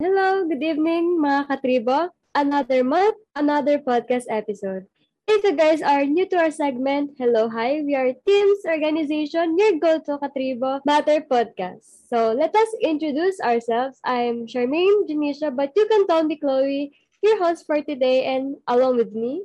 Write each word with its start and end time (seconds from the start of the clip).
Hello, 0.00 0.48
good 0.48 0.64
evening 0.64 1.20
mga 1.20 1.44
katribo. 1.52 2.08
Another 2.32 2.80
month, 2.80 3.20
another 3.36 3.76
podcast 3.76 4.24
episode. 4.32 4.88
If 5.28 5.44
you 5.44 5.52
guys 5.52 5.84
are 5.84 6.08
new 6.08 6.24
to 6.32 6.40
our 6.40 6.48
segment, 6.48 7.20
hello, 7.20 7.52
hi, 7.52 7.84
we 7.84 7.92
are 7.92 8.08
Teams 8.24 8.64
Organization, 8.64 9.60
your 9.60 9.76
go-to 9.76 10.16
katribo 10.16 10.80
matter 10.88 11.20
podcast. 11.20 12.08
So 12.08 12.32
let 12.32 12.56
us 12.56 12.72
introduce 12.80 13.44
ourselves. 13.44 14.00
I'm 14.00 14.48
Charmaine 14.48 15.04
Janisha, 15.04 15.52
but 15.52 15.76
you 15.76 15.84
can 15.84 16.08
call 16.08 16.24
me 16.24 16.40
Chloe, 16.40 16.96
your 17.20 17.36
host 17.36 17.68
for 17.68 17.84
today, 17.84 18.24
and 18.24 18.56
along 18.72 18.96
with 18.96 19.12
me, 19.12 19.44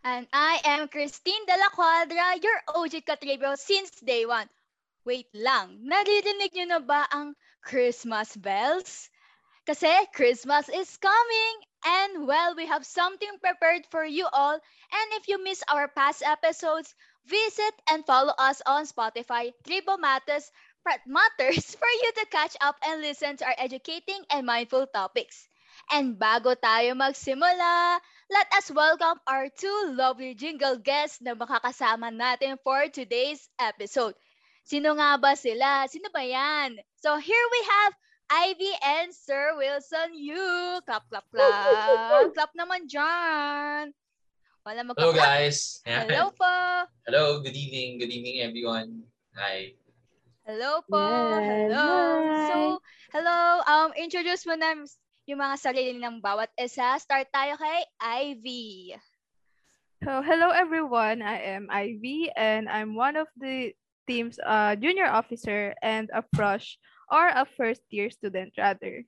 And 0.00 0.24
I 0.32 0.64
am 0.64 0.88
Christine 0.88 1.44
De 1.44 1.52
La 1.60 1.68
Cuadra, 1.76 2.40
your 2.40 2.58
OG 2.72 3.04
Katribo 3.04 3.52
since 3.52 4.00
day 4.00 4.24
one. 4.24 4.48
Wait 5.04 5.28
lang, 5.36 5.84
naririnig 5.84 6.56
nyo 6.56 6.64
na 6.72 6.80
ba 6.80 7.04
ang 7.12 7.36
Christmas 7.60 8.32
bells? 8.32 9.12
Kasi 9.70 10.10
Christmas 10.10 10.66
is 10.66 10.98
coming! 10.98 11.54
And 11.86 12.26
well, 12.26 12.58
we 12.58 12.66
have 12.66 12.82
something 12.82 13.30
prepared 13.38 13.86
for 13.86 14.02
you 14.02 14.26
all. 14.26 14.58
And 14.58 15.08
if 15.14 15.30
you 15.30 15.38
miss 15.38 15.62
our 15.70 15.86
past 15.86 16.26
episodes, 16.26 16.90
visit 17.30 17.74
and 17.86 18.02
follow 18.02 18.34
us 18.34 18.58
on 18.66 18.82
Spotify, 18.90 19.54
Tribo 19.62 19.94
Matters, 19.94 20.50
Matters 21.06 21.70
for 21.78 21.86
you 21.86 22.10
to 22.18 22.26
catch 22.34 22.58
up 22.58 22.82
and 22.82 22.98
listen 22.98 23.38
to 23.38 23.46
our 23.46 23.54
educating 23.62 24.18
and 24.34 24.42
mindful 24.42 24.90
topics. 24.90 25.46
And 25.94 26.18
bago 26.18 26.58
tayo 26.58 26.98
magsimula, 26.98 28.02
let 28.26 28.50
us 28.58 28.74
welcome 28.74 29.22
our 29.30 29.54
two 29.54 29.94
lovely 29.94 30.34
jingle 30.34 30.82
guests 30.82 31.22
na 31.22 31.38
makakasama 31.38 32.10
natin 32.10 32.58
for 32.66 32.90
today's 32.90 33.46
episode. 33.54 34.18
Sino 34.66 34.98
nga 34.98 35.14
ba 35.14 35.38
sila? 35.38 35.86
Sino 35.86 36.10
ba 36.10 36.26
yan? 36.26 36.74
So 36.98 37.22
here 37.22 37.46
we 37.54 37.62
have 37.70 37.94
Ivy 38.30 38.70
and 38.78 39.10
Sir 39.10 39.58
Wilson 39.58 40.14
Yu. 40.14 40.78
Clap, 40.86 41.02
clap, 41.10 41.26
clap. 41.34 42.30
clap 42.38 42.54
naman 42.54 42.86
dyan. 42.86 43.90
Wala 44.62 44.86
mag 44.86 44.94
Hello 44.94 45.10
guys. 45.10 45.82
Hello 45.82 46.30
po. 46.30 46.54
Hello, 47.10 47.42
good 47.42 47.58
evening. 47.58 47.98
Good 47.98 48.14
evening 48.14 48.46
everyone. 48.46 49.02
Hi. 49.34 49.74
Hello 50.46 50.78
po. 50.86 51.02
Yes. 51.02 51.42
Hello. 51.42 51.88
Hi. 51.90 52.46
So, 52.46 52.56
hello. 53.10 53.40
Um, 53.66 53.90
introduce 53.98 54.46
mo 54.46 54.54
na 54.54 54.78
yung 55.26 55.42
mga 55.42 55.56
sarili 55.58 55.98
ng 55.98 56.22
bawat 56.22 56.54
isa. 56.54 57.02
Start 57.02 57.34
tayo 57.34 57.58
kay 57.58 57.82
Ivy. 57.98 58.94
So, 60.06 60.22
hello 60.22 60.54
everyone. 60.54 61.18
I 61.18 61.58
am 61.58 61.66
Ivy 61.66 62.30
and 62.38 62.70
I'm 62.70 62.94
one 62.94 63.18
of 63.18 63.26
the 63.34 63.74
team's 64.06 64.38
uh, 64.38 64.78
junior 64.78 65.10
officer 65.10 65.74
and 65.82 66.06
a 66.14 66.22
fresh 66.30 66.78
or 67.10 67.28
a 67.28 67.44
first 67.58 67.82
year 67.90 68.08
student 68.08 68.54
rather. 68.56 69.02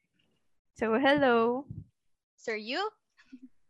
So, 0.74 0.98
hello. 0.98 1.64
Sir 2.36 2.58
Yu? 2.58 2.82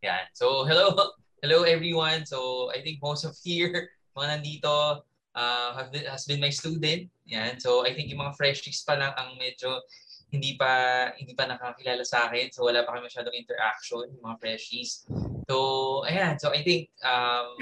Yan. 0.01 0.25
So, 0.33 0.65
hello. 0.65 0.97
Hello 1.43 1.67
everyone. 1.67 2.23
So, 2.23 2.71
I 2.71 2.79
think 2.79 3.03
most 3.03 3.27
of 3.27 3.35
here, 3.43 3.91
mga 4.17 4.39
nandito, 4.39 5.03
uh, 5.35 5.69
have 5.75 5.91
been, 5.91 6.07
has 6.07 6.23
been 6.23 6.39
my 6.39 6.49
student. 6.49 7.11
Yan. 7.27 7.59
So, 7.59 7.83
I 7.83 7.91
think 7.91 8.07
yung 8.07 8.23
mga 8.23 8.39
freshies 8.39 8.79
pa 8.87 8.95
lang 8.95 9.11
ang 9.19 9.35
medyo 9.35 9.83
hindi 10.31 10.55
pa 10.55 11.11
hindi 11.19 11.35
pa 11.35 11.43
nakakilala 11.43 12.01
sa 12.07 12.31
akin. 12.31 12.47
So, 12.49 12.63
wala 12.63 12.87
pa 12.87 12.95
kami 12.95 13.11
masyadong 13.11 13.35
interaction, 13.35 14.07
yung 14.07 14.23
mga 14.23 14.39
freshies. 14.39 15.03
So, 15.51 16.07
ayan. 16.07 16.39
So, 16.39 16.55
I 16.55 16.63
think 16.63 16.87
um, 17.03 17.59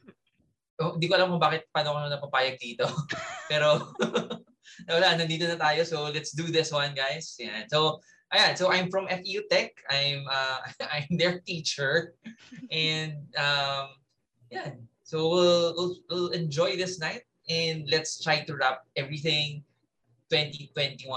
oh, 0.80 0.96
hindi 0.96 1.06
ko 1.06 1.20
alam 1.20 1.28
kung 1.28 1.44
bakit 1.44 1.68
paano 1.68 1.94
ako 1.94 2.08
napapayag 2.08 2.56
dito. 2.56 2.88
Pero 3.52 3.92
wala, 4.88 5.16
nandito 5.18 5.46
na 5.48 5.56
tayo. 5.56 5.84
So 5.86 6.08
let's 6.10 6.32
do 6.32 6.48
this 6.48 6.72
one, 6.72 6.94
guys. 6.94 7.36
Yan. 7.38 7.68
So 7.68 8.00
ayan, 8.32 8.56
so 8.56 8.70
I'm 8.70 8.92
from 8.92 9.08
FEU 9.08 9.46
Tech. 9.48 9.72
I'm 9.88 10.24
uh, 10.28 10.58
I'm 10.94 11.10
their 11.16 11.40
teacher. 11.42 12.14
And 12.70 13.24
um 13.36 13.96
yeah. 14.52 14.76
So 15.04 15.28
we'll, 15.28 15.72
we'll 15.76 15.94
we'll 16.10 16.32
enjoy 16.36 16.76
this 16.76 17.00
night 17.00 17.24
and 17.48 17.88
let's 17.88 18.20
try 18.20 18.44
to 18.44 18.52
wrap 18.52 18.84
everything 18.92 19.64
2021 20.28 21.08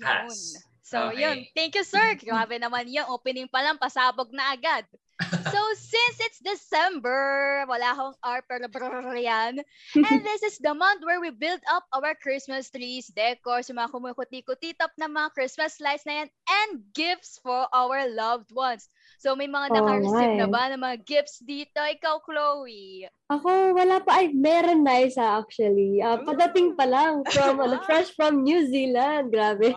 has. 0.00 0.64
So, 0.80 1.12
Okay. 1.12 1.20
yun. 1.20 1.36
Thank 1.52 1.76
you, 1.76 1.84
sir. 1.84 2.16
Grabe 2.16 2.56
naman 2.56 2.88
yung 2.88 3.12
opening 3.12 3.44
pa 3.44 3.60
lang, 3.60 3.76
pasabog 3.76 4.32
na 4.32 4.56
agad. 4.56 4.88
So, 5.18 5.60
since 5.74 6.16
it's 6.22 6.38
December, 6.38 7.66
wala 7.66 7.90
akong 7.90 8.14
R 8.22 8.40
pero 8.46 8.70
brrr 8.70 9.18
yan. 9.18 9.58
And 9.98 10.20
this 10.22 10.46
is 10.46 10.62
the 10.62 10.72
month 10.78 11.02
where 11.02 11.18
we 11.18 11.34
build 11.34 11.58
up 11.66 11.82
our 11.90 12.14
Christmas 12.14 12.70
trees, 12.70 13.10
decors, 13.10 13.66
yung 13.66 13.82
mga 13.82 13.90
kumukuti-kutitap 13.90 14.94
na 14.94 15.10
mga 15.10 15.34
Christmas 15.34 15.82
lights 15.82 16.06
na 16.06 16.22
yan, 16.22 16.28
and 16.30 16.72
gifts 16.94 17.42
for 17.42 17.66
our 17.74 18.06
loved 18.14 18.54
ones. 18.54 18.86
So, 19.18 19.34
may 19.34 19.50
mga 19.50 19.74
Oh, 19.74 19.76
naka-receive 19.82 20.34
na 20.38 20.46
ba 20.46 20.70
ng 20.70 20.78
mga 20.78 20.98
gifts 21.02 21.42
dito? 21.42 21.82
Ikaw, 21.82 22.22
Chloe. 22.22 23.10
Ako, 23.28 23.74
wala 23.74 23.98
pa. 24.00 24.22
Ay, 24.22 24.32
meron 24.32 24.86
na 24.86 25.02
isa 25.04 25.20
actually. 25.36 26.00
Ah, 26.00 26.16
padating 26.22 26.78
pa 26.78 26.86
lang 26.86 27.26
from, 27.28 27.58
ano, 27.58 27.82
fresh 27.84 28.14
from 28.14 28.46
New 28.46 28.64
Zealand. 28.70 29.34
Grabe. 29.34 29.74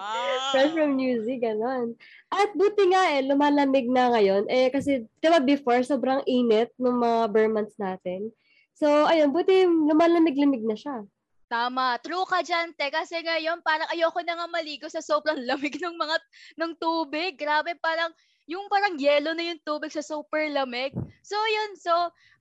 Fresh 0.53 0.71
from 0.77 0.95
New 0.95 1.19
Zealand, 1.25 1.41
ganon. 1.41 1.87
At 2.31 2.53
buti 2.55 2.91
nga 2.91 3.11
eh, 3.11 3.27
lumalamig 3.27 3.91
na 3.91 4.13
ngayon. 4.15 4.47
Eh, 4.47 4.71
kasi, 4.71 5.03
ba 5.31 5.39
before, 5.39 5.79
sobrang 5.87 6.19
init 6.27 6.75
ng 6.75 6.99
mga 6.99 7.19
bare 7.31 7.47
months 7.47 7.79
natin. 7.79 8.27
So, 8.75 9.07
ayun, 9.07 9.31
buti 9.31 9.63
lumalamig-lamig 9.63 10.67
na 10.67 10.75
siya. 10.75 11.07
Tama. 11.51 11.99
True 11.99 12.23
ka 12.23 12.43
dyan, 12.43 12.71
te. 12.75 12.87
Kasi 12.91 13.19
ngayon, 13.23 13.59
parang 13.63 13.87
ayoko 13.91 14.23
na 14.23 14.39
nga 14.39 14.47
maligo 14.47 14.87
sa 14.87 15.03
sobrang 15.03 15.39
lamig 15.47 15.75
ng 15.79 15.95
mga 15.95 16.15
ng 16.59 16.71
tubig. 16.79 17.35
Grabe, 17.39 17.75
parang 17.79 18.11
yung 18.47 18.67
parang 18.67 18.99
yellow 18.99 19.31
na 19.31 19.51
yung 19.51 19.61
tubig 19.63 19.91
sa 19.91 20.03
super 20.03 20.47
lamig. 20.51 20.91
So, 21.23 21.35
yun. 21.35 21.71
So, 21.79 21.93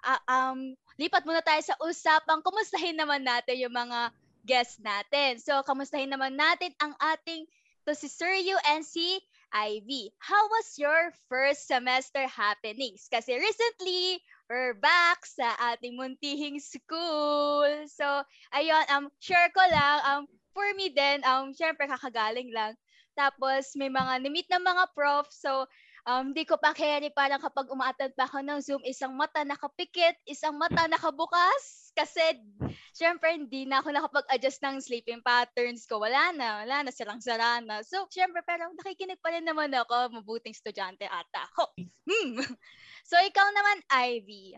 ah, 0.07 0.23
um, 0.27 0.75
lipat 0.99 1.27
muna 1.27 1.43
tayo 1.43 1.63
sa 1.63 1.79
usapang 1.83 2.43
kumustahin 2.43 2.99
naman 2.99 3.23
natin 3.23 3.59
yung 3.59 3.75
mga 3.75 4.11
guests 4.47 4.81
natin. 4.81 5.39
So, 5.43 5.61
kamustahin 5.67 6.11
naman 6.11 6.39
natin 6.39 6.73
ang 6.81 6.97
ating 6.99 7.45
to 7.85 7.93
si 7.93 8.09
Sir 8.09 8.33
Yu 8.39 8.57
and 8.73 8.85
si 8.87 9.21
Ivy. 9.53 10.15
How 10.19 10.49
was 10.49 10.79
your 10.79 11.13
first 11.29 11.67
semester 11.67 12.27
happenings? 12.27 13.07
Kasi 13.11 13.35
recently, 13.39 14.23
we're 14.49 14.75
back 14.75 15.27
sa 15.27 15.55
ating 15.75 15.99
muntihing 15.99 16.63
school. 16.63 17.67
So, 17.91 18.23
ayun, 18.55 18.85
um, 18.91 19.07
share 19.19 19.51
ko 19.51 19.63
lang, 19.67 19.99
um, 20.07 20.23
for 20.55 20.67
me 20.75 20.91
din, 20.91 21.23
um, 21.27 21.55
syempre 21.55 21.87
kakagaling 21.87 22.51
lang. 22.55 22.75
Tapos, 23.19 23.75
may 23.75 23.91
mga 23.91 24.23
nimit 24.23 24.47
na 24.51 24.63
mga 24.63 24.85
prof. 24.95 25.27
So, 25.31 25.67
um, 26.07 26.33
di 26.33 26.47
ko 26.49 26.57
pa 26.57 26.73
carry 26.73 27.13
parang 27.13 27.41
kapag 27.41 27.69
umaattend 27.69 28.15
pa 28.17 28.25
ako 28.29 28.41
ng 28.41 28.59
Zoom, 28.65 28.83
isang 28.87 29.13
mata 29.13 29.45
nakapikit, 29.45 30.17
isang 30.25 30.57
mata 30.57 30.87
nakabukas. 30.87 31.93
Kasi, 31.93 32.23
syempre, 32.95 33.35
hindi 33.35 33.67
na 33.67 33.83
ako 33.83 33.91
nakapag-adjust 33.91 34.63
ng 34.63 34.77
sleeping 34.79 35.21
patterns 35.21 35.85
ko. 35.85 35.99
Wala 35.99 36.31
na, 36.33 36.63
wala 36.65 36.87
na, 36.87 36.91
silang-sara 36.95 37.61
na. 37.61 37.83
So, 37.83 38.07
syempre, 38.09 38.47
pero 38.47 38.71
nakikinig 38.79 39.19
pa 39.19 39.35
rin 39.35 39.45
naman 39.45 39.75
ako. 39.75 40.23
Mabuting 40.23 40.55
estudyante 40.55 41.05
ata 41.11 41.45
ako. 41.55 41.65
Hmm. 42.07 42.39
So, 43.11 43.19
ikaw 43.19 43.43
naman, 43.43 43.83
Ivy. 43.91 44.55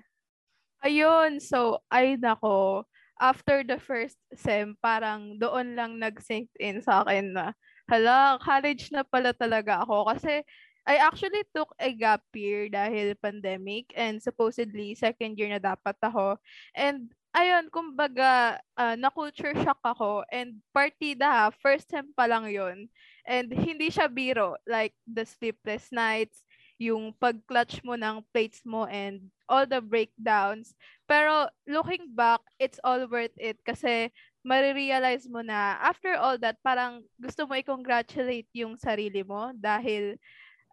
Ayun, 0.84 1.40
so, 1.40 1.80
ay 1.88 2.20
nako. 2.20 2.84
After 3.16 3.64
the 3.64 3.80
first 3.80 4.18
sem, 4.34 4.76
parang 4.82 5.40
doon 5.40 5.72
lang 5.72 5.96
nag-sink 5.96 6.52
in 6.60 6.84
sa 6.84 7.00
akin 7.00 7.32
na, 7.32 7.56
hala, 7.88 8.36
college 8.44 8.92
na 8.92 9.06
pala 9.08 9.32
talaga 9.32 9.86
ako. 9.88 10.10
Kasi, 10.12 10.44
I 10.82 10.98
actually 10.98 11.46
took 11.54 11.70
a 11.78 11.94
gap 11.94 12.26
year 12.34 12.66
dahil 12.66 13.14
pandemic 13.18 13.94
and 13.94 14.18
supposedly 14.18 14.98
second 14.98 15.38
year 15.38 15.50
na 15.54 15.62
dapat 15.62 15.94
ako. 16.02 16.42
And 16.74 17.14
ayun, 17.32 17.70
kumbaga, 17.70 18.58
ah, 18.76 18.94
na-culture 18.98 19.54
shock 19.62 19.80
ako 19.82 20.26
and 20.28 20.60
partida 20.74 21.26
ha, 21.26 21.46
first 21.54 21.88
sem 21.88 22.10
pa 22.12 22.26
lang 22.26 22.50
yon 22.50 22.90
And 23.24 23.48
hindi 23.54 23.88
siya 23.88 24.10
biro, 24.10 24.58
like 24.66 24.92
the 25.06 25.22
sleepless 25.22 25.94
nights, 25.94 26.42
yung 26.82 27.14
pag-clutch 27.14 27.78
mo 27.86 27.94
ng 27.94 28.26
plates 28.34 28.66
mo 28.66 28.90
and 28.90 29.30
all 29.46 29.62
the 29.62 29.78
breakdowns. 29.78 30.74
Pero 31.06 31.46
looking 31.70 32.10
back, 32.10 32.42
it's 32.58 32.82
all 32.82 33.06
worth 33.06 33.34
it 33.38 33.62
kasi 33.62 34.10
marirealize 34.42 35.30
mo 35.30 35.46
na 35.46 35.78
after 35.78 36.18
all 36.18 36.34
that, 36.42 36.58
parang 36.66 37.06
gusto 37.22 37.46
mo 37.46 37.54
i-congratulate 37.54 38.50
yung 38.50 38.74
sarili 38.74 39.22
mo 39.22 39.54
dahil 39.54 40.18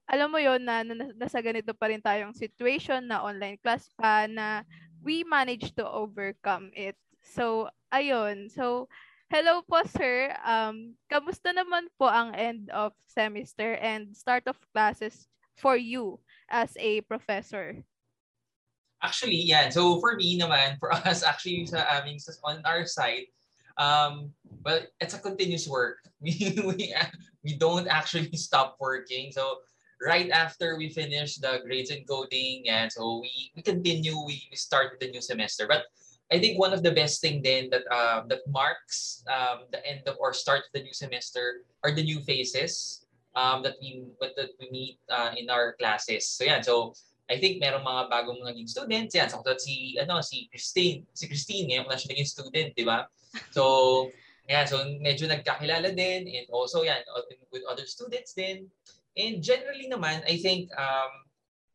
alam 0.10 0.34
mo 0.34 0.42
yon 0.42 0.66
na, 0.66 0.82
na 0.82 1.14
nasa 1.14 1.38
ganito 1.40 1.70
pa 1.78 1.94
rin 1.94 2.02
tayong 2.02 2.34
situation 2.34 3.06
na 3.06 3.22
online 3.22 3.62
class 3.62 3.94
pa 3.94 4.26
na 4.26 4.66
we 5.06 5.22
managed 5.24 5.78
to 5.78 5.86
overcome 5.86 6.74
it. 6.74 6.98
So, 7.22 7.70
ayun. 7.94 8.50
So, 8.50 8.90
hello 9.30 9.62
po 9.62 9.86
sir. 9.86 10.34
Um, 10.42 10.98
kamusta 11.06 11.54
naman 11.54 11.94
po 11.96 12.10
ang 12.10 12.34
end 12.34 12.74
of 12.74 12.98
semester 13.06 13.78
and 13.78 14.12
start 14.18 14.50
of 14.50 14.58
classes 14.74 15.30
for 15.54 15.78
you 15.78 16.18
as 16.50 16.74
a 16.82 17.06
professor? 17.06 17.78
Actually, 19.00 19.40
yan. 19.46 19.72
So 19.72 20.02
for 20.02 20.18
me 20.18 20.36
naman, 20.36 20.82
for 20.82 20.92
us, 21.08 21.22
actually 21.22 21.70
sa 21.70 21.86
aming, 22.02 22.18
on 22.44 22.66
our 22.66 22.84
side, 22.90 23.30
Um, 23.80 24.36
well, 24.68 24.84
it's 25.00 25.16
a 25.16 25.24
continuous 25.24 25.66
work. 25.68 26.04
We, 26.20 26.36
we, 26.68 26.92
we 27.48 27.56
don't 27.56 27.88
actually 27.88 28.28
stop 28.36 28.76
working. 28.76 29.32
So 29.32 29.64
right 30.02 30.30
after 30.32 30.78
we 30.78 30.90
finish 30.90 31.38
the 31.38 31.60
grades 31.66 31.92
and 31.92 32.08
coding, 32.08 32.70
and 32.70 32.92
so 32.92 33.20
we, 33.22 33.52
we 33.56 33.62
continue, 33.62 34.16
we, 34.26 34.48
we 34.50 34.56
start 34.56 35.00
the 35.00 35.12
new 35.12 35.22
semester. 35.22 35.68
But 35.68 35.84
I 36.32 36.40
think 36.40 36.60
one 36.60 36.74
of 36.74 36.84
the 36.84 36.92
best 36.92 37.22
thing 37.22 37.42
then 37.42 37.70
that 37.72 37.84
um, 37.92 38.28
that 38.30 38.46
marks 38.48 39.24
um, 39.28 39.66
the 39.72 39.86
end 39.86 40.08
of 40.08 40.16
or 40.20 40.34
start 40.34 40.70
of 40.70 40.72
the 40.74 40.84
new 40.84 40.94
semester 40.94 41.66
are 41.84 41.92
the 41.92 42.04
new 42.04 42.22
faces 42.22 43.06
um, 43.36 43.64
that 43.64 43.76
we 43.82 44.06
that 44.22 44.50
we 44.60 44.70
meet 44.72 45.00
uh, 45.10 45.32
in 45.36 45.50
our 45.50 45.74
classes. 45.74 46.28
So 46.30 46.44
yeah, 46.46 46.62
so 46.62 46.94
I 47.30 47.38
think 47.38 47.62
merong 47.62 47.86
mga 47.86 48.10
bagong 48.10 48.42
naging 48.46 48.70
students. 48.70 49.16
Yan, 49.16 49.30
so 49.30 49.42
si 49.58 49.98
ano 49.98 50.22
si 50.22 50.48
Christine, 50.54 51.06
si 51.14 51.28
Christine 51.28 51.66
ngayon 51.74 51.90
na 51.90 51.98
siya 51.98 52.14
naging 52.14 52.30
student, 52.30 52.70
di 52.78 52.86
ba? 52.86 53.10
So 53.50 54.10
Yeah, 54.50 54.66
so 54.66 54.82
medyo 54.82 55.30
nagkakilala 55.30 55.94
din 55.94 56.26
and 56.26 56.50
also 56.50 56.82
yan, 56.82 57.06
with 57.54 57.62
other 57.70 57.86
students 57.86 58.34
din. 58.34 58.66
And 59.20 59.44
generally 59.44 59.92
naman, 59.92 60.24
I 60.24 60.40
think 60.40 60.72
um, 60.80 61.12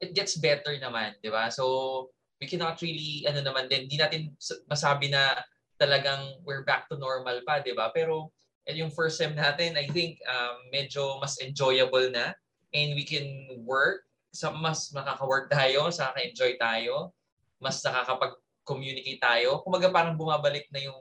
it 0.00 0.16
gets 0.16 0.40
better 0.40 0.72
naman, 0.80 1.20
di 1.20 1.28
ba? 1.28 1.52
So 1.52 2.08
we 2.40 2.48
cannot 2.48 2.80
really, 2.80 3.28
ano 3.28 3.44
naman 3.44 3.68
din, 3.68 3.84
hindi 3.84 4.00
natin 4.00 4.32
masabi 4.64 5.12
na 5.12 5.36
talagang 5.76 6.40
we're 6.48 6.64
back 6.64 6.88
to 6.88 6.96
normal 6.96 7.44
pa, 7.44 7.60
di 7.60 7.76
ba? 7.76 7.92
Pero 7.92 8.32
yung 8.64 8.88
first 8.88 9.20
sem 9.20 9.36
natin, 9.36 9.76
I 9.76 9.84
think 9.92 10.16
um, 10.24 10.56
medyo 10.72 11.20
mas 11.20 11.36
enjoyable 11.44 12.08
na 12.08 12.32
and 12.72 12.96
we 12.96 13.04
can 13.04 13.28
work, 13.62 14.08
so 14.32 14.48
mas 14.56 14.88
makaka-work 14.90 15.52
tayo, 15.52 15.92
sa 15.92 16.16
enjoy 16.16 16.56
tayo, 16.56 17.12
mas 17.60 17.78
nakakapag-communicate 17.84 19.20
tayo. 19.20 19.60
Kumaga 19.62 19.92
parang 19.92 20.16
bumabalik 20.16 20.64
na 20.72 20.80
yung 20.80 20.96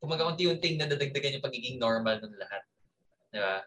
kumaga 0.00 0.24
unti-unting 0.24 0.80
nadadagdagan 0.80 1.36
yung 1.36 1.46
pagiging 1.46 1.76
normal 1.76 2.16
ng 2.16 2.36
lahat. 2.40 2.62
Di 3.28 3.38
ba? 3.38 3.60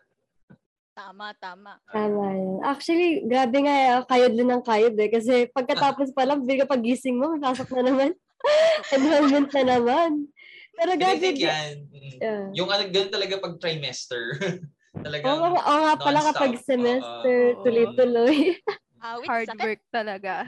Tama, 0.99 1.31
tama. 1.39 1.79
Tama 1.95 2.23
yun. 2.35 2.59
Actually, 2.59 3.23
grabe 3.23 3.55
nga, 3.63 3.71
eh, 3.71 4.03
kayod 4.03 4.35
din 4.35 4.51
ng 4.51 4.59
kayod 4.67 4.99
eh. 4.99 5.07
Kasi 5.07 5.47
pagkatapos 5.47 6.11
pa 6.11 6.27
lang, 6.27 6.43
bigla 6.43 6.67
pagising 6.67 7.15
mo, 7.15 7.39
pasok 7.39 7.71
na 7.79 7.87
naman. 7.87 8.11
Enrollment 8.95 9.47
na 9.55 9.63
naman. 9.63 10.27
Pero 10.75 10.91
grabe. 10.99 11.39
Yan. 11.39 11.87
Mm. 11.87 12.17
Yeah. 12.19 12.45
Yung 12.51 12.67
ano, 12.67 12.83
ganun 12.91 13.15
talaga 13.15 13.39
pag 13.39 13.55
trimester. 13.63 14.35
Talagang 15.07 15.39
Oo, 15.39 15.55
oo 15.55 15.79
nga 15.87 15.95
pala 15.95 16.19
kapag 16.35 16.59
semester, 16.67 17.55
uh, 17.55 17.57
tuloy-tuloy. 17.63 18.37
Uh, 18.99 19.23
Hard 19.31 19.47
sakit. 19.47 19.63
work 19.63 19.81
talaga. 19.95 20.43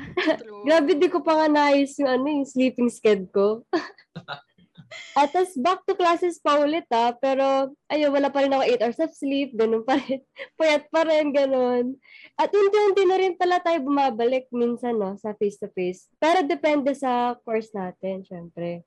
Grabe, 0.68 1.00
di 1.00 1.08
ko 1.08 1.24
pa 1.24 1.40
nga 1.40 1.48
naayos 1.48 1.96
yung, 2.04 2.12
ano, 2.12 2.28
yung 2.28 2.44
sleeping 2.44 2.92
schedule 2.92 3.32
ko. 3.32 3.48
At 5.16 5.32
tas 5.32 5.56
back 5.56 5.84
to 5.88 5.96
classes 5.96 6.40
pa 6.40 6.60
ulit 6.60 6.88
ah. 6.92 7.16
Pero 7.16 7.72
ayun, 7.88 8.12
wala 8.12 8.28
pa 8.28 8.44
rin 8.44 8.52
ako 8.52 8.64
8 8.64 8.84
hours 8.84 9.02
of 9.04 9.12
sleep. 9.16 9.56
Ganun 9.56 9.84
pa 9.84 10.00
rin. 10.00 10.20
Puyat 10.60 10.88
pa 10.92 11.08
rin, 11.08 11.32
ganun. 11.32 11.96
At 12.36 12.52
unti-unti 12.52 13.04
na 13.08 13.18
rin 13.20 13.36
pala 13.40 13.60
tayo 13.64 13.80
bumabalik 13.84 14.52
minsan 14.52 15.00
no, 15.00 15.16
sa 15.16 15.36
face-to-face. 15.36 16.12
Pero 16.20 16.44
depende 16.44 16.92
sa 16.96 17.36
course 17.44 17.72
natin, 17.72 18.24
syempre. 18.28 18.84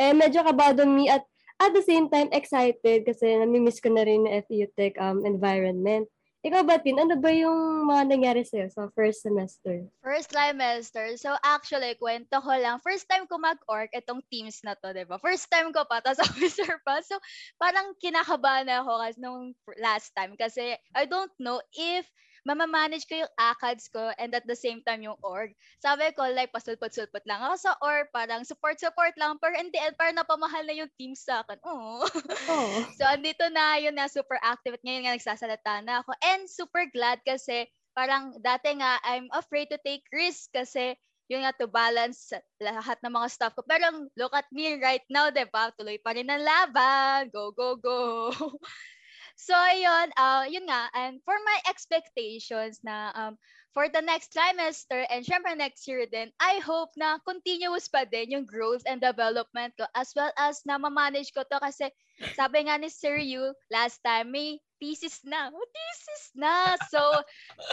Eh, 0.00 0.14
medyo 0.16 0.40
kabado 0.42 0.88
me 0.88 1.06
at 1.06 1.22
at 1.62 1.70
the 1.70 1.84
same 1.84 2.10
time 2.10 2.26
excited 2.34 3.06
kasi 3.06 3.38
nami-miss 3.38 3.78
ko 3.78 3.94
na 3.94 4.02
rin 4.02 4.26
yung 4.26 4.34
FEU 4.50 4.66
Tech 4.74 4.98
um, 4.98 5.22
environment. 5.22 6.10
Ikaw 6.42 6.66
ba, 6.66 6.74
Tin, 6.82 6.98
ano 6.98 7.14
ba 7.22 7.30
yung 7.30 7.86
mga 7.86 8.02
nangyari 8.10 8.42
sa'yo 8.42 8.66
sa 8.66 8.90
first 8.98 9.22
semester? 9.22 9.86
First 10.02 10.34
trimester. 10.34 11.14
So 11.14 11.38
actually, 11.38 11.94
kwento 12.02 12.42
ko 12.42 12.50
lang. 12.58 12.82
First 12.82 13.06
time 13.06 13.30
ko 13.30 13.38
mag-org 13.38 13.94
itong 13.94 14.26
teams 14.26 14.58
na 14.66 14.74
to, 14.74 14.90
di 14.90 15.06
ba? 15.06 15.22
First 15.22 15.46
time 15.54 15.70
ko 15.70 15.86
pa, 15.86 16.02
tapos 16.02 16.18
officer 16.26 16.82
pa. 16.82 16.98
So 17.06 17.14
parang 17.62 17.94
kinakabahan 18.02 18.66
ako 18.74 18.92
kasi 19.06 19.18
nung 19.22 19.54
last 19.78 20.10
time 20.18 20.34
kasi 20.34 20.74
I 20.98 21.06
don't 21.06 21.30
know 21.38 21.62
if 21.78 22.10
mamamanage 22.42 23.06
ko 23.06 23.22
yung 23.22 23.34
ACADS 23.38 23.86
ko 23.90 24.10
and 24.18 24.34
at 24.34 24.42
the 24.50 24.58
same 24.58 24.82
time 24.82 25.02
yung 25.02 25.18
org. 25.22 25.54
Sabi 25.78 26.10
ko, 26.14 26.26
like, 26.30 26.50
pasulpot-sulpot 26.50 27.22
lang 27.26 27.38
ako 27.42 27.54
sa 27.58 27.72
org, 27.78 28.10
parang 28.10 28.42
support-support 28.42 29.14
lang, 29.14 29.38
pero 29.38 29.54
in 29.58 29.70
the 29.70 29.78
end, 29.78 29.94
parang 29.94 30.18
napamahal 30.18 30.66
na 30.66 30.74
yung 30.74 30.90
team 30.98 31.14
sa 31.14 31.46
akin. 31.46 31.58
Oh. 31.62 32.02
oh. 32.50 32.72
so, 32.98 33.06
andito 33.06 33.46
na 33.54 33.78
yun 33.78 33.94
na 33.94 34.10
super 34.10 34.38
active 34.42 34.74
at 34.74 34.82
ngayon 34.82 35.06
nga 35.06 35.14
nagsasalata 35.14 35.74
na 35.86 36.02
ako. 36.02 36.10
And 36.22 36.50
super 36.50 36.86
glad 36.90 37.22
kasi 37.22 37.70
parang 37.94 38.34
dati 38.42 38.74
nga, 38.74 38.98
I'm 39.06 39.30
afraid 39.30 39.70
to 39.70 39.78
take 39.80 40.02
risk 40.10 40.50
kasi 40.50 40.98
yun 41.30 41.46
nga 41.46 41.54
to 41.56 41.70
balance 41.70 42.34
lahat 42.60 42.98
ng 43.00 43.14
mga 43.14 43.28
stuff 43.30 43.54
ko. 43.56 43.62
Pero 43.64 44.10
look 44.18 44.34
at 44.34 44.48
me 44.50 44.76
right 44.82 45.04
now, 45.08 45.30
di 45.30 45.46
ba? 45.48 45.70
Tuloy 45.72 45.96
pa 46.02 46.12
rin 46.12 46.28
ang 46.28 46.42
laban. 46.42 47.30
Go, 47.30 47.54
go, 47.54 47.78
go. 47.78 48.28
So, 49.42 49.58
ayun, 49.58 50.14
uh, 50.14 50.46
yun 50.46 50.70
nga, 50.70 50.86
and 50.94 51.18
for 51.26 51.34
my 51.42 51.58
expectations 51.66 52.78
na 52.86 53.10
um, 53.18 53.34
for 53.74 53.90
the 53.90 53.98
next 53.98 54.30
trimester 54.30 55.02
and 55.10 55.26
syempre 55.26 55.58
next 55.58 55.82
year 55.90 56.06
din, 56.06 56.30
I 56.38 56.62
hope 56.62 56.94
na 56.94 57.18
continuous 57.26 57.90
pa 57.90 58.06
din 58.06 58.30
yung 58.30 58.46
growth 58.46 58.86
and 58.86 59.02
development 59.02 59.74
ko 59.74 59.90
as 59.98 60.14
well 60.14 60.30
as 60.38 60.62
na 60.62 60.78
ma-manage 60.78 61.34
ko 61.34 61.42
to 61.42 61.58
kasi 61.58 61.90
sabi 62.38 62.66
nga 62.66 62.78
ni 62.78 62.88
Sir 62.88 63.18
Yu 63.18 63.54
last 63.68 64.00
time, 64.02 64.30
may 64.30 64.62
thesis 64.82 65.22
na. 65.22 65.46
Oh, 65.54 65.68
thesis 65.70 66.34
na! 66.34 66.74
So, 66.90 66.98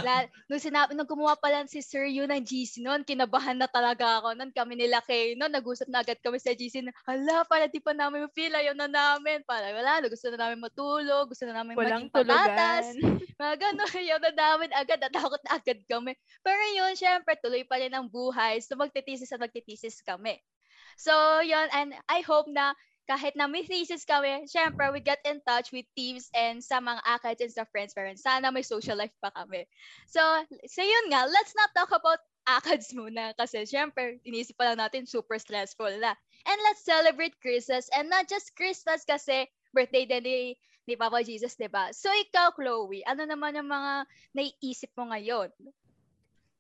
la, 0.05 0.29
nung 0.45 0.61
sinabi, 0.61 0.93
nung 0.93 1.09
gumawa 1.09 1.33
pa 1.41 1.49
lang 1.49 1.65
si 1.65 1.81
Sir 1.81 2.05
Yu 2.05 2.29
ng 2.29 2.45
GC 2.45 2.85
noon, 2.85 3.01
kinabahan 3.01 3.57
na 3.57 3.65
talaga 3.65 4.21
ako. 4.21 4.37
Noon 4.37 4.53
kami 4.53 4.77
nila 4.77 5.01
kay, 5.01 5.33
noon, 5.33 5.49
nag-usap 5.49 5.89
na 5.89 6.05
agad 6.05 6.21
kami 6.21 6.37
sa 6.37 6.53
GC 6.53 6.85
na, 6.85 6.93
hala, 7.09 7.41
para 7.49 7.65
di 7.65 7.81
pa 7.81 7.97
namin 7.97 8.29
feel, 8.37 8.53
ayaw 8.53 8.77
na 8.77 8.85
namin. 8.85 9.41
Para 9.49 9.73
wala, 9.73 10.05
gusto 10.05 10.29
na 10.29 10.37
namin 10.37 10.61
matulog, 10.61 11.33
gusto 11.33 11.49
na 11.49 11.57
namin 11.57 11.73
Walang 11.73 12.13
maging 12.13 12.13
patatas. 12.13 12.93
Mga 13.41 13.55
gano'n, 13.57 13.91
ayaw 13.97 14.17
na 14.21 14.31
namin 14.37 14.69
agad, 14.77 15.01
natakot 15.01 15.41
na 15.49 15.57
agad 15.57 15.79
kami. 15.89 16.13
Pero 16.45 16.61
yun, 16.77 16.93
syempre, 16.93 17.33
tuloy 17.41 17.65
pa 17.65 17.81
rin 17.81 17.97
ang 17.97 18.05
buhay. 18.05 18.61
So, 18.61 18.77
magtitisis 18.77 19.33
at 19.33 19.41
magtitisis 19.41 20.05
kami. 20.05 20.37
So, 20.99 21.41
yun, 21.41 21.73
and 21.73 21.97
I 22.05 22.21
hope 22.21 22.45
na 22.51 22.77
kahit 23.09 23.33
na 23.33 23.49
may 23.49 23.65
thesis 23.65 24.05
kami, 24.05 24.45
syempre, 24.45 24.85
we 24.93 25.01
get 25.01 25.17
in 25.25 25.41
touch 25.41 25.73
with 25.73 25.89
teams 25.97 26.29
and 26.37 26.61
sa 26.61 26.77
mga 26.77 27.01
akads 27.09 27.41
and 27.41 27.49
sa 27.49 27.65
friends 27.65 27.97
parents. 27.97 28.21
Sana 28.21 28.53
may 28.53 28.61
social 28.61 28.93
life 28.93 29.13
pa 29.17 29.33
kami. 29.33 29.65
So, 30.05 30.21
so 30.69 30.85
yun 30.85 31.09
nga, 31.09 31.25
let's 31.25 31.57
not 31.57 31.73
talk 31.73 31.89
about 31.89 32.21
akads 32.45 32.93
muna 32.97 33.33
kasi 33.33 33.65
syempre, 33.65 34.21
inisip 34.21 34.61
pa 34.61 34.69
lang 34.69 34.85
natin 34.85 35.09
super 35.09 35.41
stressful 35.41 35.89
na. 35.97 36.13
And 36.45 36.59
let's 36.69 36.85
celebrate 36.85 37.33
Christmas 37.41 37.89
and 37.97 38.13
not 38.13 38.29
just 38.29 38.53
Christmas 38.53 39.01
kasi 39.09 39.49
birthday 39.73 40.05
din 40.05 40.21
ni, 40.21 40.39
ni 40.85 40.93
Papa 40.93 41.25
Jesus, 41.25 41.57
di 41.57 41.65
ba? 41.65 41.89
So 41.89 42.13
ikaw, 42.13 42.53
Chloe, 42.53 43.01
ano 43.09 43.25
naman 43.25 43.57
yung 43.57 43.73
mga 43.73 44.05
naiisip 44.37 44.93
mo 44.93 45.09
ngayon? 45.09 45.49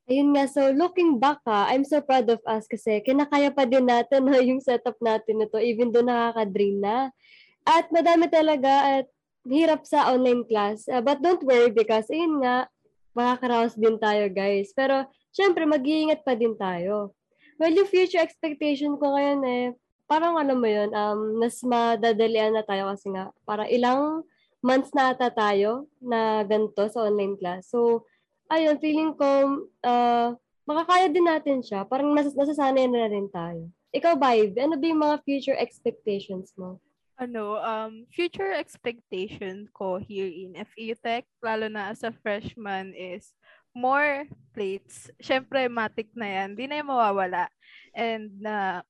Ayun 0.09 0.33
nga, 0.33 0.49
so 0.49 0.73
looking 0.73 1.21
back 1.21 1.37
ha, 1.45 1.69
I'm 1.69 1.85
so 1.85 2.01
proud 2.01 2.25
of 2.33 2.41
us 2.49 2.65
kasi 2.65 2.97
kinakaya 3.05 3.53
pa 3.53 3.69
din 3.69 3.85
natin 3.85 4.25
ha, 4.25 4.41
yung 4.41 4.57
setup 4.57 4.97
natin 4.97 5.37
na 5.37 5.45
to, 5.45 5.61
even 5.61 5.93
though 5.93 6.01
nakaka-drain 6.01 6.81
na. 6.81 7.13
At 7.61 7.93
madami 7.93 8.25
talaga 8.25 8.97
at 8.97 9.05
hirap 9.45 9.85
sa 9.85 10.09
online 10.09 10.49
class. 10.49 10.89
Uh, 10.89 11.05
but 11.05 11.21
don't 11.21 11.45
worry 11.45 11.69
because 11.69 12.09
ayun 12.09 12.41
nga, 12.41 12.65
makakaraos 13.13 13.77
din 13.77 14.01
tayo 14.01 14.25
guys. 14.33 14.73
Pero 14.73 15.05
syempre, 15.29 15.69
mag-iingat 15.69 16.25
pa 16.25 16.33
din 16.33 16.57
tayo. 16.57 17.13
Well, 17.61 17.77
yung 17.77 17.85
future 17.85 18.25
expectation 18.25 18.97
ko 18.97 19.13
ngayon 19.13 19.41
eh, 19.45 19.65
parang 20.09 20.41
alam 20.41 20.57
mo 20.57 20.65
yun, 20.65 20.89
um, 20.89 21.37
mas 21.37 21.61
madadalian 21.61 22.57
na 22.57 22.65
tayo 22.65 22.89
kasi 22.89 23.13
nga, 23.13 23.29
parang 23.45 23.69
ilang 23.69 24.25
months 24.65 24.89
na 24.97 25.13
ata 25.13 25.29
tayo 25.29 25.85
na 26.01 26.41
ganito 26.49 26.81
sa 26.89 27.05
online 27.05 27.37
class. 27.37 27.69
So, 27.69 28.08
ayun, 28.49 28.77
feeling 28.81 29.13
ko, 29.13 29.63
uh, 29.85 30.33
makakaya 30.65 31.07
din 31.09 31.25
natin 31.25 31.61
siya. 31.61 31.85
Parang 31.85 32.11
nas- 32.13 32.35
nasasanay 32.35 32.89
na 32.89 33.09
rin 33.09 33.29
tayo. 33.29 33.69
Ikaw, 33.89 34.17
Vibe, 34.17 34.55
ano 34.61 34.77
ba 34.77 34.85
yung 34.85 35.01
mga 35.01 35.17
future 35.25 35.57
expectations 35.57 36.53
mo? 36.53 36.77
Ano, 37.19 37.57
um, 37.59 38.05
future 38.13 38.53
expectation 38.53 39.67
ko 39.75 39.99
here 39.99 40.29
in 40.29 40.55
FEU 40.55 40.95
Tech, 40.95 41.25
lalo 41.43 41.67
na 41.67 41.91
as 41.91 42.05
a 42.05 42.13
freshman, 42.13 42.93
is 42.95 43.33
more 43.75 44.23
plates. 44.55 45.11
Siyempre, 45.19 45.67
matik 45.67 46.09
na 46.15 46.25
yan. 46.25 46.55
Di 46.55 46.65
na 46.69 46.79
yung 46.79 46.93
mawawala. 46.93 47.49
And, 47.91 48.31
uh, 48.45 48.81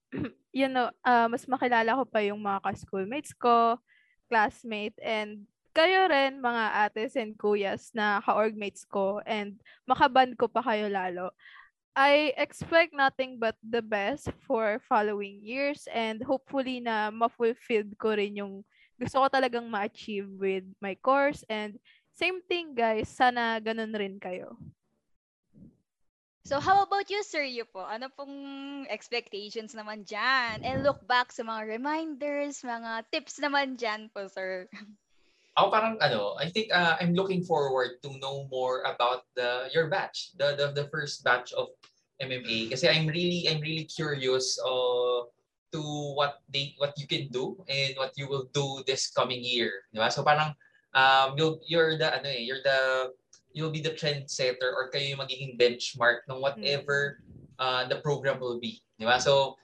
you 0.56 0.68
know, 0.68 0.92
uh, 1.02 1.28
mas 1.32 1.48
makilala 1.48 1.98
ko 2.00 2.04
pa 2.06 2.20
yung 2.22 2.44
mga 2.44 2.60
ka-schoolmates 2.64 3.34
ko, 3.34 3.80
classmate, 4.30 5.00
and 5.02 5.48
kayo 5.74 6.10
rin, 6.10 6.42
mga 6.42 6.90
ates 6.90 7.16
and 7.16 7.38
kuyas 7.38 7.94
na 7.94 8.20
ka-orgmates 8.22 8.84
ko 8.86 9.22
and 9.26 9.60
makaban 9.86 10.34
ko 10.36 10.50
pa 10.50 10.62
kayo 10.64 10.90
lalo. 10.90 11.32
I 11.98 12.32
expect 12.38 12.96
nothing 12.96 13.42
but 13.42 13.60
the 13.60 13.84
best 13.84 14.32
for 14.48 14.80
following 14.88 15.42
years 15.44 15.84
and 15.92 16.24
hopefully 16.24 16.80
na 16.80 17.12
ma-fulfilled 17.12 17.98
ko 18.00 18.16
rin 18.16 18.40
yung 18.40 18.64
gusto 19.00 19.20
ko 19.20 19.28
talagang 19.28 19.68
ma-achieve 19.68 20.28
with 20.40 20.64
my 20.80 20.96
course 21.00 21.44
and 21.52 21.76
same 22.16 22.44
thing 22.48 22.76
guys, 22.76 23.08
sana 23.08 23.60
ganun 23.64 23.96
rin 23.96 24.20
kayo. 24.20 24.60
So 26.48 26.60
how 26.60 26.82
about 26.82 27.12
you, 27.14 27.22
Sir 27.22 27.46
Yu 27.46 27.68
po? 27.70 27.86
Ano 27.86 28.10
pong 28.10 28.34
expectations 28.90 29.76
naman 29.78 30.02
dyan? 30.08 30.66
And 30.66 30.82
look 30.82 31.04
back 31.06 31.30
sa 31.30 31.46
mga 31.46 31.78
reminders, 31.78 32.66
mga 32.66 33.06
tips 33.14 33.38
naman 33.38 33.78
dyan 33.78 34.10
po, 34.10 34.26
sir. 34.28 34.66
Ako 35.60 35.68
parang 35.76 36.00
ano, 36.00 36.40
I 36.40 36.48
think 36.48 36.72
uh, 36.72 36.96
I'm 37.04 37.12
looking 37.12 37.44
forward 37.44 38.00
to 38.08 38.10
know 38.24 38.48
more 38.48 38.88
about 38.88 39.28
the 39.36 39.68
your 39.76 39.92
batch, 39.92 40.32
the 40.40 40.56
the, 40.56 40.72
the 40.72 40.88
first 40.88 41.20
batch 41.28 41.52
of 41.52 41.68
MMA 42.24 42.72
kasi 42.72 42.88
I'm 42.88 43.12
really 43.12 43.44
I'm 43.52 43.60
really 43.60 43.84
curious 43.84 44.56
uh, 44.64 45.28
to 45.76 45.82
what 46.16 46.40
they 46.48 46.80
what 46.80 46.96
you 46.96 47.12
can 47.12 47.28
do 47.28 47.60
and 47.68 47.92
what 48.00 48.16
you 48.16 48.32
will 48.32 48.48
do 48.56 48.84
this 48.88 49.12
coming 49.12 49.44
year, 49.44 49.84
di 49.92 50.00
ba? 50.00 50.08
So 50.08 50.24
parang 50.24 50.56
um 50.96 51.36
you'll 51.36 51.60
you're 51.68 52.00
the 52.00 52.08
ano 52.08 52.32
eh, 52.32 52.40
you're 52.40 52.64
the 52.64 53.12
you'll 53.52 53.76
be 53.76 53.84
the 53.84 53.96
trendsetter 54.00 54.72
or 54.72 54.88
kayo 54.88 55.12
yung 55.12 55.22
magiging 55.22 55.60
benchmark 55.60 56.24
ng 56.32 56.40
whatever 56.40 57.20
uh, 57.60 57.84
the 57.84 58.00
program 58.00 58.40
will 58.40 58.64
be, 58.64 58.80
di 58.96 59.04
ba? 59.04 59.20
So 59.20 59.60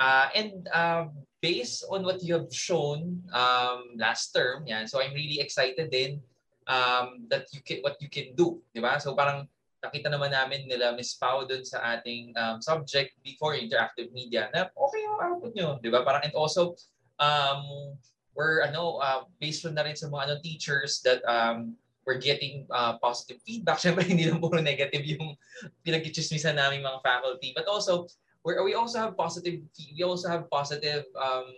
uh, 0.00 0.26
and 0.32 0.64
uh, 0.72 1.12
based 1.44 1.84
on 1.92 2.02
what 2.02 2.24
you 2.24 2.34
have 2.34 2.48
shown 2.48 3.20
um, 3.36 3.94
last 4.00 4.32
term, 4.32 4.64
yan, 4.66 4.88
so 4.88 4.98
I'm 4.98 5.12
really 5.12 5.38
excited 5.38 5.92
din 5.92 6.24
um, 6.66 7.28
that 7.28 7.52
you 7.52 7.60
can, 7.60 7.84
what 7.84 8.00
you 8.00 8.08
can 8.08 8.32
do, 8.32 8.64
di 8.72 8.80
ba? 8.80 8.96
So 8.96 9.12
parang 9.12 9.44
nakita 9.80 10.12
naman 10.12 10.32
namin 10.32 10.68
nila 10.68 10.92
Miss 10.96 11.16
Pau 11.16 11.44
dun 11.44 11.64
sa 11.64 11.96
ating 11.96 12.36
um, 12.36 12.60
subject 12.60 13.16
before 13.24 13.56
interactive 13.56 14.12
media 14.12 14.48
na 14.52 14.68
okay 14.72 15.00
yung 15.04 15.20
output 15.20 15.52
nyo, 15.52 15.76
di 15.80 15.92
ba? 15.92 16.04
Parang 16.04 16.24
and 16.24 16.36
also 16.36 16.76
um, 17.20 17.92
we're 18.36 18.64
ano 18.64 19.00
uh, 19.00 19.24
based 19.40 19.64
on 19.68 19.76
na 19.76 19.84
rin 19.84 19.96
sa 19.96 20.08
mga 20.08 20.22
ano 20.28 20.34
teachers 20.40 21.00
that 21.04 21.20
um, 21.28 21.76
we're 22.04 22.20
getting 22.20 22.68
uh, 22.72 22.96
positive 23.00 23.40
feedback. 23.44 23.80
Syempre 23.84 24.04
hindi 24.04 24.28
lang 24.28 24.40
puro 24.40 24.60
negative 24.60 25.04
yung 25.04 25.36
pinag-chismisan 25.84 26.56
namin 26.56 26.84
mga 26.84 27.00
faculty 27.00 27.52
but 27.56 27.64
also 27.64 28.04
we 28.44 28.56
we 28.64 28.74
also 28.74 28.98
have 28.98 29.16
positive 29.16 29.60
we 29.96 30.02
also 30.02 30.28
have 30.28 30.48
positive 30.50 31.04
um 31.16 31.48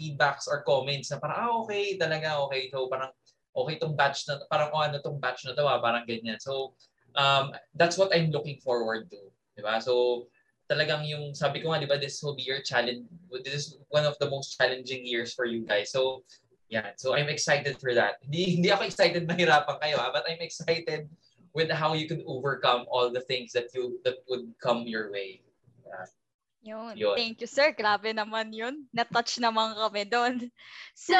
feedbacks 0.00 0.48
or 0.48 0.64
comments 0.64 1.12
na 1.12 1.20
parang 1.20 1.38
ah 1.44 1.52
okay 1.60 2.00
talaga 2.00 2.40
okay 2.48 2.72
so 2.72 2.88
parang 2.88 3.12
okay 3.52 3.76
tong 3.76 3.92
batch 3.92 4.24
na 4.24 4.40
parang 4.48 4.70
oh, 4.72 4.80
ano 4.80 4.96
tong 5.02 5.20
batch 5.20 5.44
na 5.44 5.52
to 5.52 5.66
ah, 5.66 5.82
parang 5.82 6.06
ganyan. 6.06 6.40
So 6.40 6.72
um 7.18 7.52
that's 7.74 7.98
what 7.98 8.14
I'm 8.14 8.30
looking 8.30 8.62
forward 8.62 9.10
to 9.10 9.20
di 9.58 9.62
ba? 9.62 9.82
So 9.82 10.26
talagang 10.70 11.02
yung 11.04 11.34
sabi 11.34 11.60
ko 11.60 11.74
nga 11.74 11.82
di 11.82 11.90
ba 11.90 11.98
this 11.98 12.22
will 12.22 12.38
be 12.38 12.46
your 12.46 12.62
challenge 12.62 13.04
this 13.42 13.54
is 13.54 13.66
one 13.90 14.06
of 14.06 14.14
the 14.22 14.30
most 14.30 14.54
challenging 14.56 15.02
years 15.04 15.34
for 15.34 15.44
you 15.44 15.66
guys. 15.66 15.92
So 15.92 16.24
yeah 16.70 16.94
so 16.96 17.12
I'm 17.12 17.28
excited 17.28 17.76
for 17.82 17.92
that. 17.92 18.22
Hindi 18.24 18.56
hindi 18.56 18.68
ako 18.70 18.86
excited 18.86 19.26
mahirapan 19.26 19.76
kayo 19.82 19.98
ha, 19.98 20.14
but 20.14 20.24
I'm 20.24 20.40
excited 20.40 21.10
with 21.50 21.68
how 21.68 21.98
you 21.98 22.06
can 22.06 22.22
overcome 22.30 22.86
all 22.86 23.10
the 23.10 23.26
things 23.26 23.50
that 23.58 23.74
you 23.74 23.98
that 24.06 24.22
would 24.30 24.46
come 24.62 24.86
your 24.86 25.10
way 25.10 25.42
Yun. 26.60 26.92
Yun. 26.92 27.16
Thank 27.16 27.40
you, 27.40 27.48
sir. 27.48 27.72
Grabe 27.72 28.12
naman 28.12 28.52
yun. 28.52 28.84
Na-touch 28.92 29.40
naman 29.40 29.72
kami 29.76 30.04
doon. 30.04 30.34
So, 31.00 31.16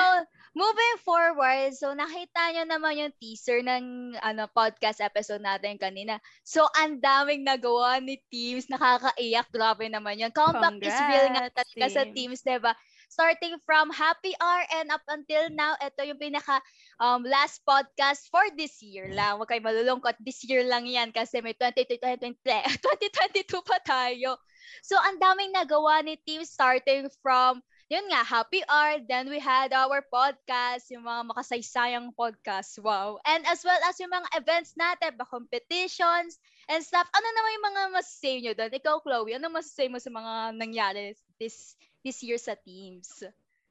moving 0.53 0.97
forward, 1.01 1.73
so 1.73 1.97
nakita 1.97 2.53
nyo 2.53 2.65
naman 2.69 3.01
yung 3.01 3.15
teaser 3.17 3.65
ng 3.65 4.13
ano 4.21 4.45
podcast 4.53 5.01
episode 5.01 5.41
natin 5.41 5.81
kanina. 5.81 6.21
So, 6.45 6.69
ang 6.77 7.01
daming 7.01 7.49
nagawa 7.49 7.97
ni 7.97 8.21
Teams. 8.29 8.69
Nakakaiyak. 8.69 9.49
Grabe 9.49 9.89
naman 9.89 10.21
yun. 10.21 10.29
Comeback 10.37 10.77
is 10.85 10.93
real 10.93 11.33
nga 11.33 11.49
Congrats, 11.49 11.57
talaga 11.57 11.87
sa 11.89 12.03
Teams. 12.05 12.13
Teams, 12.13 12.41
diba? 12.45 12.73
Starting 13.09 13.57
from 13.65 13.89
Happy 13.89 14.37
Hour 14.37 14.63
and 14.77 14.93
up 14.93 15.03
until 15.09 15.49
now, 15.49 15.73
ito 15.81 16.05
yung 16.05 16.21
pinaka 16.21 16.61
um, 17.01 17.25
last 17.25 17.65
podcast 17.65 18.29
for 18.29 18.45
this 18.61 18.85
year 18.85 19.09
lang. 19.17 19.41
Huwag 19.41 19.49
kayo 19.49 19.65
malulungkot. 19.65 20.21
This 20.21 20.45
year 20.45 20.69
lang 20.69 20.85
yan 20.85 21.09
kasi 21.09 21.41
may 21.41 21.57
2022 21.57 22.37
2022 22.37 23.65
pa 23.65 23.81
tayo. 23.81 24.37
So, 24.83 24.99
ang 24.99 25.21
daming 25.21 25.53
nagawa 25.55 26.05
ni 26.05 26.17
Team 26.23 26.45
starting 26.45 27.09
from, 27.23 27.63
yun 27.91 28.07
nga, 28.07 28.23
Happy 28.23 28.63
Hour. 28.71 29.03
Then 29.03 29.27
we 29.27 29.43
had 29.43 29.75
our 29.75 29.99
podcast, 30.07 30.87
yung 30.95 31.03
mga 31.03 31.35
makasaysayang 31.35 32.15
podcast. 32.15 32.79
Wow. 32.79 33.19
And 33.27 33.43
as 33.51 33.67
well 33.67 33.79
as 33.89 33.99
yung 33.99 34.15
mga 34.15 34.31
events 34.39 34.79
natin, 34.79 35.19
ba 35.19 35.27
competitions 35.27 36.39
and 36.71 36.87
stuff. 36.87 37.11
Ano 37.11 37.27
naman 37.27 37.55
yung 37.59 37.67
mga 37.67 37.83
masasay 37.99 38.37
nyo 38.47 38.53
doon? 38.55 38.73
Ikaw, 38.79 38.97
Chloe, 39.03 39.35
ano 39.35 39.51
masasay 39.51 39.91
mo 39.91 39.99
sa 39.99 40.11
mga 40.15 40.55
nangyari 40.55 41.19
this 41.43 41.75
this 42.07 42.23
year 42.23 42.39
sa 42.39 42.55
teams? 42.55 43.27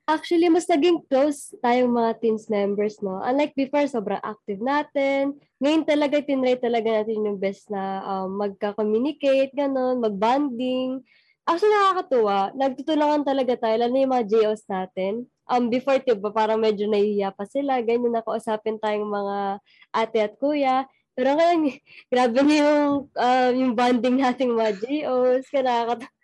Actually, 0.09 0.49
mas 0.49 0.65
naging 0.65 1.05
close 1.05 1.53
tayong 1.61 1.93
mga 1.93 2.17
teams 2.17 2.49
members, 2.49 2.97
no? 2.97 3.21
Unlike 3.21 3.53
before, 3.53 3.85
sobrang 3.85 4.17
active 4.25 4.57
natin. 4.57 5.37
Ngayon 5.61 5.85
talaga, 5.85 6.17
tinry 6.25 6.57
talaga 6.57 6.89
natin 6.89 7.29
yung 7.29 7.37
best 7.37 7.69
na 7.69 8.01
um, 8.01 8.41
magka-communicate, 8.41 9.53
ganun, 9.53 10.01
mag-bonding. 10.01 11.05
Actually, 11.45 11.77
nakakatuwa. 11.77 12.49
Nagtutulungan 12.57 13.21
talaga 13.21 13.53
tayo, 13.53 13.85
lalo 13.85 13.93
na 13.93 14.01
yung 14.01 14.13
mga 14.17 14.27
JOs 14.33 14.65
natin. 14.65 15.29
Um, 15.45 15.69
before, 15.69 16.01
diba, 16.01 16.33
parang 16.33 16.57
medyo 16.57 16.89
nahihiya 16.89 17.29
pa 17.29 17.45
sila. 17.45 17.77
Ganyan, 17.85 18.09
nakausapin 18.09 18.81
tayong 18.81 19.05
mga 19.05 19.61
ate 19.93 20.17
at 20.25 20.33
kuya. 20.41 20.89
Pero 21.13 21.37
ngayon, 21.37 21.69
grabe 22.09 22.39
na 22.49 22.55
yung, 22.57 23.05
um, 23.13 23.51
yung 23.53 23.73
bonding 23.77 24.17
nating 24.17 24.57
mga 24.57 24.73
JOs. 24.81 25.45
Kaya 25.53 25.69
nakakatawa. 25.69 26.17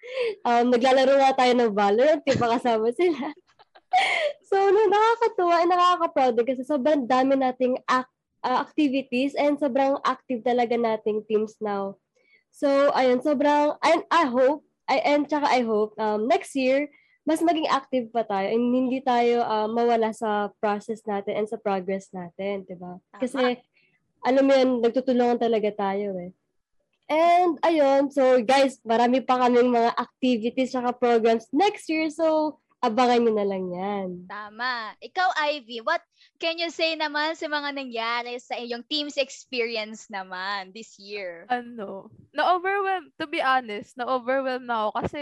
Um, 0.46 0.66
naglalaro 0.74 1.14
nga 1.22 1.38
tayo 1.38 1.54
ng 1.54 1.74
Valorant, 1.74 2.22
diba 2.26 2.50
kasama 2.50 2.90
sila. 2.94 3.30
so, 4.50 4.58
no, 4.58 4.82
nakakatuwa 4.88 5.56
and 5.62 5.72
nakaka-proud 5.72 6.36
kasi 6.46 6.62
sobrang 6.64 7.08
dami 7.08 7.40
nating 7.40 7.80
ac- 7.90 8.12
uh, 8.46 8.62
activities 8.62 9.34
and 9.36 9.58
sobrang 9.58 9.98
active 10.06 10.46
talaga 10.46 10.78
nating 10.78 11.26
teams 11.26 11.58
now. 11.60 11.98
So, 12.56 12.94
ayun, 12.96 13.20
sobrang, 13.20 13.76
and 13.84 14.08
I 14.08 14.32
hope, 14.32 14.64
I, 14.88 15.04
and 15.04 15.28
tsaka 15.28 15.50
I 15.50 15.68
hope, 15.68 15.98
um, 16.00 16.30
next 16.30 16.56
year, 16.56 16.88
mas 17.26 17.42
maging 17.42 17.68
active 17.68 18.14
pa 18.14 18.22
tayo 18.22 18.54
and 18.54 18.70
hindi 18.70 19.02
tayo 19.02 19.42
uh, 19.42 19.66
mawala 19.66 20.14
sa 20.14 20.54
process 20.62 21.02
natin 21.10 21.42
and 21.42 21.48
sa 21.50 21.58
progress 21.58 22.14
natin, 22.14 22.64
di 22.64 22.78
ba? 22.78 23.02
Kasi, 23.18 23.60
alam 24.22 24.44
mo 24.46 24.54
yan, 24.54 24.80
nagtutulungan 24.80 25.42
talaga 25.42 25.74
tayo 25.74 26.14
eh. 26.22 26.32
And 27.06 27.62
ayun, 27.62 28.10
so 28.10 28.42
guys, 28.42 28.82
marami 28.82 29.22
pa 29.22 29.38
kaming 29.38 29.70
mga 29.70 29.94
activities 29.94 30.74
tsaka 30.74 30.98
programs 30.98 31.46
next 31.54 31.86
year. 31.86 32.10
So, 32.10 32.58
abangan 32.86 33.20
nyo 33.26 33.34
na 33.34 33.46
lang 33.46 33.66
yan. 33.74 34.10
Tama. 34.30 34.94
Ikaw, 35.02 35.30
Ivy, 35.38 35.82
what 35.82 36.02
can 36.38 36.58
you 36.58 36.70
say 36.70 36.94
naman 36.94 37.34
sa 37.34 37.50
mga 37.50 37.74
nangyari 37.74 38.38
sa 38.42 38.58
iyong 38.58 38.86
team's 38.86 39.18
experience 39.18 40.10
naman 40.10 40.74
this 40.74 40.98
year? 41.02 41.46
ano, 41.50 42.10
na-overwhelm, 42.34 43.12
to 43.20 43.26
be 43.28 43.42
honest, 43.42 43.98
na-overwhelm 43.98 44.66
na 44.66 44.88
ako 44.88 44.92
kasi 45.04 45.22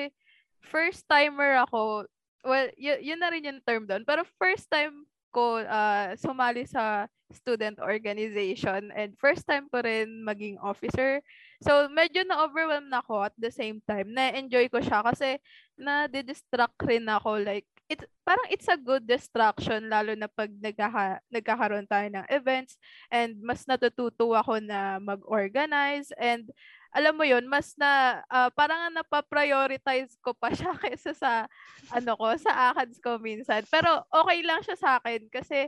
first 0.64 1.04
timer 1.08 1.60
ako, 1.68 2.08
well, 2.44 2.68
y- 2.80 3.04
yun 3.04 3.20
na 3.20 3.32
rin 3.32 3.48
yung 3.48 3.62
term 3.64 3.84
doon, 3.88 4.04
pero 4.08 4.24
first 4.40 4.68
time 4.72 5.04
ko 5.34 5.66
ah, 5.66 6.14
sumali 6.14 6.64
sa 6.70 7.10
student 7.34 7.82
organization 7.82 8.94
and 8.94 9.18
first 9.18 9.50
time 9.50 9.66
ko 9.74 9.82
rin 9.82 10.22
maging 10.22 10.62
officer. 10.62 11.18
So, 11.66 11.90
medyo 11.90 12.22
na-overwhelm 12.22 12.94
na 12.94 13.02
ako 13.02 13.26
at 13.26 13.36
the 13.42 13.50
same 13.50 13.82
time. 13.90 14.14
Na-enjoy 14.14 14.70
ko 14.70 14.78
siya 14.78 15.02
kasi 15.02 15.42
na-distract 15.78 16.78
rin 16.86 17.06
ako. 17.10 17.42
Like, 17.42 17.68
it, 17.90 18.00
parang 18.24 18.48
it's 18.50 18.70
a 18.72 18.80
good 18.80 19.04
distraction 19.06 19.92
lalo 19.92 20.16
na 20.16 20.32
pag 20.32 20.50
nagkaka, 20.50 21.20
nagkakaroon 21.30 21.88
tayo 21.90 22.08
ng 22.10 22.26
events 22.32 22.80
and 23.12 23.38
mas 23.44 23.68
natututo 23.68 24.32
ako 24.34 24.64
na 24.64 24.98
mag-organize 25.04 26.10
and 26.16 26.48
alam 26.94 27.18
mo 27.18 27.26
yun, 27.26 27.50
mas 27.50 27.74
na, 27.74 28.22
ah, 28.30 28.54
parang 28.54 28.94
napaprioritize 28.94 30.14
ko 30.22 30.38
pa 30.38 30.54
siya 30.58 30.78
kaysa 30.78 31.18
sa, 31.18 31.50
ano 31.90 32.14
ko, 32.14 32.30
sa 32.38 32.70
ACADS 32.70 33.02
ko 33.02 33.18
minsan. 33.18 33.66
Pero 33.66 34.06
okay 34.14 34.46
lang 34.46 34.62
siya 34.62 34.78
sa 34.78 34.90
akin 35.02 35.26
kasi 35.34 35.66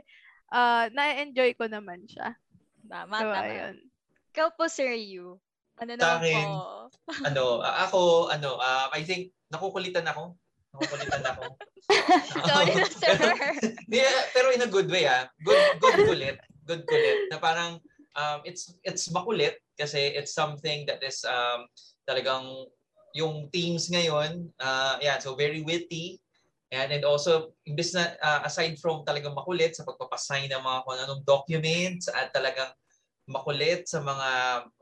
ah, 0.54 0.86
na-enjoy 0.94 1.58
ko 1.58 1.66
naman 1.66 2.06
siya. 2.06 2.30
Tama, 2.86 3.18
So, 3.18 3.26
tama. 3.34 3.42
ayun. 3.42 3.76
Ikaw 4.30 4.48
po, 4.54 4.70
Sir 4.70 4.94
Yu. 4.94 5.34
Ano 5.82 5.92
akin, 5.98 6.46
po? 6.46 6.88
ano, 7.26 7.42
ako, 7.60 8.00
ano, 8.30 8.56
um, 8.62 8.88
I 8.94 9.02
think, 9.02 9.34
nakukulitan 9.56 10.06
ako. 10.06 10.36
Nakukulitan 10.76 11.24
ako. 11.24 11.44
Sorry 12.52 12.72
na, 12.76 12.86
sir. 12.86 13.16
Yeah, 13.88 14.18
pero 14.36 14.52
in 14.52 14.62
a 14.62 14.70
good 14.70 14.92
way 14.92 15.08
ah. 15.08 15.26
Good 15.40 15.80
good 15.80 15.98
kulit. 16.04 16.36
Good 16.68 16.84
kulit. 16.84 17.32
Na 17.32 17.40
parang 17.40 17.80
um, 18.12 18.38
it's 18.44 18.76
it's 18.84 19.08
makulit 19.08 19.56
kasi 19.74 20.12
it's 20.12 20.36
something 20.36 20.84
that 20.84 21.00
is 21.00 21.24
um, 21.24 21.64
talagang 22.04 22.68
yung 23.16 23.48
teams 23.48 23.88
ngayon, 23.88 24.52
uh, 24.60 25.00
yeah, 25.00 25.16
so 25.16 25.32
very 25.32 25.64
witty. 25.64 26.20
And, 26.68 26.92
and 26.92 27.04
also, 27.08 27.56
imbes 27.64 27.96
na, 27.96 28.12
uh, 28.20 28.44
aside 28.44 28.76
from 28.76 29.08
talagang 29.08 29.32
makulit 29.32 29.72
sa 29.72 29.88
pagpapasign 29.88 30.52
ng 30.52 30.60
mga 30.60 30.78
kung 30.84 30.98
anong 31.00 31.22
documents 31.24 32.12
at 32.12 32.28
talagang 32.36 32.68
makulit 33.24 33.88
sa 33.88 34.04
mga 34.04 34.28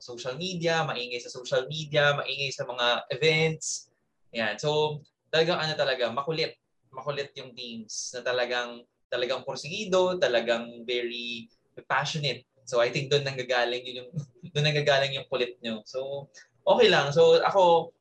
social 0.03 0.35
media, 0.35 0.83
maingay 0.83 1.23
sa 1.23 1.31
social 1.31 1.71
media, 1.71 2.19
maingay 2.19 2.51
sa 2.51 2.67
mga 2.67 3.07
events. 3.15 3.94
Yan. 4.35 4.59
So, 4.59 5.01
talagang 5.31 5.59
ano 5.63 5.73
talaga, 5.79 6.11
makulit. 6.11 6.59
Makulit 6.91 7.35
yung 7.39 7.55
teams 7.55 8.15
na 8.15 8.23
talagang 8.23 8.83
talagang 9.15 9.47
porsigido, 9.47 10.19
talagang 10.19 10.83
very 10.83 11.47
passionate. 11.87 12.43
So 12.67 12.81
I 12.83 12.91
think 12.91 13.11
doon 13.13 13.23
nanggagaling 13.23 13.87
yun 13.87 13.97
yung 14.05 14.11
doon 14.55 14.67
nanggagaling 14.67 15.15
yung 15.15 15.29
kulit 15.31 15.55
nyo. 15.63 15.87
So 15.87 16.31
okay 16.67 16.91
lang. 16.91 17.15
So 17.15 17.39
ako, 17.43 17.95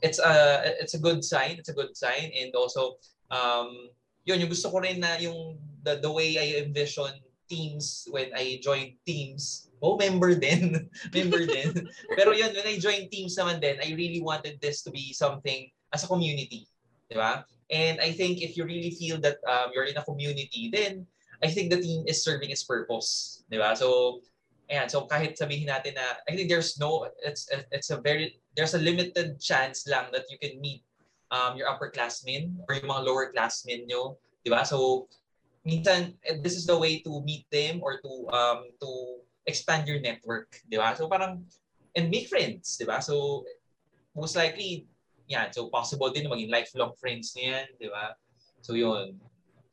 it's 0.00 0.20
a 0.20 0.64
it's 0.80 0.96
a 0.96 1.02
good 1.02 1.20
sign. 1.20 1.60
It's 1.60 1.68
a 1.68 1.76
good 1.76 1.92
sign 1.92 2.32
and 2.32 2.54
also 2.56 2.96
um 3.28 3.92
yun 4.24 4.40
yung 4.40 4.52
gusto 4.52 4.72
ko 4.72 4.80
rin 4.80 5.04
na 5.04 5.20
yung 5.20 5.60
the, 5.84 6.00
the 6.00 6.08
way 6.08 6.40
I 6.40 6.64
envision 6.64 7.12
teams 7.44 8.08
when 8.08 8.32
I 8.32 8.56
joined 8.64 8.96
teams. 9.04 9.68
Oh, 9.82 9.96
member 9.96 10.34
din. 10.34 10.90
member 11.16 11.46
din. 11.46 11.88
Pero 12.14 12.30
yun, 12.32 12.52
when 12.54 12.66
I 12.66 12.78
joined 12.78 13.10
teams 13.10 13.36
naman 13.38 13.60
din, 13.60 13.78
I 13.82 13.94
really 13.94 14.20
wanted 14.20 14.60
this 14.60 14.82
to 14.86 14.90
be 14.90 15.12
something 15.12 15.70
as 15.92 16.04
a 16.04 16.10
community. 16.10 16.66
Di 17.10 17.16
ba? 17.16 17.46
And 17.70 18.00
I 18.00 18.12
think 18.12 18.40
if 18.42 18.56
you 18.56 18.64
really 18.64 18.92
feel 18.92 19.18
that 19.24 19.40
um, 19.48 19.72
you're 19.74 19.88
in 19.88 19.96
a 19.96 20.04
community, 20.04 20.70
then 20.72 21.06
I 21.42 21.48
think 21.48 21.70
the 21.70 21.80
team 21.80 22.04
is 22.06 22.22
serving 22.24 22.50
its 22.50 22.64
purpose. 22.64 23.42
Di 23.50 23.58
ba? 23.58 23.76
So, 23.76 24.20
ayan. 24.68 24.88
So, 24.90 25.08
kahit 25.08 25.36
sabihin 25.36 25.68
natin 25.68 25.96
na, 25.96 26.22
I 26.28 26.36
think 26.36 26.48
there's 26.48 26.76
no, 26.80 27.08
it's, 27.24 27.48
it's 27.72 27.90
a 27.90 28.00
very, 28.00 28.40
there's 28.56 28.74
a 28.74 28.80
limited 28.80 29.40
chance 29.40 29.88
lang 29.88 30.08
that 30.12 30.28
you 30.28 30.38
can 30.40 30.60
meet 30.60 30.84
um, 31.32 31.56
your 31.56 31.68
upperclassmen 31.68 32.56
or 32.68 32.76
yung 32.76 32.88
mga 32.88 33.04
lowerclassmen 33.04 33.88
nyo. 33.88 34.16
Di 34.44 34.52
ba? 34.52 34.64
So, 34.64 35.08
minsan 35.64 36.12
eh, 36.28 36.38
this 36.44 36.54
is 36.54 36.68
the 36.68 36.76
way 36.76 37.00
to 37.00 37.24
meet 37.24 37.48
them 37.48 37.80
or 37.80 37.96
to 38.04 38.12
um 38.30 38.68
to 38.78 39.23
expand 39.44 39.86
your 39.88 40.00
network, 40.00 40.60
'di 40.68 40.76
ba? 40.80 40.96
So 40.96 41.08
parang 41.08 41.44
and 41.94 42.10
make 42.10 42.28
friends, 42.28 42.76
'di 42.76 42.88
ba? 42.88 43.00
So 43.00 43.44
most 44.16 44.36
likely 44.36 44.88
yan, 45.28 45.52
so 45.52 45.72
possible 45.72 46.12
din 46.12 46.28
maging 46.28 46.52
lifelong 46.52 46.92
friends 47.00 47.32
niyan, 47.36 47.76
'di 47.80 47.88
ba? 47.88 48.16
So 48.64 48.76
yun. 48.76 49.20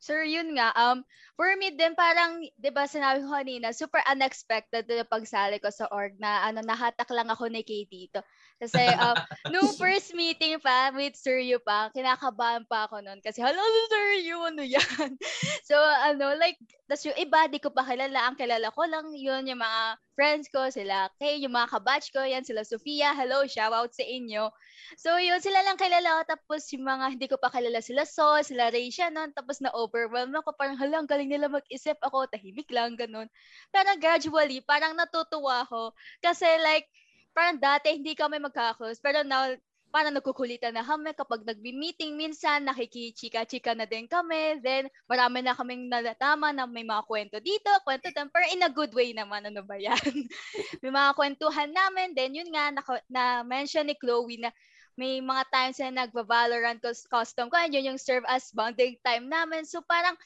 Sir, 0.02 0.26
yun 0.26 0.58
nga, 0.58 0.74
um, 0.74 1.06
for 1.38 1.46
me 1.54 1.70
din 1.70 1.94
parang, 1.94 2.42
di 2.42 2.70
ba 2.74 2.90
sinabi 2.90 3.22
ko 3.22 3.30
kanina, 3.30 3.70
super 3.70 4.02
unexpected 4.10 4.82
na 4.90 5.06
pagsali 5.06 5.62
ko 5.62 5.70
sa 5.70 5.86
org 5.94 6.18
na 6.18 6.42
ano, 6.42 6.58
nahatak 6.58 7.06
lang 7.14 7.30
ako 7.30 7.46
ni 7.46 7.62
Kay 7.62 7.86
dito. 7.86 8.18
Kasi 8.58 8.82
um, 8.98 9.14
nung 9.54 9.70
first 9.78 10.10
meeting 10.18 10.58
pa 10.58 10.90
with 10.90 11.14
Sir 11.14 11.38
Yu 11.38 11.62
pa, 11.62 11.94
kinakabahan 11.94 12.66
pa 12.66 12.90
ako 12.90 12.98
noon 12.98 13.22
kasi, 13.22 13.46
hello 13.46 13.62
Sir 13.94 14.08
Yu, 14.26 14.42
ano 14.42 14.66
yan? 14.66 15.10
so 15.70 15.78
ano, 15.78 16.34
like, 16.34 16.58
tas 16.90 17.06
yung 17.06 17.14
iba, 17.14 17.46
di 17.46 17.62
ko 17.62 17.70
pa 17.70 17.86
kilala. 17.86 18.26
Ang 18.26 18.34
kilala 18.34 18.74
ko 18.74 18.82
lang 18.90 19.06
yun, 19.14 19.46
yung 19.46 19.62
mga 19.62 19.82
friends 20.14 20.48
ko, 20.52 20.68
sila 20.68 21.08
Kay, 21.16 21.42
yung 21.44 21.54
mga 21.56 21.72
kabatch 21.72 22.12
ko, 22.12 22.20
yan, 22.22 22.44
sila 22.44 22.62
Sofia, 22.64 23.12
hello, 23.16 23.44
shout 23.48 23.72
out 23.72 23.92
sa 23.92 24.04
inyo. 24.04 24.52
So 25.00 25.16
yun, 25.16 25.40
sila 25.40 25.64
lang 25.64 25.80
kilala 25.80 26.22
ko. 26.22 26.36
Tapos 26.36 26.68
yung 26.72 26.84
mga 26.84 27.04
hindi 27.16 27.26
ko 27.28 27.36
pa 27.40 27.48
kilala 27.48 27.80
sila 27.80 28.04
So, 28.04 28.40
sila 28.44 28.68
Raisha 28.68 29.08
noon. 29.08 29.32
Tapos 29.32 29.58
na-overwhelm 29.64 30.32
ako. 30.36 30.52
Parang 30.56 30.76
halang 30.76 31.08
galing 31.08 31.30
nila 31.32 31.48
mag-isip 31.48 31.96
ako. 32.04 32.28
Tahimik 32.28 32.68
lang, 32.68 32.94
ganun. 32.98 33.28
Pero 33.72 33.90
gradually, 33.96 34.60
parang 34.64 34.94
natutuwa 34.96 35.64
ako. 35.64 35.96
Kasi 36.20 36.46
like, 36.60 36.88
parang 37.32 37.56
dati 37.60 37.96
hindi 37.96 38.12
kami 38.12 38.38
magkakus. 38.42 39.00
Pero 39.00 39.24
now, 39.24 39.56
parang 39.92 40.16
nagkukulitan 40.16 40.72
na 40.72 40.82
kami 40.82 41.12
kapag 41.12 41.44
nagbi-meeting 41.44 42.16
minsan, 42.16 42.64
nakikichika-chika 42.64 43.76
na 43.76 43.84
din 43.84 44.08
kami. 44.08 44.56
Then, 44.64 44.88
marami 45.04 45.44
na 45.44 45.52
kaming 45.52 45.92
nalatama 45.92 46.48
na 46.50 46.64
may 46.64 46.82
mga 46.82 47.04
kwento 47.04 47.36
dito, 47.44 47.68
kwento 47.84 48.08
doon. 48.08 48.32
Pero 48.32 48.44
in 48.48 48.64
a 48.64 48.72
good 48.72 48.96
way 48.96 49.12
naman, 49.12 49.44
ano 49.44 49.60
ba 49.60 49.76
yan? 49.76 50.00
may 50.82 50.88
mga 50.88 51.12
kwentuhan 51.12 51.70
namin. 51.70 52.16
Then, 52.16 52.32
yun 52.32 52.48
nga, 52.48 52.72
na-mention 53.12 53.92
ni 53.92 53.94
Chloe 54.00 54.40
na 54.40 54.48
may 54.96 55.20
mga 55.24 55.44
times 55.48 55.78
na 55.80 56.04
nagva-Valorant 56.04 56.80
custom 57.08 57.48
ko, 57.48 57.56
yun 57.68 57.94
yung 57.94 58.00
serve 58.00 58.24
as 58.28 58.52
bonding 58.52 58.96
time 59.00 59.28
namin. 59.28 59.64
So 59.64 59.80
parang 59.80 60.16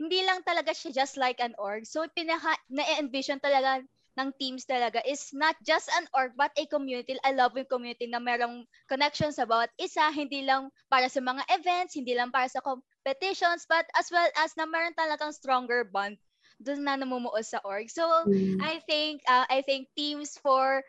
hindi 0.00 0.24
lang 0.24 0.40
talaga 0.42 0.72
siya 0.72 1.04
just 1.04 1.20
like 1.20 1.38
an 1.44 1.52
org. 1.60 1.84
So 1.84 2.08
pinaka 2.08 2.56
na-envision 2.72 3.38
talaga 3.38 3.84
ng 4.14 4.30
teams 4.38 4.62
talaga 4.66 5.02
is 5.02 5.34
not 5.34 5.58
just 5.66 5.90
an 5.98 6.06
org 6.14 6.32
but 6.38 6.54
a 6.54 6.64
community, 6.70 7.18
a 7.26 7.34
loving 7.34 7.66
community 7.66 8.06
na 8.06 8.22
merong 8.22 8.62
connection 8.86 9.34
sa 9.34 9.46
bawat 9.46 9.70
isa, 9.78 10.10
hindi 10.14 10.46
lang 10.46 10.70
para 10.86 11.10
sa 11.10 11.18
mga 11.18 11.42
events, 11.50 11.98
hindi 11.98 12.14
lang 12.14 12.30
para 12.30 12.46
sa 12.46 12.62
competitions, 12.62 13.66
but 13.66 13.86
as 13.98 14.06
well 14.14 14.26
as 14.38 14.54
na 14.54 14.66
meron 14.66 14.94
talagang 14.94 15.34
stronger 15.34 15.82
bond 15.82 16.14
doon 16.62 16.86
na 16.86 16.94
namumuo 16.94 17.38
sa 17.42 17.58
org. 17.66 17.90
So, 17.90 18.06
mm. 18.30 18.62
I 18.62 18.78
think 18.86 19.26
uh, 19.26 19.46
I 19.50 19.66
think 19.66 19.90
teams 19.98 20.38
for 20.38 20.86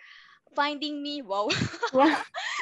finding 0.54 1.02
me, 1.02 1.26
wow. 1.26 1.50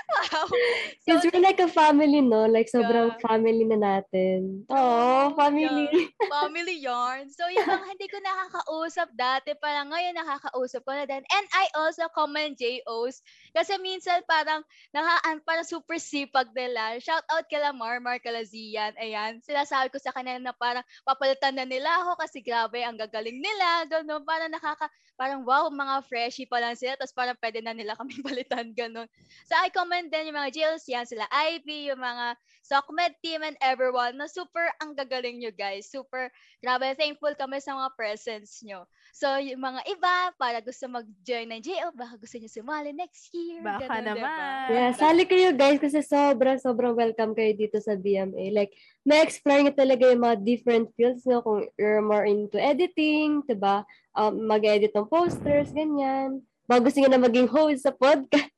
wow. 0.09 0.45
wow. 0.45 0.47
So, 1.03 1.19
we're 1.19 1.43
like 1.43 1.59
a 1.59 1.67
family, 1.67 2.23
no? 2.23 2.47
Like, 2.47 2.71
sobrang 2.71 3.11
yeah. 3.11 3.19
family 3.19 3.67
na 3.67 3.75
natin. 3.75 4.63
Oh, 4.71 5.35
family. 5.35 5.91
Yeah. 5.91 6.07
Family 6.33 6.79
yarn. 6.79 7.27
So, 7.27 7.43
yung 7.51 7.67
mga 7.67 7.85
hindi 7.91 8.07
ko 8.07 8.17
nakakausap 8.23 9.11
dati, 9.19 9.51
parang 9.59 9.91
ngayon 9.91 10.15
nakakausap 10.15 10.81
ko 10.87 10.95
na 10.95 11.03
din. 11.03 11.19
And 11.19 11.45
I 11.51 11.67
also 11.75 12.07
comment 12.15 12.55
JOs. 12.55 13.19
Kasi 13.51 13.75
minsan 13.83 14.23
parang, 14.23 14.63
nakaan, 14.95 15.43
parang 15.43 15.67
super 15.67 15.99
sipag 15.99 16.55
nila. 16.55 16.97
Shout 17.03 17.27
out 17.27 17.45
kila 17.51 17.75
Marmar, 17.75 18.23
kala 18.23 18.47
Zian. 18.47 18.95
Ayan. 18.95 19.43
Sila 19.43 19.67
sabi 19.67 19.91
ko 19.91 19.99
sa 19.99 20.15
kanila 20.15 20.39
na 20.39 20.55
parang 20.55 20.87
papalitan 21.03 21.59
na 21.59 21.67
nila 21.67 21.91
ako 21.99 22.23
kasi 22.23 22.39
grabe, 22.39 22.79
ang 22.79 22.95
gagaling 22.95 23.43
nila. 23.43 23.85
Ganun. 23.91 24.23
Parang 24.23 24.49
nakaka, 24.49 24.87
parang 25.19 25.43
wow, 25.43 25.67
mga 25.67 26.07
freshie 26.07 26.47
pa 26.47 26.63
lang 26.63 26.79
sila. 26.79 26.95
Tapos 26.95 27.11
parang 27.11 27.35
pwede 27.43 27.59
na 27.59 27.75
nila 27.75 27.93
kami 27.99 28.23
palitan, 28.25 28.71
ganun. 28.71 29.05
So, 29.45 29.53
I 29.59 29.67
commend 29.93 30.09
din 30.09 30.33
yung 30.33 30.41
mga 30.41 30.53
jails, 30.57 30.89
yan 30.89 31.05
sila 31.05 31.29
Ivy, 31.29 31.93
yung 31.93 32.01
mga 32.01 32.33
SOCMED 32.65 33.13
team 33.21 33.45
and 33.45 33.53
everyone 33.61 34.17
na 34.17 34.25
super 34.25 34.65
ang 34.81 34.97
gagaling 34.97 35.37
nyo 35.37 35.53
guys. 35.53 35.85
Super, 35.85 36.33
grabe, 36.65 36.97
thankful 36.97 37.37
kami 37.37 37.61
sa 37.61 37.77
mga 37.77 37.93
presence 37.93 38.65
nyo. 38.65 38.89
So, 39.13 39.37
yung 39.37 39.61
mga 39.61 39.85
iba, 39.85 40.33
para 40.41 40.65
gusto 40.65 40.89
mag-join 40.89 41.45
ng 41.45 41.61
JO, 41.61 41.93
baka 41.93 42.17
gusto 42.17 42.41
nyo 42.41 42.49
sumali 42.49 42.89
next 42.89 43.29
year. 43.37 43.61
Baka 43.61 43.85
ganun, 43.85 44.17
naman. 44.17 44.65
Diba? 44.65 44.73
Yeah, 44.73 44.91
sali 44.97 45.23
kayo 45.29 45.53
guys 45.53 45.77
kasi 45.77 46.01
sobrang, 46.01 46.57
sobrang 46.57 46.97
welcome 46.97 47.37
kayo 47.37 47.53
dito 47.53 47.77
sa 47.77 47.93
BMA. 47.93 48.49
Like, 48.49 48.73
na-explore 49.05 49.61
nyo 49.61 49.77
talaga 49.77 50.09
yung 50.09 50.25
mga 50.25 50.41
different 50.41 50.89
fields 50.97 51.21
no? 51.29 51.45
kung 51.45 51.69
you're 51.77 52.01
more 52.01 52.25
into 52.25 52.57
editing, 52.57 53.45
diba? 53.45 53.85
Um, 54.17 54.49
mag-edit 54.49 54.97
ng 54.97 55.05
posters, 55.05 55.69
ganyan 55.69 56.41
baka 56.63 56.79
gusto 56.89 56.97
niya 56.99 57.11
na 57.11 57.21
maging 57.21 57.49
host 57.51 57.83
sa 57.83 57.91
podcast. 57.93 58.52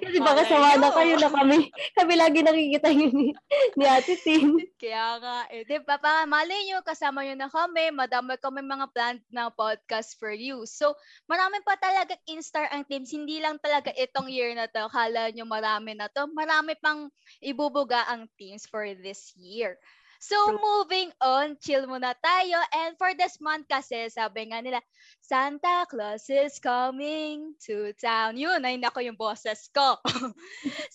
Kasi 0.00 0.18
baka 0.22 0.42
sawa 0.46 0.78
na 0.78 0.90
kayo 0.94 1.14
na 1.18 1.30
kami. 1.30 1.58
Kami 1.98 2.14
lagi 2.16 2.40
nakikita 2.40 2.88
yun 2.90 3.12
ni, 3.12 3.28
ni 3.76 3.84
Ate 3.84 4.14
Tin. 4.16 4.56
Kaya 4.80 5.18
nga, 5.20 5.36
eh, 5.50 5.66
di 5.66 5.76
ba? 5.82 5.98
Baka 6.00 6.24
mali 6.24 6.54
nyo, 6.70 6.80
kasama 6.86 7.26
nyo 7.26 7.34
na 7.36 7.50
kami. 7.50 7.90
Madami 7.92 8.38
kami 8.38 8.62
mga 8.62 8.86
planned 8.94 9.24
na 9.28 9.50
podcast 9.50 10.16
for 10.16 10.32
you. 10.32 10.64
So, 10.64 10.94
marami 11.26 11.60
pa 11.66 11.76
talaga 11.76 12.16
in-star 12.30 12.70
ang 12.70 12.86
teams. 12.86 13.10
Hindi 13.10 13.42
lang 13.42 13.58
talaga 13.58 13.90
itong 13.92 14.30
year 14.30 14.54
na 14.54 14.70
to. 14.70 14.86
Kala 14.88 15.28
nyo 15.34 15.44
marami 15.44 15.98
na 15.98 16.06
to. 16.08 16.30
Marami 16.30 16.78
pang 16.78 17.10
ibubuga 17.42 18.06
ang 18.08 18.30
teams 18.38 18.64
for 18.64 18.86
this 18.96 19.34
year. 19.36 19.76
So, 20.20 20.36
moving 20.52 21.16
on, 21.24 21.56
chill 21.64 21.88
muna 21.88 22.12
tayo. 22.20 22.60
And 22.76 22.92
for 23.00 23.16
this 23.16 23.40
month 23.40 23.72
kasi, 23.72 24.12
sabi 24.12 24.52
nga 24.52 24.60
nila, 24.60 24.84
Santa 25.24 25.88
Claus 25.88 26.28
is 26.28 26.60
coming 26.60 27.56
to 27.64 27.96
town. 27.96 28.36
Yun, 28.36 28.60
ay 28.60 28.76
nako 28.76 29.00
yung 29.00 29.16
boses 29.16 29.72
ko. 29.72 29.96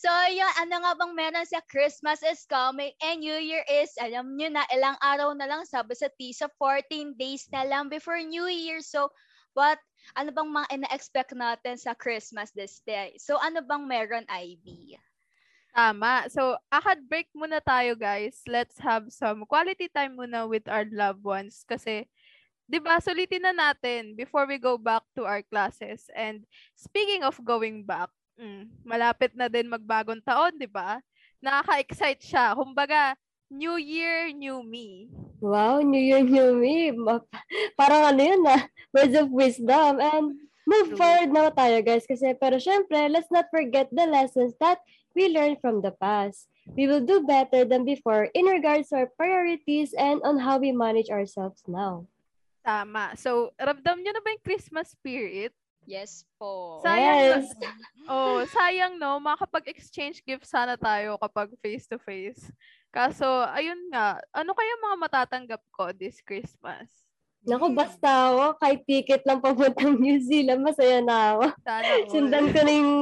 so, 0.03 0.09
yun, 0.29 0.53
ano 0.61 0.77
nga 0.77 0.93
bang 0.93 1.13
meron 1.17 1.49
sa 1.49 1.57
Christmas 1.65 2.21
is 2.21 2.45
coming 2.45 2.93
and 3.01 3.25
New 3.25 3.41
Year 3.41 3.65
is, 3.65 3.97
alam 3.97 4.37
nyo 4.37 4.53
na, 4.53 4.61
ilang 4.69 4.97
araw 5.01 5.33
na 5.33 5.49
lang, 5.49 5.65
sabi 5.65 5.97
sa 5.97 6.05
TISA, 6.21 6.45
14 6.61 7.17
days 7.17 7.49
na 7.49 7.65
lang 7.65 7.89
before 7.89 8.21
New 8.21 8.45
Year. 8.45 8.85
So, 8.85 9.09
what, 9.57 9.81
ano 10.13 10.29
bang 10.37 10.53
mga 10.53 10.69
ina-expect 10.69 11.33
natin 11.33 11.81
sa 11.81 11.97
Christmas 11.97 12.53
this 12.53 12.77
day? 12.85 13.17
So, 13.17 13.41
ano 13.41 13.65
bang 13.65 13.89
meron, 13.89 14.29
Ivy? 14.29 15.01
Tama. 15.75 16.31
So, 16.31 16.55
akad 16.71 17.03
break 17.03 17.27
muna 17.35 17.59
tayo, 17.59 17.99
guys. 17.99 18.39
Let's 18.47 18.79
have 18.79 19.11
some 19.11 19.43
quality 19.43 19.91
time 19.91 20.15
muna 20.15 20.47
with 20.47 20.71
our 20.71 20.87
loved 20.87 21.19
ones. 21.19 21.67
Kasi, 21.67 22.07
di 22.63 22.79
ba, 22.79 23.03
sulitin 23.03 23.43
na 23.43 23.51
natin 23.51 24.15
before 24.15 24.47
we 24.47 24.55
go 24.55 24.79
back 24.79 25.03
to 25.19 25.27
our 25.27 25.43
classes. 25.43 26.07
And 26.15 26.47
speaking 26.79 27.27
of 27.27 27.35
going 27.43 27.83
back, 27.83 28.07
mm, 28.39 28.71
malapit 28.87 29.35
na 29.35 29.51
din 29.51 29.67
magbagong 29.67 30.23
taon, 30.23 30.55
di 30.55 30.71
ba? 30.71 31.03
Nakaka-excite 31.43 32.23
siya. 32.23 32.55
Kumbaga, 32.55 33.19
New 33.51 33.75
Year, 33.75 34.31
New 34.31 34.63
Me. 34.63 35.11
Wow, 35.43 35.83
New 35.83 35.99
Year, 35.99 36.23
New 36.23 36.55
Me. 36.55 36.95
Parang 37.75 38.15
ano 38.15 38.21
yun 38.23 38.47
ah, 38.47 38.63
words 38.95 39.13
of 39.19 39.27
wisdom. 39.27 39.99
And 39.99 40.39
move 40.63 40.95
forward 40.95 41.35
na 41.35 41.51
tayo 41.51 41.83
guys. 41.83 42.07
Kasi, 42.07 42.31
pero 42.39 42.57
syempre, 42.63 43.11
let's 43.11 43.27
not 43.27 43.51
forget 43.51 43.91
the 43.91 44.07
lessons 44.07 44.55
that 44.63 44.79
we 45.15 45.31
learn 45.31 45.55
from 45.63 45.81
the 45.81 45.95
past. 45.95 46.51
We 46.75 46.85
will 46.85 47.01
do 47.01 47.23
better 47.23 47.63
than 47.63 47.85
before 47.85 48.27
in 48.35 48.45
regards 48.45 48.89
to 48.89 49.05
our 49.05 49.09
priorities 49.15 49.95
and 49.95 50.19
on 50.27 50.37
how 50.37 50.59
we 50.59 50.75
manage 50.75 51.09
ourselves 51.09 51.63
now. 51.65 52.05
Tama. 52.65 53.13
So, 53.15 53.53
ramdam 53.61 54.01
nyo 54.01 54.11
na 54.11 54.21
ba 54.25 54.33
yung 54.33 54.41
Christmas 54.41 54.91
spirit? 54.91 55.53
Yes 55.85 56.25
po. 56.41 56.81
Sayang. 56.81 57.45
Yes. 57.45 57.53
oh, 58.09 58.41
sayang 58.49 58.97
no, 58.97 59.21
makapag-exchange 59.21 60.25
gift 60.25 60.49
sana 60.49 60.73
tayo 60.73 61.13
kapag 61.21 61.53
face-to-face. 61.61 62.49
Kaso, 62.89 63.45
ayun 63.53 63.77
nga, 63.93 64.17
ano 64.33 64.57
kaya 64.57 64.73
mga 64.81 64.97
matatanggap 64.97 65.61
ko 65.69 65.93
this 65.93 66.25
Christmas? 66.25 67.04
Naku, 67.45 67.77
basta 67.77 68.09
ako, 68.33 68.57
kahit 68.57 68.81
ticket 68.89 69.21
lang 69.21 69.37
papuntang 69.37 69.95
New 70.01 70.17
Zealand, 70.17 70.65
masaya 70.65 70.97
na 70.99 71.37
ako. 71.37 71.45
Sana 71.61 71.89
all. 71.93 72.09
Sundan 72.09 72.45
ko 72.49 72.59
na 72.65 72.71
yung 72.73 72.93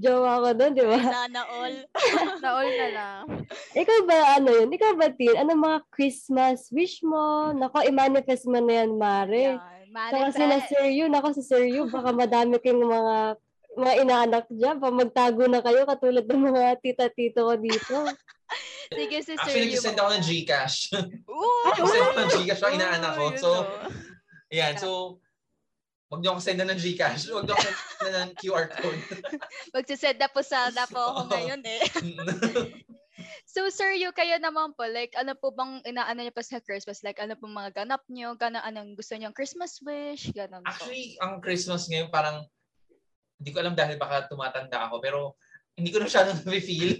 jowa 0.00 0.32
ko 0.40 0.48
doon, 0.56 0.72
di 0.72 0.84
ba? 0.84 1.00
Sana 1.00 1.40
all. 1.44 1.76
Na 2.40 2.50
all 2.56 2.70
na 2.72 2.88
lang. 2.88 3.22
Ikaw 3.84 3.98
ba, 4.08 4.16
ano 4.40 4.48
yun? 4.48 4.68
Ikaw 4.72 4.92
ba, 4.96 5.12
Tin? 5.12 5.36
Ano 5.36 5.52
mga 5.54 5.78
Christmas 5.92 6.72
wish 6.72 7.04
mo? 7.04 7.52
Nako, 7.52 7.84
i-manifest 7.84 8.48
mo 8.48 8.58
na 8.64 8.82
yan, 8.82 8.96
Mare. 8.96 9.60
Yan, 9.60 9.60
So, 9.92 10.16
kasi 10.24 10.40
na 10.48 10.56
manifest. 10.56 10.72
Sir 10.72 10.84
Yu, 10.88 11.04
nako 11.12 11.36
sa 11.36 11.44
Sir 11.44 11.68
Yu, 11.68 11.84
baka 11.92 12.16
madami 12.16 12.56
kayong 12.56 12.80
mga 12.80 13.16
mga 13.72 13.92
inaanak 14.04 14.44
dyan, 14.52 14.76
pa 14.80 14.88
magtago 14.92 15.48
na 15.48 15.60
kayo 15.64 15.84
katulad 15.88 16.24
ng 16.24 16.44
mga 16.48 16.80
tita-tito 16.80 17.44
ko 17.44 17.54
dito. 17.56 17.96
Sige, 18.94 19.18
si 19.24 19.32
Sir 19.34 19.42
Actually, 19.42 19.70
nag-send 19.72 19.98
ako 19.98 20.10
ng. 20.12 20.24
Gcash. 20.24 20.76
Ooh! 21.28 21.64
Nag-send 21.76 22.02
ako 22.02 22.12
ng 22.14 22.30
Gcash 22.36 22.62
ang 22.62 22.74
inaanak 22.76 23.12
ko. 23.16 23.24
So. 23.38 23.50
Ayan, 24.52 24.76
so, 24.76 25.16
wag 26.12 26.20
niyo 26.20 26.36
ako 26.36 26.40
sendan 26.44 26.68
ng 26.68 26.76
Gcash. 26.76 27.32
Wag 27.32 27.48
niyo 27.48 27.56
ako 27.56 27.64
sendan 27.72 28.20
ng 28.28 28.32
QR 28.36 28.68
code. 28.68 29.02
Magsisend 29.74 30.20
na 30.20 30.28
po 30.28 30.44
sana 30.44 30.84
po 30.84 31.00
ako 31.00 31.20
ngayon 31.32 31.62
eh. 31.64 31.82
So, 33.46 33.68
Sir 33.68 33.92
Yu, 33.92 34.16
kayo 34.16 34.40
naman 34.40 34.72
po, 34.72 34.88
like, 34.88 35.12
ano 35.12 35.36
po 35.36 35.52
bang 35.52 35.84
inaano 35.84 36.24
niyo 36.24 36.32
pa 36.32 36.40
sa 36.40 36.58
Christmas? 36.64 37.04
Like, 37.04 37.20
ano 37.20 37.36
po 37.36 37.44
mga 37.44 37.84
ganap 37.84 38.00
niyo? 38.08 38.32
Gana, 38.32 38.64
anong 38.64 38.96
gusto 38.96 39.12
niyo 39.12 39.28
Christmas 39.36 39.76
wish? 39.84 40.32
Ganon 40.32 40.64
po. 40.64 40.72
Actually, 40.72 41.20
ang 41.20 41.36
Christmas 41.44 41.84
ngayon 41.92 42.08
parang, 42.08 42.48
hindi 43.36 43.50
ko 43.52 43.60
alam 43.60 43.76
dahil 43.76 44.00
baka 44.00 44.24
tumatanda 44.32 44.88
ako, 44.88 45.04
pero 45.04 45.36
hindi 45.82 45.90
ko 45.90 45.98
na 45.98 46.06
masyadong 46.06 46.38
feel 46.70 46.94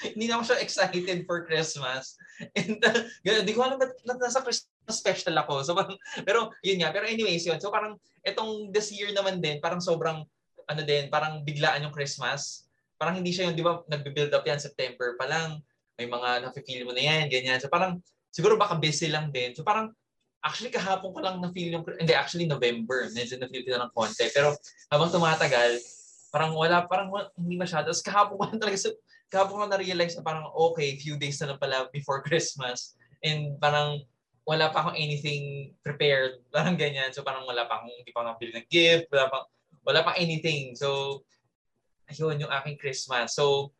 hindi 0.00 0.26
na 0.26 0.40
ako 0.40 0.44
siya 0.52 0.62
excited 0.64 1.22
for 1.28 1.44
Christmas. 1.44 2.16
And 2.58 2.80
uh, 2.80 3.06
hindi 3.22 3.52
ko 3.52 3.62
alam 3.62 3.78
ba't 3.78 3.92
nasa 4.02 4.40
Christmas 4.40 4.96
special 4.96 5.36
ako. 5.38 5.62
So, 5.62 5.72
parang, 5.76 5.94
pero 6.28 6.50
yun 6.64 6.80
nga. 6.82 6.90
Pero 6.90 7.06
anyways, 7.06 7.44
yun. 7.44 7.60
So 7.62 7.70
parang 7.70 8.00
itong 8.24 8.72
this 8.74 8.90
year 8.90 9.12
naman 9.14 9.38
din, 9.38 9.62
parang 9.62 9.78
sobrang, 9.78 10.24
ano 10.66 10.82
din, 10.82 11.06
parang 11.12 11.44
biglaan 11.44 11.84
yung 11.86 11.94
Christmas. 11.94 12.66
Parang 12.98 13.18
hindi 13.18 13.30
siya 13.30 13.50
yung, 13.50 13.56
di 13.58 13.62
ba, 13.62 13.82
nagbe-build 13.86 14.32
up 14.34 14.46
yan 14.46 14.58
September 14.58 15.14
pa 15.14 15.28
lang. 15.28 15.62
May 16.00 16.08
mga 16.08 16.48
nafe-feel 16.48 16.88
mo 16.88 16.96
na 16.96 17.02
yan, 17.02 17.30
ganyan. 17.30 17.58
So 17.62 17.70
parang, 17.70 18.02
siguro 18.32 18.56
baka 18.56 18.78
busy 18.80 19.12
lang 19.12 19.30
din. 19.30 19.54
So 19.54 19.62
parang, 19.62 19.92
actually 20.42 20.74
kahapon 20.74 21.14
ko 21.14 21.20
lang 21.22 21.38
na-feel 21.38 21.78
yung, 21.78 21.84
hindi, 21.86 22.14
actually 22.16 22.50
November. 22.50 23.06
Medyo 23.14 23.38
na-feel 23.38 23.62
ko 23.62 23.70
na 23.76 23.86
ng 23.86 23.94
konti. 23.94 24.26
Pero 24.34 24.56
habang 24.90 25.12
tumatagal, 25.14 25.78
parang 26.32 26.56
wala, 26.56 26.88
parang 26.88 27.12
hindi 27.36 27.60
masyado. 27.60 27.92
Tapos 27.92 28.00
kahapon 28.00 28.40
ko 28.40 28.44
talaga, 28.56 28.80
sa, 28.80 28.90
kahapon 29.28 29.60
ko 29.60 29.66
na-realize 29.68 30.16
na 30.16 30.24
parang 30.24 30.48
okay, 30.56 30.96
few 30.96 31.20
days 31.20 31.36
na 31.38 31.52
lang 31.52 31.60
pala 31.60 31.92
before 31.92 32.24
Christmas. 32.26 32.96
And 33.20 33.60
parang 33.60 34.08
wala 34.48 34.72
pa 34.72 34.82
akong 34.82 34.98
anything 34.98 35.76
prepared. 35.84 36.40
Parang 36.48 36.74
ganyan. 36.74 37.12
So 37.12 37.20
parang 37.22 37.44
wala 37.44 37.68
pa 37.68 37.78
akong, 37.78 37.92
hindi 37.92 38.10
pa 38.10 38.24
ako 38.24 38.26
nakapili 38.32 38.52
ng 38.56 38.68
gift. 38.72 39.06
Wala 39.12 39.28
pa, 39.28 39.38
wala 39.84 40.00
pa 40.02 40.12
anything. 40.16 40.72
So, 40.74 41.20
ayun 42.10 42.42
yung 42.42 42.50
aking 42.50 42.80
Christmas. 42.80 43.36
So, 43.36 43.76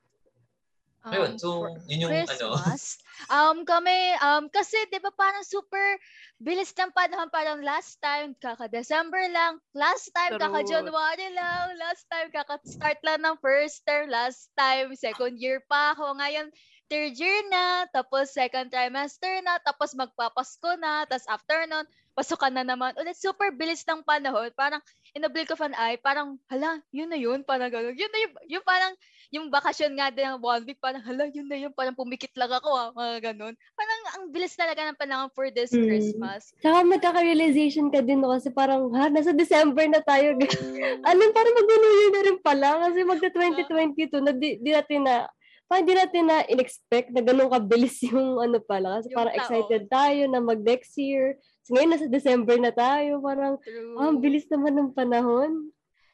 ayun. 1.08 1.34
Um, 1.34 1.38
So, 1.38 1.66
for 1.66 1.70
yun 1.90 2.06
yung 2.06 2.12
ano. 2.14 2.26
Christmas. 2.26 3.02
um, 3.30 3.66
kami, 3.66 4.14
um, 4.22 4.46
kasi, 4.52 4.78
di 4.90 5.02
ba 5.02 5.10
parang 5.14 5.42
super 5.42 5.98
bilis 6.38 6.70
ng 6.74 6.90
panahon. 6.94 7.30
Parang 7.30 7.62
last 7.62 7.98
time, 8.02 8.34
kaka-December 8.38 9.30
lang. 9.30 9.58
Last 9.74 10.10
time, 10.14 10.38
True. 10.38 10.42
kaka-January 10.42 11.28
lang. 11.34 11.74
Last 11.78 12.06
time, 12.10 12.28
kaka-start 12.30 12.98
lang 13.02 13.22
ng 13.22 13.36
first 13.42 13.82
term. 13.86 14.10
Last 14.10 14.50
time, 14.54 14.94
second 14.94 15.38
year 15.38 15.62
pa 15.66 15.94
ako. 15.94 16.18
Ngayon, 16.18 16.50
third 16.92 17.16
year 17.16 17.40
na, 17.48 17.88
tapos 17.88 18.36
second 18.36 18.68
trimester 18.68 19.40
na, 19.40 19.56
tapos 19.64 19.96
magpapasko 19.96 20.76
na, 20.76 21.08
tapos 21.08 21.24
after 21.24 21.64
nun, 21.64 21.88
pasukan 22.12 22.52
na 22.52 22.64
naman. 22.64 22.92
Ulit, 22.96 23.16
super 23.16 23.50
bilis 23.50 23.82
ng 23.84 24.04
panahon. 24.04 24.52
Parang, 24.52 24.80
in 25.12 25.24
a 25.24 25.30
blink 25.32 25.48
of 25.50 25.60
an 25.60 25.72
eye, 25.74 25.96
parang, 25.96 26.36
hala, 26.48 26.80
yun 26.88 27.08
na 27.08 27.16
yun, 27.16 27.40
parang 27.42 27.68
gano'n. 27.68 27.92
Yun 27.92 28.10
na 28.12 28.18
yun, 28.20 28.30
yung 28.48 28.64
parang, 28.64 28.92
yung 29.32 29.46
bakasyon 29.48 29.96
nga 29.96 30.12
din 30.12 30.28
ng 30.28 30.40
one 30.40 30.64
week, 30.64 30.76
parang, 30.76 31.00
hala, 31.00 31.28
yun 31.28 31.48
na 31.48 31.56
yun, 31.56 31.72
parang 31.72 31.96
pumikit 31.96 32.32
lang 32.36 32.52
ako, 32.52 32.68
ah, 32.68 32.88
mga 32.92 33.32
gano'n. 33.32 33.54
Parang, 33.72 34.00
ang 34.16 34.24
bilis 34.28 34.52
talaga 34.52 34.84
ng 34.84 35.00
panahon 35.00 35.28
for 35.32 35.48
this 35.48 35.72
Mm. 35.72 35.88
Christmas. 35.88 36.52
Tsaka 36.60 36.84
magkaka-realization 36.84 37.88
ka 37.88 38.04
din 38.04 38.20
no, 38.20 38.32
kasi 38.32 38.52
parang, 38.52 38.92
ha, 38.92 39.08
nasa 39.08 39.32
December 39.32 39.88
na 39.88 40.04
tayo. 40.04 40.36
ano, 41.08 41.20
parang 41.32 41.54
mag-New 41.56 41.94
Year 41.96 42.12
na 42.12 42.22
rin 42.28 42.38
pala. 42.40 42.68
Kasi 42.88 42.98
magka-2022 43.04 44.20
na 44.20 44.32
di, 44.36 44.60
di 44.60 44.70
natin 44.72 45.00
na, 45.08 45.24
parang 45.64 45.88
di 45.88 45.94
natin 45.96 46.24
na 46.28 46.44
in-expect 46.44 47.08
na 47.10 47.24
ganun 47.24 47.48
kabilis 47.48 47.96
yung 48.12 48.36
ano 48.36 48.60
pala. 48.60 49.00
Kasi 49.00 49.08
Yung 49.12 49.16
parang 49.16 49.32
taon. 49.32 49.40
excited 49.40 49.82
tayo 49.88 50.22
na 50.28 50.40
mag-next 50.40 50.92
year. 51.00 51.40
So 51.62 51.78
ngayon, 51.78 51.90
nasa 51.94 52.06
December 52.10 52.58
na 52.58 52.74
tayo. 52.74 53.22
Parang, 53.22 53.58
True. 53.62 53.98
ah, 53.98 54.10
ang 54.10 54.18
bilis 54.18 54.46
naman 54.50 54.74
ng 54.74 54.90
panahon. 54.94 55.70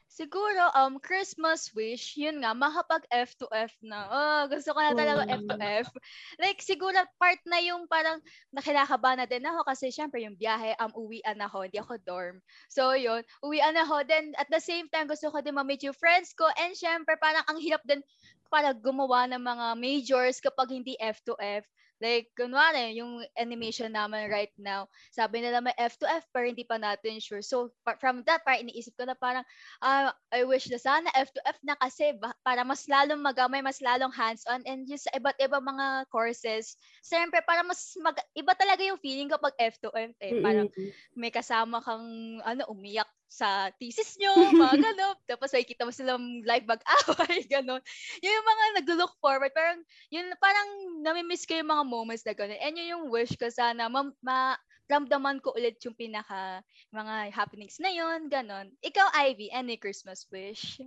Siguro, 0.09 0.73
um, 0.73 0.97
Christmas 0.97 1.69
wish, 1.77 2.17
yun 2.17 2.41
nga, 2.41 2.57
makapag 2.57 3.05
F 3.13 3.37
to 3.37 3.45
F 3.53 3.77
na. 3.85 4.09
Oh, 4.09 4.41
gusto 4.49 4.73
ko 4.73 4.81
na 4.81 4.97
talaga. 4.97 5.21
F 5.29 5.41
to 5.45 5.57
F. 5.61 5.87
Like, 6.41 6.59
siguro, 6.65 6.97
part 7.21 7.37
na 7.45 7.61
yung 7.61 7.85
parang 7.85 8.17
nakilakaba 8.49 9.13
na 9.13 9.29
din 9.29 9.45
ako 9.45 9.61
kasi 9.69 9.93
syempre 9.93 10.25
yung 10.25 10.33
biyahe, 10.33 10.73
um, 10.81 10.89
uwian 10.97 11.37
ako, 11.37 11.61
hindi 11.61 11.77
ako 11.77 12.01
dorm. 12.01 12.41
So, 12.73 12.97
yun, 12.97 13.21
uwian 13.45 13.77
ako. 13.77 14.01
Then, 14.09 14.33
at 14.41 14.49
the 14.49 14.57
same 14.57 14.89
time, 14.89 15.05
gusto 15.05 15.29
ko 15.29 15.45
din 15.45 15.53
ma-meet 15.53 15.85
yung 15.85 15.97
friends 15.97 16.33
ko. 16.33 16.49
And 16.57 16.73
syempre, 16.73 17.13
parang 17.21 17.45
ang 17.45 17.61
hirap 17.61 17.85
din 17.85 18.01
para 18.49 18.73
gumawa 18.73 19.29
ng 19.29 19.45
mga 19.45 19.65
majors 19.77 20.41
kapag 20.41 20.73
hindi 20.73 20.97
F 20.97 21.21
to 21.21 21.37
F. 21.37 21.69
Like, 21.99 22.31
kunwari, 22.35 22.95
yung 22.95 23.27
animation 23.35 23.91
naman 23.91 24.31
right 24.31 24.51
now, 24.55 24.87
sabi 25.11 25.43
nila 25.43 25.59
may 25.59 25.75
F 25.75 25.99
to 25.99 26.07
F, 26.07 26.23
pero 26.31 26.47
hindi 26.47 26.63
pa 26.63 26.79
natin 26.79 27.19
sure. 27.19 27.43
So, 27.43 27.75
from 27.99 28.23
that, 28.23 28.47
parang 28.47 28.67
iniisip 28.71 28.95
ko 28.95 29.03
na 29.03 29.19
parang, 29.19 29.43
ah, 29.83 30.15
I 30.31 30.47
wish 30.47 30.71
na 30.71 30.79
sana 30.79 31.11
F 31.15 31.29
to 31.35 31.41
F 31.43 31.59
na 31.63 31.75
kasi 31.75 32.15
para 32.43 32.63
mas 32.63 32.87
lalong 32.87 33.19
magamay, 33.19 33.59
mas 33.59 33.83
lalong 33.83 34.15
hands-on 34.15 34.63
and 34.63 34.87
yung 34.87 35.01
sa 35.01 35.11
iba't 35.11 35.35
ibang 35.43 35.63
mga 35.67 36.07
courses. 36.07 36.79
Siyempre, 37.03 37.43
para 37.43 37.67
mas 37.67 37.93
mag, 37.99 38.15
iba 38.31 38.55
talaga 38.55 38.81
yung 38.87 38.99
feeling 39.03 39.27
kapag 39.27 39.55
F 39.59 39.75
to 39.83 39.91
F 39.91 40.15
eh. 40.23 40.39
Parang 40.39 40.71
may 41.19 41.29
kasama 41.35 41.83
kang 41.83 42.39
ano 42.47 42.63
umiyak 42.71 43.09
sa 43.29 43.69
thesis 43.77 44.17
nyo, 44.17 44.33
mga 44.57 44.75
gano'n. 44.89 45.17
Tapos 45.29 45.53
makikita 45.53 45.85
mo 45.85 45.93
silang 45.93 46.41
live 46.41 46.65
mag-away, 46.65 47.45
gano'n. 47.55 47.81
Yun 48.25 48.35
yung 48.35 48.49
mga 48.49 48.65
nag-look 48.81 49.13
forward. 49.21 49.53
Parang, 49.53 49.79
yun, 50.09 50.27
parang 50.41 50.69
namimiss 51.05 51.45
ko 51.45 51.53
yung 51.53 51.69
mga 51.69 51.85
moments 51.85 52.25
na 52.25 52.33
gano'n. 52.33 52.57
And 52.57 52.73
yun 52.75 52.91
yung 52.97 53.05
wish 53.13 53.37
ko 53.37 53.47
sana, 53.53 53.87
ma, 53.87 54.09
ma 54.25 54.57
ramdaman 54.89 55.37
ko 55.45 55.53
ulit 55.53 55.77
yung 55.85 55.93
pinaka 55.93 56.65
mga 56.89 57.29
happenings 57.29 57.77
na 57.77 57.93
yun, 57.93 58.25
gano'n. 58.27 58.73
Ikaw, 58.81 59.13
Ivy, 59.29 59.53
any 59.53 59.77
Christmas 59.77 60.25
wish? 60.33 60.81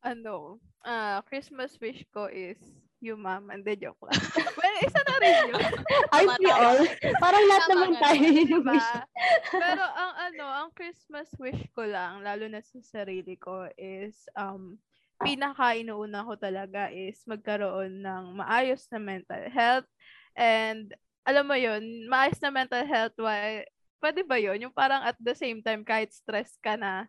Ano, 0.00 0.56
ah, 0.80 1.20
Christmas 1.28 1.76
wish 1.76 2.00
ko 2.08 2.32
is 2.32 2.56
yung 3.00 3.20
mom. 3.24 3.48
Hindi, 3.48 3.80
joke 3.80 4.00
lang. 4.04 4.16
well, 4.60 4.76
isa 4.84 5.00
na 5.00 5.16
rin 5.20 5.36
yun. 5.48 5.72
Aren't 6.12 6.36
we 6.40 6.50
all? 6.52 6.80
Parang 7.16 7.44
lahat 7.48 7.64
Tama 7.64 7.74
naman 7.74 7.92
tayo 7.96 8.24
yung 8.24 8.48
Diba? 8.60 8.72
wish. 8.76 8.90
Pero 9.50 9.84
ang 9.84 10.12
ano, 10.30 10.44
ang 10.46 10.70
Christmas 10.76 11.28
wish 11.40 11.64
ko 11.72 11.88
lang, 11.88 12.20
lalo 12.20 12.44
na 12.46 12.60
sa 12.60 12.78
sarili 12.84 13.40
ko, 13.40 13.66
is 13.80 14.28
um, 14.36 14.76
pinaka 15.20 15.76
inuuna 15.76 16.24
ko 16.24 16.36
talaga 16.36 16.88
is 16.92 17.20
magkaroon 17.28 18.00
ng 18.00 18.24
maayos 18.40 18.84
na 18.92 19.00
mental 19.00 19.44
health. 19.48 19.88
And 20.36 20.92
alam 21.24 21.44
mo 21.48 21.56
yun, 21.56 22.08
maayos 22.08 22.40
na 22.40 22.52
mental 22.52 22.84
health, 22.88 23.16
why, 23.20 23.64
pwede 24.00 24.24
ba 24.24 24.40
yun? 24.40 24.60
Yung 24.68 24.74
parang 24.74 25.04
at 25.04 25.16
the 25.20 25.36
same 25.36 25.60
time, 25.60 25.84
kahit 25.84 26.12
stress 26.12 26.56
ka 26.60 26.76
na, 26.76 27.04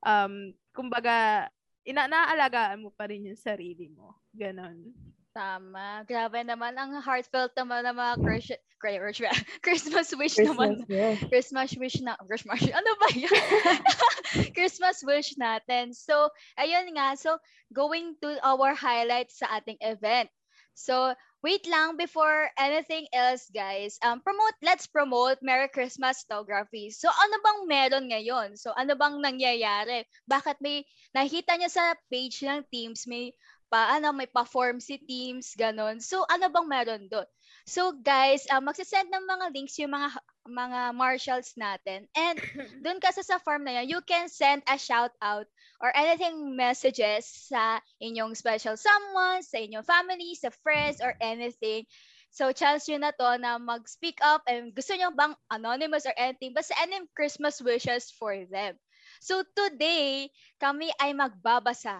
um, 0.00 0.52
kumbaga, 0.72 1.48
ina 1.84 2.08
naaalagaan 2.08 2.80
mo 2.80 2.90
pa 2.92 3.08
rin 3.08 3.28
yung 3.28 3.40
sarili 3.40 3.92
mo. 3.92 4.16
Ganon. 4.32 4.92
Tama. 5.30 6.02
Grabe 6.10 6.42
naman. 6.42 6.74
Ang 6.74 6.98
heartfelt 6.98 7.54
naman 7.54 7.86
ng 7.86 7.94
mga 7.94 8.14
Chris- 8.18 8.62
Chris- 8.82 9.22
Christmas 9.64 10.10
wish 10.18 10.34
Christmas, 10.34 10.82
naman. 10.82 10.90
yeah. 10.90 11.14
Christmas 11.30 11.70
wish 11.78 12.02
na, 12.02 12.18
Christmas, 12.26 12.58
ano 12.66 12.90
ba 12.98 13.08
yun? 13.14 13.30
Christmas 14.56 14.98
wish 15.06 15.38
natin. 15.38 15.94
So, 15.94 16.34
ayun 16.58 16.90
nga. 16.98 17.14
So, 17.14 17.38
going 17.70 18.18
to 18.26 18.42
our 18.42 18.74
highlights 18.74 19.38
sa 19.38 19.62
ating 19.62 19.78
event. 19.84 20.26
So, 20.74 21.14
wait 21.44 21.62
lang 21.68 21.94
before 22.00 22.50
anything 22.58 23.06
else, 23.14 23.46
guys. 23.54 24.00
Um, 24.02 24.18
promote, 24.24 24.56
let's 24.64 24.88
promote 24.90 25.38
Merry 25.44 25.68
Christmas 25.70 26.24
Photography. 26.26 26.90
So, 26.90 27.06
ano 27.06 27.36
bang 27.38 27.60
meron 27.70 28.06
ngayon? 28.10 28.58
So, 28.58 28.72
ano 28.74 28.96
bang 28.98 29.20
nangyayari? 29.22 30.08
Bakit 30.26 30.58
may, 30.58 30.82
nakita 31.14 31.54
niyo 31.54 31.68
sa 31.70 31.94
page 32.10 32.42
ng 32.42 32.64
Teams, 32.72 33.04
may 33.06 33.30
pa, 33.70 33.94
ano, 33.94 34.10
may 34.10 34.26
pa-form 34.26 34.82
si 34.82 34.98
Teams, 34.98 35.54
ganon. 35.54 36.02
So, 36.02 36.26
ano 36.26 36.50
bang 36.50 36.66
meron 36.66 37.04
doon? 37.06 37.28
So, 37.70 37.94
guys, 37.94 38.42
uh, 38.50 38.58
magsisend 38.58 39.14
ng 39.14 39.24
mga 39.30 39.46
links 39.54 39.78
yung 39.78 39.94
mga 39.94 40.18
mga 40.50 40.80
marshals 40.98 41.54
natin. 41.54 42.10
And 42.18 42.36
doon 42.82 42.98
kasi 42.98 43.22
sa 43.22 43.38
form 43.38 43.62
na 43.62 43.80
yan, 43.80 43.86
you 43.86 44.00
can 44.02 44.26
send 44.26 44.66
a 44.66 44.74
shout 44.74 45.14
out 45.22 45.46
or 45.78 45.94
anything 45.94 46.58
messages 46.58 47.30
sa 47.30 47.78
inyong 48.02 48.34
special 48.34 48.74
someone, 48.74 49.46
sa 49.46 49.62
inyong 49.62 49.86
family, 49.86 50.34
sa 50.34 50.50
friends, 50.66 50.98
or 50.98 51.14
anything. 51.22 51.86
So, 52.34 52.50
chance 52.50 52.90
yun 52.90 53.06
na 53.06 53.14
to 53.14 53.38
na 53.38 53.58
mag-speak 53.58 54.18
up 54.22 54.46
and 54.50 54.74
gusto 54.74 54.94
nyo 54.94 55.14
bang 55.14 55.34
anonymous 55.50 56.06
or 56.06 56.14
anything, 56.18 56.54
basta 56.54 56.74
any 56.78 57.02
Christmas 57.14 57.62
wishes 57.62 58.10
for 58.10 58.34
them. 58.50 58.78
So, 59.18 59.42
today, 59.54 60.30
kami 60.62 60.94
ay 60.98 61.14
magbabasa 61.14 61.98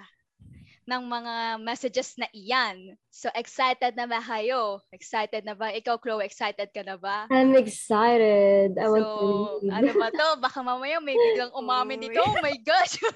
ng 0.88 1.02
mga 1.06 1.60
messages 1.60 2.16
na 2.16 2.26
iyan. 2.32 2.96
So, 3.12 3.28
excited 3.36 3.94
na 3.94 4.08
ba 4.08 4.18
kayo? 4.18 4.80
Excited 4.90 5.44
na 5.44 5.52
ba? 5.54 5.70
Ikaw, 5.70 6.00
Chloe, 6.00 6.24
excited 6.24 6.72
ka 6.72 6.82
na 6.82 6.96
ba? 6.96 7.28
I'm 7.30 7.52
excited. 7.54 8.74
I 8.80 8.86
want 8.88 9.04
to 9.04 9.12
So, 9.12 9.24
read. 9.62 9.70
ano 9.76 9.90
ba 9.94 10.08
to? 10.10 10.28
Baka 10.40 10.58
mamaya 10.64 10.98
may 10.98 11.14
biglang 11.14 11.52
umamin 11.52 12.00
dito. 12.08 12.18
Oh 12.24 12.36
my 12.40 12.56
gosh! 12.64 12.96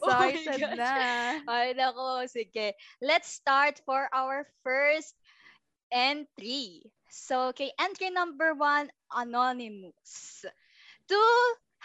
Oh 0.00 0.08
my 0.08 0.32
Excited 0.32 0.72
gosh. 0.72 0.78
na. 0.80 0.92
Ay, 1.44 1.76
nako. 1.76 2.24
Sige. 2.32 2.72
Let's 3.04 3.28
start 3.28 3.76
for 3.84 4.08
our 4.08 4.48
first 4.64 5.12
entry. 5.92 6.80
So, 7.12 7.52
kay 7.52 7.70
entry 7.76 8.08
number 8.08 8.56
one, 8.56 8.88
Anonymous. 9.12 10.44
To 11.12 11.20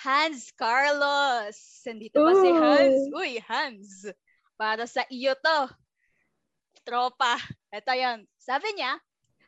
Hans 0.02 0.50
Carlos. 0.56 1.58
Nandito 1.86 2.16
ba 2.26 2.32
si 2.34 2.50
Hans? 2.50 3.00
Ooh. 3.12 3.20
Uy, 3.22 3.32
Hans. 3.44 4.08
Para 4.62 4.86
sa 4.86 5.02
iyo 5.10 5.34
to. 5.34 5.74
Tropa. 6.86 7.34
Ito 7.74 7.98
yan. 7.98 8.30
Sabi 8.38 8.78
niya, 8.78 8.94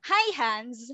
Hi, 0.09 0.25
Hans. 0.33 0.89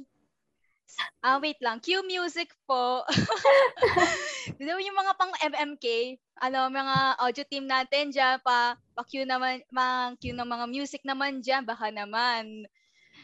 Ah, 1.24 1.40
wait 1.40 1.56
lang. 1.64 1.80
Cue 1.80 2.04
music 2.04 2.52
po. 2.68 3.08
Di 4.60 4.68
ba 4.68 4.76
yung 4.76 5.00
mga 5.00 5.14
pang 5.16 5.32
MMK, 5.40 6.20
ano, 6.44 6.68
mga 6.68 6.96
audio 7.24 7.46
team 7.48 7.64
natin 7.64 8.12
dyan, 8.12 8.44
pa, 8.44 8.76
pa 8.76 9.02
cue 9.08 9.24
naman, 9.24 9.64
mga 9.72 10.20
cue 10.20 10.36
ng 10.36 10.50
mga 10.52 10.66
music 10.68 11.02
naman 11.08 11.40
dyan, 11.40 11.64
baka 11.64 11.88
naman. 11.88 12.68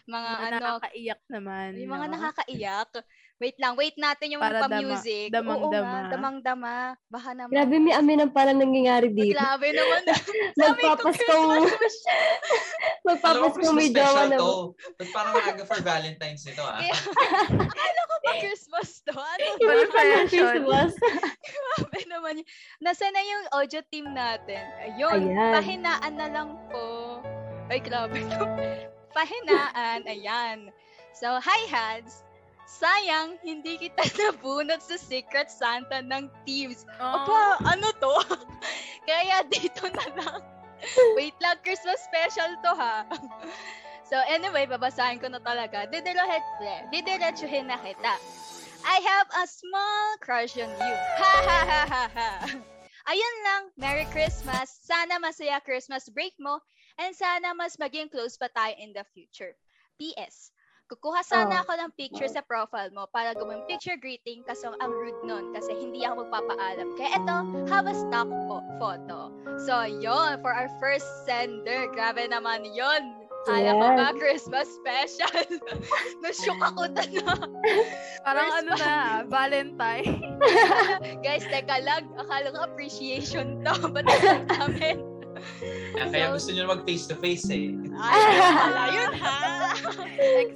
Mga 0.07 0.31
Mga 0.31 0.45
ano, 0.47 0.55
nakakaiyak 0.55 1.21
naman. 1.27 1.69
yung 1.75 1.91
mga 1.91 2.07
no? 2.07 2.13
nakakaiyak. 2.15 2.91
Wait 3.35 3.59
lang, 3.59 3.75
wait 3.75 3.99
natin 3.99 4.31
yung 4.31 4.39
Para 4.39 4.63
dama- 4.63 4.79
pa-music. 4.79 5.27
Oo 5.27 5.35
damang-dama. 5.35 5.83
nga, 5.83 5.99
damang-dama. 6.07 6.73
Baka 7.05 7.29
naman. 7.35 7.51
Grabe, 7.51 7.75
may 7.77 7.91
amin 7.91 8.17
ang 8.17 8.31
parang 8.31 8.55
nangyayari 8.55 9.11
dito. 9.11 9.35
Grabe 9.35 9.75
naman. 9.75 10.01
Sabi 10.55 10.79
ko, 10.79 10.95
Magpapaskong, 10.95 11.67
Christmas 11.67 11.75
wish. 11.75 11.99
Alam 12.07 13.19
ko 13.19 13.27
magpapaskong 13.27 13.53
Christmas 13.53 13.75
may 13.75 13.89
jowa 13.91 14.07
special 14.07 14.27
na. 14.31 14.37
to. 14.39 14.51
Ba't 14.95 15.09
parang 15.11 15.33
maaga 15.35 15.63
for 15.63 15.79
Valentine's 15.83 16.43
nito 16.43 16.63
ah? 16.63 16.79
Kaya, 16.79 16.95
Akala 17.67 18.01
ko 18.01 18.15
ba 18.17 18.31
Christmas 18.39 18.89
to? 19.03 19.13
Ano 19.13 19.43
Hindi 19.43 19.63
ba? 19.63 19.73
Confession. 19.75 20.25
Christmas. 20.25 20.91
Grabe 21.75 21.99
naman 22.07 22.33
yun. 22.39 22.47
Nasaan 22.79 23.13
na 23.13 23.21
yung 23.21 23.43
audio 23.51 23.81
team 23.85 24.07
natin? 24.09 24.63
Ayun, 24.81 25.21
Ayan. 25.29 25.53
pahinaan 25.53 26.13
na 26.15 26.27
lang 26.31 26.49
po. 26.71 27.19
Ay, 27.67 27.83
grabe 27.83 28.23
to. 28.23 28.43
Pahinaan, 29.11 30.07
ayan. 30.07 30.71
So, 31.11 31.35
hi 31.37 31.61
Hans. 31.67 32.24
Sayang, 32.65 33.37
hindi 33.45 33.77
kita 33.77 34.01
nabunot 34.19 34.81
sa 34.81 34.97
Secret 34.97 35.53
Santa 35.53 36.01
ng 36.01 36.29
Thieves. 36.43 36.85
Oh, 36.97 37.21
Aba, 37.21 37.61
ano 37.77 37.93
to? 38.01 38.15
Kaya 39.09 39.45
dito 39.45 39.85
na 39.93 40.05
lang. 40.17 40.41
Wait 41.13 41.37
lang, 41.39 41.57
Christmas 41.61 42.01
special 42.03 42.51
to 42.61 42.71
ha. 42.73 43.05
so 44.09 44.17
anyway, 44.25 44.65
babasahin 44.65 45.21
ko 45.21 45.29
na 45.29 45.39
talaga. 45.41 45.85
Didiretsuhin 46.89 47.69
na 47.69 47.77
kita. 47.79 48.13
I 48.85 48.97
have 49.01 49.29
a 49.41 49.45
small 49.49 50.05
crush 50.21 50.57
on 50.61 50.69
you. 50.69 50.95
Ha 51.21 51.35
ha 51.41 51.59
ha 51.65 51.81
ha 51.89 52.05
ha. 52.13 52.29
Ayun 53.05 53.35
lang, 53.45 53.61
Merry 53.77 54.05
Christmas. 54.09 54.73
Sana 54.81 55.21
masaya 55.21 55.61
Christmas 55.61 56.09
break 56.09 56.33
mo 56.41 56.57
and 56.97 57.13
sana 57.13 57.53
mas 57.53 57.77
maging 57.77 58.09
close 58.09 58.37
pa 58.37 58.49
tayo 58.53 58.73
in 58.81 58.93
the 58.93 59.05
future. 59.13 59.53
PS, 59.97 60.49
kukuha 60.85 61.21
sana 61.21 61.59
Oh. 61.59 61.63
ako 61.65 61.71
ng 61.75 61.91
picture 61.97 62.29
sa 62.29 62.45
profile 62.45 62.93
mo 62.93 63.09
para 63.09 63.33
gawing 63.33 63.65
picture 63.65 63.97
greeting 63.97 64.45
kaso 64.45 64.77
ang 64.77 64.93
rude 64.93 65.17
nun 65.25 65.49
kasi 65.49 65.73
hindi 65.73 66.05
ako 66.05 66.25
magpapaalam. 66.25 66.93
Kaya 66.93 67.17
eto, 67.17 67.37
have 67.65 67.89
a 67.89 67.95
stock 67.97 68.29
po- 68.45 68.65
photo. 68.77 69.33
So, 69.65 69.81
yon 69.81 70.45
for 70.45 70.53
our 70.53 70.69
first 70.77 71.07
sender. 71.25 71.89
Grabe 71.89 72.29
naman 72.29 72.69
yon. 72.69 73.25
Kala 73.45 73.77
ko 73.77 73.85
Yes. 73.85 73.97
ba 73.97 74.07
Christmas 74.17 74.67
special? 74.73 75.45
Nashook 76.25 76.57
ako 76.57 76.89
na 76.89 77.05
na. 77.05 77.33
Parang 78.25 78.49
First 78.49 78.57
ano 78.57 78.71
na, 78.81 78.93
Valentine. 79.29 80.17
Guys, 81.25 81.45
teka 81.45 81.77
lang. 81.85 82.09
Akala 82.17 82.49
ko 82.49 82.65
appreciation 82.65 83.61
to. 83.61 83.73
Ba't 83.93 84.09
ang 84.09 84.49
amin? 84.49 84.97
Ah, 85.95 86.11
Kaya 86.11 86.27
gusto 86.29 86.51
nyo 86.51 86.67
mag 86.67 86.83
face 86.83 87.07
to 87.07 87.15
face 87.15 87.47
eh. 87.47 87.71
Ay, 87.95 88.23
pala 88.59 88.83
yun, 88.91 89.13
ha? 89.15 89.37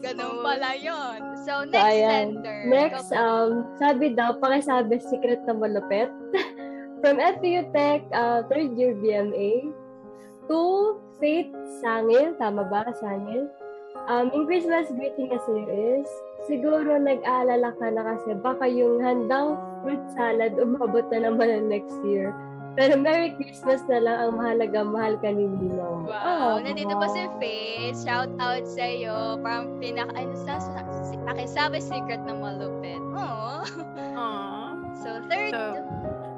Ganun 0.04 0.36
pala 0.44 0.72
yun. 0.76 1.20
So, 1.48 1.64
So, 1.64 1.72
next 1.72 1.80
ayan. 1.80 2.26
sender. 2.36 2.58
Next, 2.68 3.08
um, 3.16 3.50
sabi 3.80 4.12
daw, 4.14 4.36
pakisabi 4.38 5.00
secret 5.00 5.42
na 5.48 5.56
malupit. 5.56 6.12
From 7.02 7.18
FPU 7.18 7.72
Tech, 7.72 8.04
uh, 8.12 8.44
third 8.52 8.76
year 8.76 8.92
BMA, 8.94 9.72
to 10.52 10.60
Faith 11.18 11.48
Sangil, 11.80 12.36
tama 12.36 12.68
ba, 12.68 12.84
Sangil? 13.00 13.48
Um, 14.12 14.28
in 14.36 14.44
Christmas 14.44 14.92
greeting 14.92 15.32
kasi 15.32 15.64
is, 15.70 16.10
siguro 16.46 17.00
nag-aalala 17.00 17.72
ka 17.78 17.88
na 17.90 18.02
kasi 18.04 18.36
baka 18.36 18.68
yung 18.68 19.00
handang 19.00 19.56
fruit 19.82 20.02
salad 20.12 20.60
umabot 20.60 21.08
na 21.14 21.30
naman 21.32 21.48
ng 21.48 21.66
next 21.72 21.96
year. 22.04 22.36
Pero 22.80 22.96
Merry 22.96 23.36
Christmas 23.36 23.84
na 23.92 24.00
lang 24.00 24.18
ang 24.24 24.34
mahalaga, 24.40 24.88
mahal 24.88 25.20
ka 25.20 25.28
ni 25.28 25.52
Ninong. 25.52 26.08
Wow, 26.08 26.24
Oh, 26.24 26.54
nandito 26.64 26.96
pa 26.96 27.12
si 27.12 27.28
Faith. 27.36 28.00
Shout 28.00 28.32
out 28.40 28.64
sa 28.64 28.88
iyo. 28.88 29.36
Parang 29.44 29.76
pinaka, 29.78 30.16
ano 30.16 30.32
sa, 30.40 30.64
sa, 30.64 30.80
si- 31.04 31.20
pakisabi 31.28 31.84
secret 31.84 32.24
ng 32.24 32.40
malupit. 32.40 33.04
Aww. 33.12 33.68
Aww. 34.16 34.72
So, 34.96 35.20
third. 35.28 35.52
So, 35.52 35.76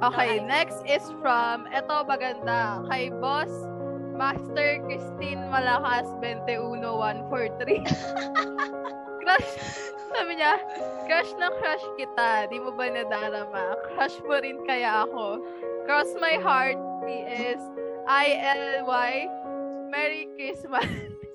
Okay, 0.01 0.41
Okay. 0.41 0.49
next 0.49 0.81
is 0.89 1.05
from, 1.21 1.69
eto 1.69 2.01
maganda, 2.09 2.81
kay 2.89 3.13
Boss 3.21 3.53
Master 4.17 4.81
Christine 4.89 5.45
Malakas 5.45 6.09
21143. 6.17 7.85
crush, 9.21 9.49
sabi 10.09 10.41
niya, 10.41 10.57
crush 11.05 11.29
na 11.37 11.53
crush 11.53 11.85
kita, 11.95 12.49
di 12.49 12.57
mo 12.57 12.73
ba 12.73 12.89
nadarama? 12.89 13.77
Crush 13.93 14.17
mo 14.25 14.41
rin 14.41 14.57
kaya 14.65 15.05
ako. 15.05 15.37
Cross 15.85 16.15
my 16.21 16.37
heart, 16.41 16.77
PS, 17.03 17.61
I-L-Y, 18.07 19.11
Merry 19.89 20.27
Christmas. 20.37 20.85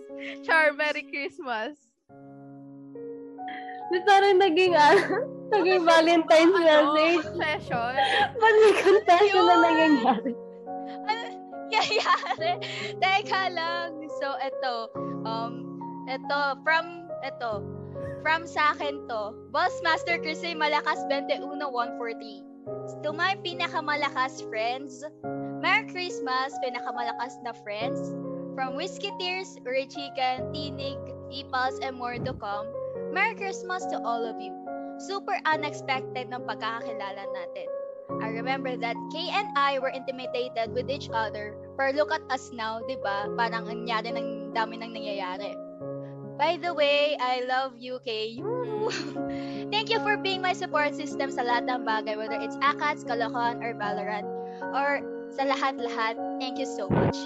Char, 0.47 0.73
Merry 0.73 1.03
Christmas. 1.05 1.77
Di 3.87 3.99
parang 4.03 4.43
naging, 4.43 4.75
ah, 4.75 4.97
naging 5.55 5.83
Valentine's 5.87 6.55
Ano, 6.59 6.95
message. 6.95 7.23
confession. 7.23 7.93
Ba't 8.35 8.55
may 8.59 8.75
confession 8.75 9.43
na 9.47 9.55
nangyayari? 9.63 10.33
Yayari. 11.71 12.53
Teka 12.99 13.43
lang. 13.55 13.99
So, 14.23 14.35
eto. 14.39 14.91
Um, 15.27 15.79
eto, 16.11 16.59
from, 16.63 17.11
eto. 17.23 17.63
From 18.23 18.43
sa 18.47 18.75
akin 18.75 19.07
to. 19.07 19.35
Boss 19.55 19.75
Master 19.87 20.19
Chrissy 20.19 20.55
Malakas 20.55 20.99
21143. 21.11 22.56
To 23.07 23.15
my 23.15 23.39
pinakamalakas 23.47 24.43
friends, 24.51 25.07
Merry 25.63 25.87
Christmas, 25.87 26.51
pinakamalakas 26.59 27.39
na 27.47 27.55
friends. 27.63 28.11
From 28.59 28.75
Whiskey 28.75 29.15
Tears, 29.23 29.55
Uri 29.63 29.87
Chicken, 29.87 30.51
Tinig, 30.51 30.99
Ipals, 31.31 31.79
and 31.79 31.95
more 31.95 32.19
to 32.19 32.35
come, 32.43 32.67
Merry 33.15 33.39
Christmas 33.39 33.87
to 33.95 34.03
all 34.03 34.19
of 34.19 34.43
you. 34.43 34.51
Super 34.99 35.39
unexpected 35.47 36.27
ng 36.33 36.43
pagkakakilala 36.43 37.31
natin. 37.31 37.69
I 38.19 38.35
remember 38.35 38.75
that 38.75 38.99
Kay 39.15 39.31
and 39.31 39.51
I 39.55 39.79
were 39.79 39.95
intimidated 39.95 40.75
with 40.75 40.91
each 40.91 41.07
other. 41.13 41.55
Pero 41.79 41.95
look 41.95 42.11
at 42.11 42.25
us 42.35 42.51
now, 42.51 42.83
di 42.91 42.99
ba? 42.99 43.31
Parang 43.39 43.71
ang 43.71 43.87
nangyari 43.87 44.11
ng 44.11 44.51
dami 44.57 44.83
nang 44.83 44.91
nangyayari. 44.91 45.66
By 46.37 46.61
the 46.61 46.73
way, 46.73 47.17
I 47.17 47.43
love 47.49 47.81
you. 47.81 47.99
Woo! 48.39 48.91
Thank 49.73 49.89
you 49.91 50.01
for 50.01 50.17
being 50.17 50.45
my 50.45 50.53
support 50.53 50.95
system 50.95 51.33
sa 51.33 51.43
lahat 51.43 51.65
ng 51.65 51.83
bagay, 51.89 52.15
whether 52.17 52.37
it's 52.37 52.61
ACATS, 52.61 53.09
Kalokohan, 53.09 53.65
or 53.65 53.73
Valorant, 53.73 54.29
or 54.77 55.01
sa 55.33 55.49
lahat-lahat. 55.49 56.21
Thank 56.39 56.61
you 56.61 56.69
so 56.69 56.93
much. 56.93 57.17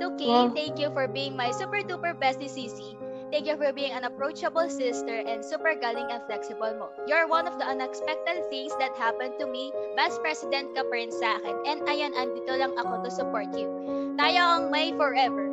To 0.00 0.12
Kay, 0.20 0.28
Wow. 0.28 0.52
thank 0.52 0.76
you 0.76 0.92
for 0.92 1.08
being 1.08 1.36
my 1.36 1.52
super 1.52 1.80
duper 1.80 2.12
bestie 2.16 2.48
CC. 2.48 2.96
Thank 3.32 3.48
you 3.48 3.56
for 3.56 3.72
being 3.72 3.96
an 3.96 4.04
approachable 4.04 4.68
sister 4.68 5.24
and 5.24 5.40
super 5.40 5.72
galing 5.72 6.12
and 6.12 6.20
flexible 6.28 6.76
mo. 6.76 6.92
You're 7.08 7.24
one 7.24 7.48
of 7.48 7.56
the 7.56 7.64
unexpected 7.64 8.44
things 8.52 8.76
that 8.76 8.92
happened 9.00 9.40
to 9.40 9.48
me. 9.48 9.72
Best 9.96 10.20
president 10.20 10.76
ka 10.76 10.84
pa 10.84 10.92
rin 10.92 11.08
sa 11.08 11.40
akin. 11.40 11.56
And 11.64 11.80
ayan, 11.88 12.12
andito 12.12 12.52
lang 12.52 12.76
ako 12.76 13.00
to 13.00 13.08
support 13.08 13.48
you. 13.56 13.72
Tayo 14.20 14.40
ang 14.60 14.64
may 14.68 14.92
forever. 14.92 15.48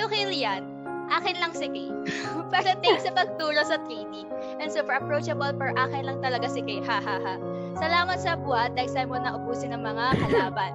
To 0.00 0.08
Kilian, 0.08 0.79
akin 1.10 1.36
lang 1.42 1.52
si 1.52 1.66
Kay. 1.68 1.90
Pero 2.52 2.70
thanks 2.80 3.04
sa 3.04 3.12
pagturo 3.12 3.60
sa 3.66 3.76
3D. 3.84 4.26
And 4.62 4.70
super 4.70 4.96
approachable 4.96 5.52
per 5.54 5.74
akin 5.74 6.06
lang 6.06 6.18
talaga 6.22 6.46
si 6.46 6.62
Kay. 6.62 6.80
Ha 6.86 6.98
ha 7.02 7.16
ha. 7.20 7.34
Salamat 7.78 8.18
sa 8.22 8.38
buhat 8.38 8.74
dahil 8.78 8.90
saan 8.90 9.10
mo 9.10 9.18
na 9.18 9.36
ubusin 9.36 9.74
ng 9.74 9.82
mga 9.82 10.06
kalaban. 10.26 10.72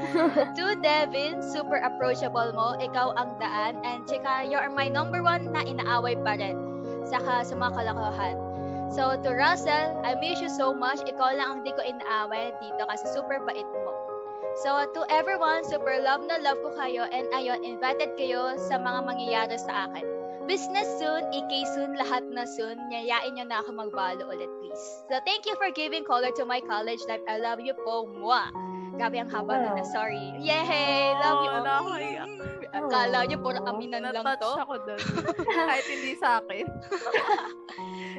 to 0.58 0.74
Devin, 0.82 1.40
super 1.40 1.78
approachable 1.80 2.50
mo. 2.52 2.76
Ikaw 2.80 3.14
ang 3.16 3.36
daan. 3.38 3.78
And 3.86 4.04
chika, 4.04 4.44
you're 4.48 4.68
my 4.72 4.90
number 4.90 5.22
one 5.22 5.52
na 5.54 5.64
inaaway 5.64 6.18
pa 6.20 6.36
rin. 6.36 6.74
saka 7.04 7.44
sa 7.44 7.54
mga 7.54 7.72
kalokohan. 7.76 8.36
So, 8.92 9.16
to 9.16 9.30
Russell, 9.34 10.00
I 10.06 10.14
miss 10.20 10.38
you 10.40 10.48
so 10.52 10.72
much. 10.72 11.02
Ikaw 11.02 11.30
lang 11.36 11.48
ang 11.50 11.60
di 11.66 11.72
ko 11.74 11.82
inaaway 11.82 12.54
dito 12.62 12.82
kasi 12.86 13.04
super 13.10 13.42
bait 13.42 13.66
mo. 13.66 14.03
So, 14.62 14.70
to 14.86 15.00
everyone, 15.10 15.66
super 15.66 15.98
love 15.98 16.22
na 16.22 16.38
love 16.38 16.62
ko 16.62 16.70
kayo 16.78 17.10
and 17.10 17.26
ayon, 17.34 17.66
invited 17.66 18.14
kayo 18.14 18.54
sa 18.56 18.78
mga 18.78 19.00
mangyayari 19.02 19.58
sa 19.58 19.90
akin. 19.90 20.06
Business 20.44 20.86
soon, 21.00 21.24
EK 21.32 21.64
soon, 21.72 21.96
lahat 21.96 22.22
na 22.28 22.44
soon. 22.44 22.76
Nyayain 22.86 23.34
nyo 23.34 23.48
na 23.48 23.64
ako 23.64 23.74
magbalo 23.74 24.28
ulit, 24.28 24.50
please. 24.60 24.84
So, 25.08 25.16
thank 25.24 25.48
you 25.48 25.56
for 25.56 25.72
giving 25.72 26.04
color 26.04 26.30
to 26.36 26.44
my 26.44 26.60
college 26.62 27.00
life. 27.08 27.24
I 27.26 27.40
love 27.40 27.64
you 27.64 27.72
po, 27.82 28.06
mwah! 28.06 28.52
Grabe 28.94 29.18
ang 29.18 29.26
haba 29.26 29.58
Wow. 29.58 29.74
na, 29.74 29.82
sorry. 29.88 30.22
Yay! 30.38 31.16
Love 31.18 31.40
you. 31.42 31.50
Oh, 31.50 31.62
nakakaiyak. 31.64 32.28
Akala 32.74 33.18
nyo, 33.24 33.36
puro 33.40 33.58
aminan 33.64 34.04
lang 34.04 34.22
Natouch 34.22 34.54
to. 34.54 34.62
ako 34.62 34.74
doon. 34.84 35.00
Kahit 35.56 35.86
hindi 35.88 36.12
sa 36.14 36.38
akin. 36.38 36.66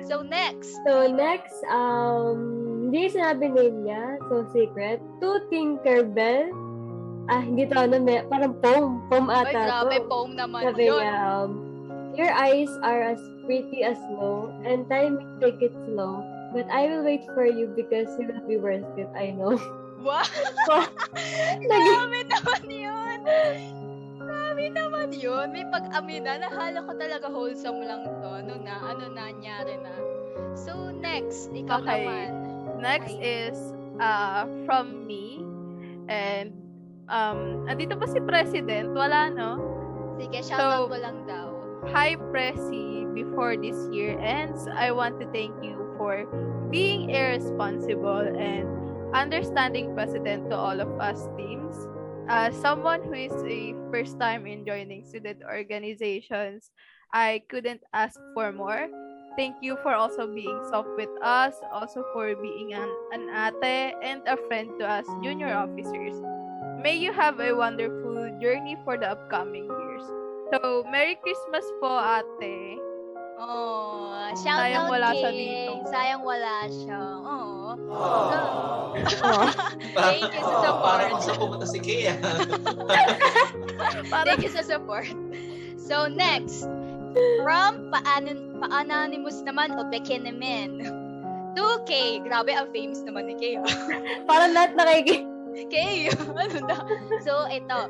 So, 0.10 0.20
next. 0.26 0.76
So, 0.84 1.06
next, 1.08 1.62
um, 1.70 2.65
hindi 2.86 3.10
sinabi 3.10 3.50
name 3.50 3.78
niya, 3.84 4.04
so 4.30 4.46
secret. 4.54 5.02
To 5.20 5.42
Tinkerbell. 5.50 6.54
Ah, 7.26 7.42
hindi 7.42 7.66
to 7.66 7.74
ano, 7.74 7.98
may, 7.98 8.22
parang 8.30 8.54
poem. 8.62 9.02
Poem 9.10 9.26
Ay, 9.28 9.50
ata 9.50 9.60
grabe, 9.66 9.98
to. 9.98 10.06
poem 10.06 10.32
naman 10.38 10.62
Sabi 10.62 10.86
yun. 10.86 11.02
niya, 11.02 11.18
um, 11.18 11.52
Your 12.16 12.32
eyes 12.32 12.72
are 12.80 13.04
as 13.04 13.20
pretty 13.44 13.84
as 13.84 14.00
snow, 14.08 14.48
and 14.64 14.88
time 14.88 15.20
will 15.20 15.36
take 15.44 15.60
it 15.60 15.76
slow. 15.84 16.24
But 16.56 16.64
I 16.72 16.88
will 16.88 17.04
wait 17.04 17.28
for 17.36 17.44
you 17.44 17.68
because 17.68 18.08
you 18.16 18.32
will 18.32 18.46
be 18.48 18.56
worth 18.56 18.88
it, 18.96 19.12
I 19.12 19.36
know. 19.36 19.60
Wow! 20.00 20.24
Naging- 21.60 21.98
Grabe 22.00 22.22
naman 22.30 22.64
yun! 22.70 23.20
Grabe 24.16 24.66
naman 24.72 25.10
yun. 25.12 25.46
May 25.52 25.66
pag-amina. 25.68 26.40
Nahala 26.40 26.86
ko 26.86 26.96
talaga 26.96 27.28
wholesome 27.28 27.84
lang 27.84 28.08
to. 28.08 28.30
Ano 28.32 28.54
na, 28.64 28.76
ano 28.86 29.12
na, 29.12 29.34
nangyari 29.34 29.76
na. 29.76 29.92
So, 30.56 30.94
next. 30.96 31.52
Ikaw 31.52 31.84
Okay. 31.84 32.06
naman. 32.06 32.30
Next 32.80 33.14
is 33.20 33.58
uh, 34.00 34.46
from 34.66 35.08
me. 35.08 35.42
And 36.08 36.54
um, 37.10 37.66
andito 37.70 37.98
pa 37.98 38.06
si 38.06 38.20
President. 38.22 38.94
Wala, 38.94 39.30
no? 39.30 39.60
Sige, 40.20 40.40
shoutout 40.46 40.88
So, 40.88 40.92
mo 40.92 40.98
lang 40.98 41.18
daw. 41.28 41.48
Hi, 41.92 42.16
Presi. 42.32 43.06
Before 43.16 43.56
this 43.56 43.80
year 43.96 44.20
ends, 44.20 44.68
I 44.68 44.92
want 44.92 45.24
to 45.24 45.28
thank 45.32 45.56
you 45.64 45.80
for 45.96 46.28
being 46.68 47.10
irresponsible 47.16 48.28
and 48.36 48.68
understanding 49.16 49.96
president 49.96 50.52
to 50.52 50.56
all 50.60 50.84
of 50.84 50.92
us 51.00 51.32
teams. 51.40 51.80
As 52.28 52.58
someone 52.58 53.04
who 53.08 53.16
is 53.16 53.36
a 53.48 53.72
first 53.88 54.20
time 54.20 54.44
in 54.44 54.66
joining 54.68 55.06
student 55.06 55.40
organizations, 55.48 56.72
I 57.14 57.44
couldn't 57.48 57.82
ask 57.94 58.20
for 58.34 58.52
more. 58.52 58.92
Thank 59.36 59.60
you 59.60 59.76
for 59.84 59.92
also 59.92 60.28
being 60.28 60.60
soft 60.72 60.88
with 60.96 61.12
us, 61.22 61.60
also 61.72 62.08
for 62.16 62.36
being 62.40 62.72
an, 62.72 62.88
an 63.12 63.28
ate 63.28 63.92
and 64.00 64.24
a 64.28 64.40
friend 64.48 64.72
to 64.80 64.88
us 64.88 65.04
junior 65.24 65.52
officers. 65.52 66.16
May 66.80 66.96
you 66.96 67.12
have 67.12 67.40
a 67.40 67.52
wonderful 67.52 68.32
journey 68.40 68.78
for 68.88 68.96
the 68.98 69.12
upcoming 69.12 69.68
years. 69.68 70.08
So, 70.54 70.86
Merry 70.88 71.20
Christmas 71.20 71.66
po, 71.82 72.00
ate. 72.00 72.80
Oh, 73.36 74.16
shoutout 74.40 74.72
Sayang 74.72 74.88
wala 74.88 75.10
siya 75.12 75.32
King. 75.36 75.44
dito. 75.44 75.74
Sayang 75.92 76.22
wala 76.24 76.56
siya. 76.72 77.02
Oh. 77.26 77.44
Oh. 78.96 79.52
Thank 79.92 80.32
you 80.32 80.40
sa 80.40 80.56
support. 80.64 80.88
Parang 80.88 81.08
kung 81.12 81.24
saan 81.28 81.36
pumunta 81.36 81.68
si 81.68 81.84
Kea. 81.84 82.16
Parang, 84.08 84.24
Thank 84.32 84.48
you 84.48 84.52
sa 84.56 84.64
support. 84.64 85.12
So, 85.76 86.08
next. 86.08 86.64
From 87.44 87.92
Paanon, 87.92 88.45
Paanonymous 88.60 89.44
naman 89.44 89.76
o 89.76 89.88
Bekinimin. 89.88 90.82
2K. 91.56 91.92
Grabe, 92.28 92.52
ang 92.52 92.70
famous 92.72 93.02
naman 93.04 93.32
ni 93.32 93.36
Kay. 93.40 93.60
ah. 93.60 93.68
Parang 94.30 94.52
lahat 94.52 94.76
nakikita. 94.76 95.28
Kay, 95.72 96.12
ano 96.44 96.58
na? 96.68 96.78
So, 97.24 97.48
ito. 97.48 97.88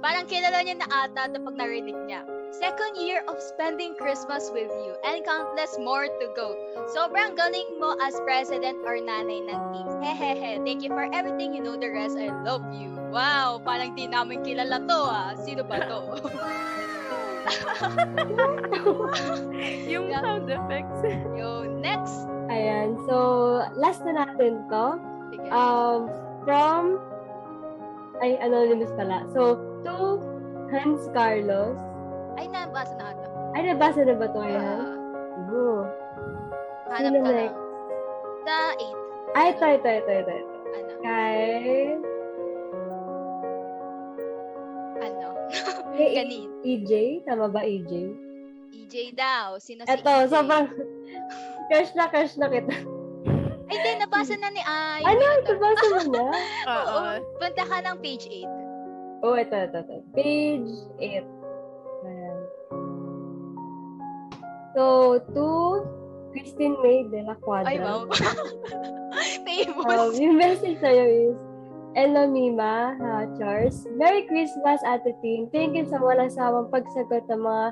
Parang 0.00 0.24
kilala 0.30 0.64
niya 0.64 0.80
na 0.80 0.88
ata 1.04 1.28
ito 1.28 1.42
pag 1.44 1.56
narinig 1.60 1.98
niya. 2.08 2.24
Second 2.50 2.98
year 2.98 3.22
of 3.30 3.38
spending 3.38 3.94
Christmas 3.94 4.50
with 4.50 4.72
you 4.82 4.96
and 5.06 5.22
countless 5.22 5.76
more 5.78 6.08
to 6.08 6.26
go. 6.34 6.56
Sobrang 6.90 7.36
galing 7.38 7.78
mo 7.78 7.94
as 8.00 8.16
president 8.26 8.80
or 8.82 8.98
nanay 8.98 9.44
ng 9.44 9.60
team. 9.70 9.86
Hehehe. 10.02 10.58
Thank 10.66 10.82
you 10.82 10.90
for 10.90 11.06
everything. 11.12 11.54
You 11.54 11.62
know 11.62 11.78
the 11.78 11.92
rest. 11.92 12.18
I 12.18 12.32
love 12.42 12.64
you. 12.74 12.90
Wow, 13.12 13.62
parang 13.62 13.94
di 13.94 14.08
namin 14.10 14.42
kilala 14.42 14.82
to 14.82 15.00
ah. 15.04 15.30
Sino 15.38 15.62
ba 15.62 15.78
to? 15.84 16.00
yung 19.86 20.04
Yeah. 20.08 20.20
sound 20.20 20.46
effects. 20.46 21.00
Yo, 21.34 21.66
next. 21.66 22.14
Ayan. 22.48 22.96
So, 23.06 23.16
last 23.74 24.02
na 24.02 24.26
natin 24.26 24.66
to. 24.66 24.86
Sige. 25.30 25.46
Um, 25.48 26.10
from, 26.42 26.98
ay, 28.18 28.34
anonymous 28.38 28.90
pala. 28.94 29.22
So, 29.30 29.58
to 29.82 30.18
Hans 30.68 31.06
Carlos. 31.10 31.76
Ay, 32.34 32.46
nabasa 32.46 32.94
na 32.96 33.12
ito. 33.12 33.28
Ay, 33.52 33.60
nabasa 33.66 34.00
na 34.02 34.14
ba 34.14 34.26
to 34.26 34.40
yan? 34.40 34.60
Ah, 34.60 34.86
Oo. 35.46 35.78
hanap 36.90 37.12
ka 37.12 37.20
lang. 37.20 37.36
next? 37.46 37.58
Sa 38.40 38.54
8. 38.74 39.30
Ay, 39.30 39.46
ito, 39.48 39.64
ito, 39.68 39.88
ito, 39.88 40.12
ito. 40.12 40.34
Ano? 40.70 40.92
Kay, 41.00 41.38
Ano? 45.00 45.26
kay 45.94 46.08
Kanin. 46.14 46.49
EJ. 46.62 47.24
Tama 47.24 47.48
ba, 47.48 47.64
EJ? 47.64 48.12
EJ 48.70 49.16
daw. 49.16 49.56
Sino 49.56 49.84
si 49.84 49.90
Ito, 49.90 50.12
EJ? 50.24 50.28
sobrang, 50.28 50.66
crush 51.68 51.92
na, 51.96 52.04
crush 52.08 52.36
na 52.36 52.46
kita. 52.48 52.74
Ay, 53.70 53.76
di, 53.86 53.90
nabasa 54.02 54.34
na 54.34 54.50
ni 54.50 54.62
Ay. 54.66 55.02
Ano? 55.06 55.24
Ito. 55.40 55.50
Nabasa 55.54 55.86
mo 55.86 56.02
na? 56.10 56.26
Oo. 56.74 56.90
Oo. 56.90 57.12
Punta 57.38 57.62
ka 57.62 57.76
ng 57.86 57.96
page 58.02 58.26
8. 58.26 59.22
Oh, 59.22 59.36
ito, 59.36 59.54
ito, 59.54 59.78
ito. 59.78 59.94
Page 60.16 60.70
8. 60.98 61.22
Ayan. 62.08 62.38
So, 64.74 64.82
to 65.34 65.46
Christine 66.30 66.78
May 66.82 67.06
de 67.10 67.26
la 67.26 67.34
Cuadra. 67.38 67.70
Ay, 67.70 67.78
wow. 67.78 68.06
Um, 69.10 69.42
Famous. 69.42 70.14
yung 70.22 70.38
message 70.38 70.78
sa'yo 70.78 71.02
is, 71.02 71.36
Hello, 71.90 72.22
Mima, 72.22 72.94
ha, 73.02 73.26
Charles. 73.34 73.82
Merry 73.98 74.22
Christmas, 74.22 74.78
Ate 74.86 75.10
Team. 75.18 75.50
Thank 75.50 75.74
you 75.74 75.82
sa 75.90 75.98
walang 75.98 76.30
sawang 76.30 76.70
pagsagot 76.70 77.26
ng 77.26 77.42
mga 77.42 77.66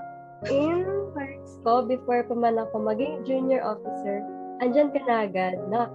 inquiries 0.50 1.54
ko 1.62 1.86
before 1.86 2.26
pa 2.26 2.34
man 2.34 2.58
ako 2.58 2.82
maging 2.82 3.22
junior 3.22 3.62
officer. 3.62 4.26
Andyan 4.58 4.90
ka 4.90 4.98
na 5.06 5.30
agad, 5.30 5.62
Nox. 5.70 5.94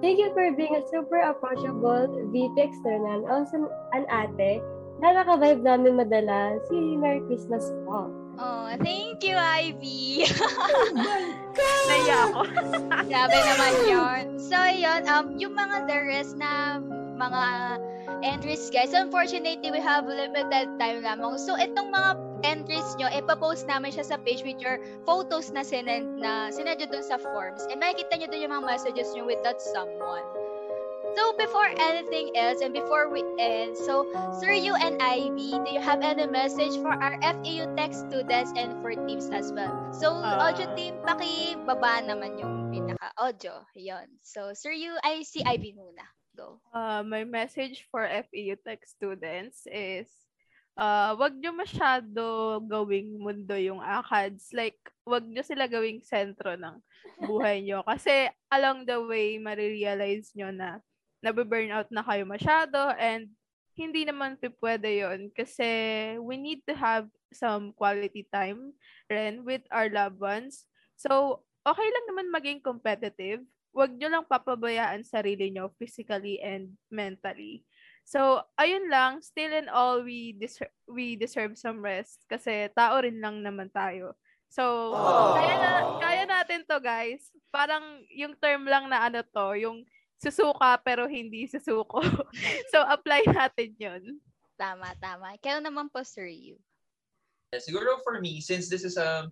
Thank 0.00 0.16
you 0.16 0.32
for 0.32 0.48
being 0.56 0.72
a 0.72 0.80
super 0.88 1.20
approachable 1.20 2.08
VP 2.32 2.56
external, 2.56 3.28
also 3.28 3.68
an 3.92 4.08
ate, 4.08 4.64
na 5.04 5.20
nakavibe 5.20 5.60
namin 5.60 6.00
madala. 6.00 6.56
Si 6.64 6.96
Merry 6.96 7.20
Christmas 7.28 7.68
po. 7.84 8.08
Oh, 8.40 8.72
thank 8.80 9.20
you, 9.20 9.36
Ivy. 9.36 10.24
Naiya 11.92 12.16
ako. 12.24 12.40
Grabe 13.04 13.36
naman 13.36 13.72
yun. 13.84 14.24
So, 14.40 14.56
yun, 14.64 15.04
um, 15.12 15.36
yung 15.36 15.52
mga 15.52 15.84
the 15.84 15.98
rest 16.08 16.40
na 16.40 16.80
mga 17.20 17.42
entries, 18.24 18.72
guys, 18.72 18.96
unfortunately, 18.96 19.68
we 19.68 19.80
have 19.80 20.08
limited 20.08 20.72
time 20.80 21.04
lamang. 21.04 21.36
So, 21.36 21.52
itong 21.60 21.92
mga 21.92 22.10
entries 22.48 22.96
nyo, 22.96 23.12
ipapost 23.12 23.68
namin 23.68 23.92
siya 23.92 24.08
sa 24.08 24.16
page 24.16 24.40
with 24.40 24.56
your 24.64 24.80
photos 25.04 25.52
na 25.52 25.60
sinend 25.60 26.16
na 26.16 26.48
sinend 26.48 26.80
nyo 26.80 26.88
dun 26.88 27.04
sa 27.04 27.20
forms. 27.20 27.60
And 27.68 27.84
makikita 27.84 28.16
nyo 28.16 28.28
dun 28.32 28.40
yung 28.40 28.54
mga 28.56 28.66
messages 28.66 29.12
nyo 29.12 29.28
with 29.28 29.44
that 29.44 29.60
someone. 29.60 30.24
So, 31.18 31.34
before 31.34 31.66
anything 31.66 32.38
else, 32.38 32.62
and 32.62 32.70
before 32.70 33.10
we 33.10 33.26
end, 33.34 33.74
so, 33.74 34.06
Sir 34.38 34.54
you 34.54 34.78
and 34.78 35.02
Ivy, 35.02 35.58
do 35.58 35.70
you 35.74 35.82
have 35.82 36.06
any 36.06 36.22
message 36.30 36.78
for 36.78 36.94
our 36.94 37.18
FAU 37.18 37.66
Tech 37.74 37.90
students 37.90 38.54
and 38.54 38.78
for 38.78 38.94
teams 38.94 39.26
as 39.34 39.50
well? 39.50 39.74
So, 39.90 40.14
Ah. 40.14 40.46
audio 40.46 40.70
team, 40.78 41.02
pakibaba 41.02 42.06
naman 42.06 42.38
yung 42.38 42.70
pinaka-audio. 42.70 43.66
Yon. 43.74 44.06
So, 44.22 44.54
Sir 44.54 44.70
you, 44.70 44.94
I 45.02 45.26
see 45.26 45.42
Ivy 45.42 45.74
muna. 45.74 46.06
Go. 46.40 46.56
Uh, 46.72 47.04
my 47.04 47.28
message 47.28 47.84
for 47.92 48.08
FEU 48.08 48.56
Tech 48.64 48.80
students 48.88 49.68
is 49.68 50.08
uh, 50.72 51.12
wag 51.20 51.36
nyo 51.36 51.52
masyado 51.52 52.56
gawing 52.64 53.20
mundo 53.20 53.52
yung 53.60 53.84
ACADS. 53.84 54.56
Like, 54.56 54.80
wag 55.04 55.28
nyo 55.28 55.44
sila 55.44 55.68
gawing 55.68 56.00
sentro 56.00 56.56
ng 56.56 56.80
buhay 57.28 57.60
nyo. 57.60 57.84
Kasi 57.84 58.32
along 58.48 58.88
the 58.88 58.96
way, 59.04 59.36
marirealize 59.36 60.32
nyo 60.32 60.48
na 60.48 60.80
nabe-burnout 61.20 61.92
na 61.92 62.00
kayo 62.00 62.24
masyado 62.24 62.96
and 62.96 63.28
hindi 63.76 64.08
naman 64.08 64.40
pwede 64.40 65.04
yon 65.04 65.28
kasi 65.36 65.68
we 66.24 66.40
need 66.40 66.64
to 66.64 66.72
have 66.72 67.04
some 67.36 67.76
quality 67.76 68.24
time 68.32 68.72
rin 69.12 69.44
with 69.44 69.60
our 69.68 69.92
loved 69.92 70.16
ones. 70.16 70.64
So, 70.96 71.44
okay 71.68 71.84
lang 71.84 72.06
naman 72.08 72.32
maging 72.32 72.60
competitive. 72.64 73.44
Huwag 73.70 73.94
nyo 73.94 74.08
lang 74.10 74.26
papabayaan 74.26 75.06
sarili 75.06 75.54
nyo 75.54 75.70
physically 75.78 76.42
and 76.42 76.74
mentally. 76.90 77.62
So, 78.02 78.42
ayun 78.58 78.90
lang, 78.90 79.22
still 79.22 79.54
in 79.54 79.70
all, 79.70 80.02
we 80.02 80.34
deserve, 80.34 80.74
we 80.90 81.14
deserve 81.14 81.54
some 81.54 81.78
rest 81.78 82.26
kasi 82.26 82.66
tao 82.74 82.98
rin 82.98 83.22
lang 83.22 83.46
naman 83.46 83.70
tayo. 83.70 84.18
So, 84.50 84.90
kaya, 85.38 85.54
na, 85.62 85.70
kaya 86.02 86.24
natin 86.26 86.66
to 86.66 86.82
guys. 86.82 87.30
Parang 87.54 88.02
yung 88.10 88.34
term 88.42 88.66
lang 88.66 88.90
na 88.90 89.06
ano 89.06 89.22
to, 89.22 89.54
yung 89.54 89.86
susuka 90.18 90.74
pero 90.82 91.06
hindi 91.06 91.46
susuko. 91.46 92.02
so, 92.74 92.82
apply 92.82 93.22
natin 93.30 93.70
yun. 93.78 94.02
Tama, 94.58 94.90
tama. 94.98 95.38
Kaya 95.38 95.62
naman 95.62 95.86
po, 95.88 96.02
Sir 96.02 96.26
you. 96.26 96.58
Siguro 97.56 98.02
for 98.02 98.18
me, 98.18 98.42
since 98.42 98.66
this 98.66 98.82
is 98.82 98.98
a 98.98 99.30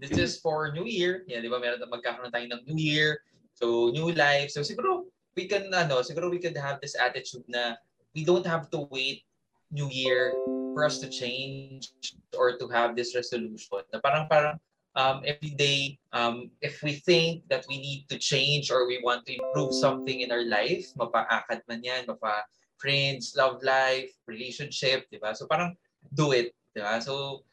this 0.00 0.16
is 0.16 0.40
for 0.40 0.72
New 0.72 0.88
Year, 0.88 1.22
yeah, 1.28 1.40
di 1.40 1.48
ba 1.48 1.60
meron 1.60 1.80
magkakaroon 1.84 2.32
tayo 2.32 2.46
ng 2.48 2.62
New 2.66 2.80
Year, 2.80 3.20
so 3.54 3.92
new 3.92 4.10
life. 4.12 4.50
So 4.50 4.64
siguro 4.64 5.06
we 5.36 5.46
can 5.46 5.68
ano, 5.72 6.00
siguro 6.00 6.32
we 6.32 6.40
could 6.40 6.56
have 6.56 6.80
this 6.80 6.96
attitude 6.96 7.44
na 7.48 7.76
we 8.16 8.24
don't 8.24 8.46
have 8.46 8.68
to 8.72 8.88
wait 8.88 9.24
New 9.70 9.88
Year 9.92 10.40
for 10.72 10.84
us 10.84 10.98
to 11.00 11.08
change 11.08 11.92
or 12.36 12.56
to 12.56 12.66
have 12.68 12.96
this 12.96 13.12
resolution. 13.14 13.84
Na 13.92 14.00
parang 14.00 14.24
parang 14.28 14.56
um, 14.96 15.20
every 15.24 15.52
day, 15.56 15.98
um, 16.12 16.50
if 16.60 16.82
we 16.82 17.00
think 17.04 17.44
that 17.48 17.64
we 17.68 17.76
need 17.78 18.08
to 18.08 18.18
change 18.18 18.70
or 18.72 18.88
we 18.88 19.00
want 19.04 19.24
to 19.28 19.36
improve 19.36 19.72
something 19.72 20.20
in 20.20 20.32
our 20.32 20.44
life, 20.44 20.88
mapa-akad 20.96 21.60
man 21.68 21.84
yan, 21.84 22.04
mapa 22.08 22.44
friends, 22.80 23.36
love 23.36 23.62
life, 23.62 24.10
relationship, 24.26 25.06
di 25.12 25.20
ba? 25.20 25.36
So 25.36 25.46
parang 25.46 25.76
do 26.12 26.32
it, 26.32 26.52
di 26.74 26.82
ba? 26.82 27.00
So 27.00 27.44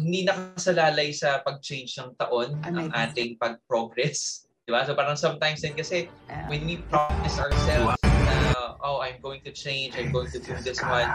hindi 0.00 0.24
nakasalalay 0.24 1.12
sa 1.12 1.44
pag-change 1.44 1.94
ng 2.00 2.16
taon 2.16 2.56
ang 2.64 2.88
ating 2.92 3.36
pag-progress. 3.36 4.44
Di 4.66 4.72
ba? 4.72 4.84
So 4.84 4.96
parang 4.96 5.16
sometimes 5.16 5.60
din 5.60 5.76
kasi 5.76 6.08
when 6.48 6.64
we 6.64 6.84
promise 6.88 7.36
ourselves 7.36 8.00
na, 8.24 8.76
oh, 8.80 9.00
I'm 9.04 9.20
going 9.20 9.44
to 9.44 9.52
change, 9.52 9.96
I'm 9.96 10.12
going 10.12 10.32
to 10.32 10.40
do 10.40 10.56
this 10.64 10.80
one, 10.80 11.08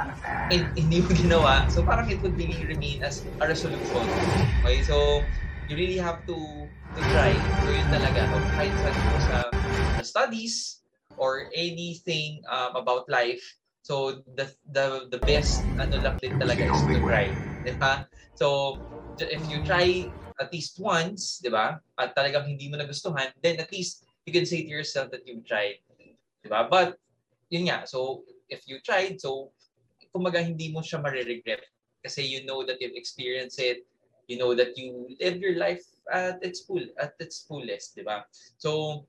and 0.52 0.70
hindi 0.78 1.02
mo 1.02 1.12
ginawa, 1.14 1.66
so 1.70 1.82
parang 1.82 2.10
it 2.10 2.22
would 2.22 2.38
really 2.38 2.66
remain 2.66 3.02
as 3.02 3.26
a 3.42 3.46
resolution. 3.48 4.06
Okay? 4.62 4.82
So, 4.86 5.22
you 5.70 5.76
really 5.78 5.98
have 5.98 6.26
to 6.30 6.38
to 6.96 7.02
try. 7.12 7.34
So 7.66 7.68
yun 7.74 7.88
talaga. 7.90 8.30
So, 8.30 8.38
kahit 8.54 8.74
sa, 8.78 8.90
sa, 9.20 9.38
sa 9.98 10.04
studies 10.04 10.86
or 11.18 11.50
anything 11.56 12.46
um, 12.50 12.78
about 12.78 13.10
life, 13.10 13.42
so 13.86 14.22
the 14.34 14.50
the 14.74 15.10
the 15.14 15.22
best 15.26 15.62
ano 15.78 16.02
lang 16.02 16.18
din 16.22 16.34
talaga 16.38 16.70
is 16.70 16.82
to 16.86 16.98
try. 17.06 17.30
Di 17.66 17.74
ba? 17.78 18.06
So, 18.36 18.84
if 19.20 19.48
you 19.48 19.64
try 19.64 20.12
at 20.40 20.52
least 20.52 20.80
once, 20.80 21.40
di 21.40 21.48
ba? 21.48 21.80
At 21.96 22.16
talagang 22.16 22.52
hindi 22.52 22.68
mo 22.68 22.76
nagustuhan, 22.76 23.32
then 23.40 23.60
at 23.64 23.72
least 23.72 24.04
you 24.28 24.36
can 24.36 24.44
say 24.44 24.64
to 24.64 24.70
yourself 24.70 25.12
that 25.16 25.24
you've 25.24 25.48
tried. 25.48 25.80
Di 26.44 26.52
ba? 26.52 26.68
But, 26.68 27.00
yun 27.48 27.72
nga. 27.72 27.88
So, 27.88 28.28
if 28.52 28.68
you 28.68 28.84
tried, 28.84 29.24
so, 29.24 29.56
kumaga 30.12 30.44
hindi 30.44 30.72
mo 30.72 30.84
siya 30.84 31.00
mariregret. 31.00 31.64
Kasi 32.04 32.22
you 32.22 32.44
know 32.44 32.62
that 32.68 32.78
you've 32.84 33.00
experienced 33.00 33.58
it. 33.58 33.88
You 34.28 34.38
know 34.38 34.52
that 34.58 34.76
you 34.76 35.16
live 35.22 35.40
your 35.40 35.56
life 35.56 35.86
at 36.12 36.42
its 36.44 36.66
full, 36.66 36.84
at 37.00 37.16
its 37.22 37.46
fullest, 37.48 37.96
di 37.96 38.04
ba? 38.04 38.28
So, 38.60 39.06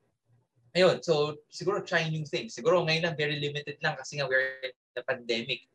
ayun. 0.77 1.03
So, 1.03 1.43
siguro 1.51 1.83
try 1.83 2.07
new 2.07 2.25
things. 2.25 2.55
Siguro 2.55 2.85
ngayon 2.87 3.03
lang 3.11 3.17
very 3.19 3.41
limited 3.43 3.83
lang 3.83 3.97
kasi 3.99 4.21
nga 4.21 4.29
we're 4.29 4.61
in 4.63 4.73
the 4.95 5.03
pandemic. 5.03 5.67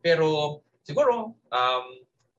Pero, 0.00 0.62
siguro, 0.86 1.34
um, 1.52 1.86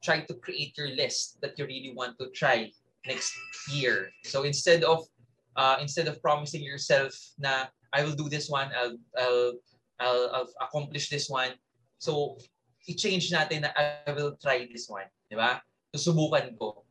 try 0.06 0.22
to 0.22 0.34
create 0.38 0.78
your 0.78 0.94
list 0.94 1.42
that 1.42 1.58
you 1.58 1.66
really 1.66 1.92
want 1.98 2.14
to 2.22 2.30
try 2.30 2.70
next 3.10 3.34
year. 3.74 4.14
So 4.24 4.46
instead 4.46 4.86
of 4.86 5.10
uh, 5.58 5.82
instead 5.82 6.08
of 6.08 6.22
promising 6.22 6.62
yourself 6.62 7.18
na 7.42 7.74
I 7.90 8.06
will 8.06 8.14
do 8.14 8.30
this 8.30 8.46
one, 8.46 8.70
I'll 8.78 8.98
I'll 9.18 9.52
I'll, 9.98 10.26
I'll 10.30 10.52
accomplish 10.62 11.10
this 11.10 11.26
one. 11.26 11.58
So 11.98 12.38
i-change 12.86 13.34
natin 13.34 13.66
na 13.66 13.74
I 13.74 14.14
will 14.14 14.38
try 14.38 14.70
this 14.70 14.86
one, 14.86 15.10
'di 15.26 15.42
ba? 15.42 15.58
Susubukan 15.90 16.54
ko. 16.62 16.86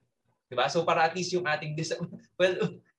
'Di 0.51 0.59
ba? 0.59 0.67
So 0.67 0.83
para 0.83 1.07
at 1.07 1.15
least 1.15 1.31
yung 1.31 1.47
ating 1.47 1.79
dis- 1.79 1.95
well, 2.41 2.55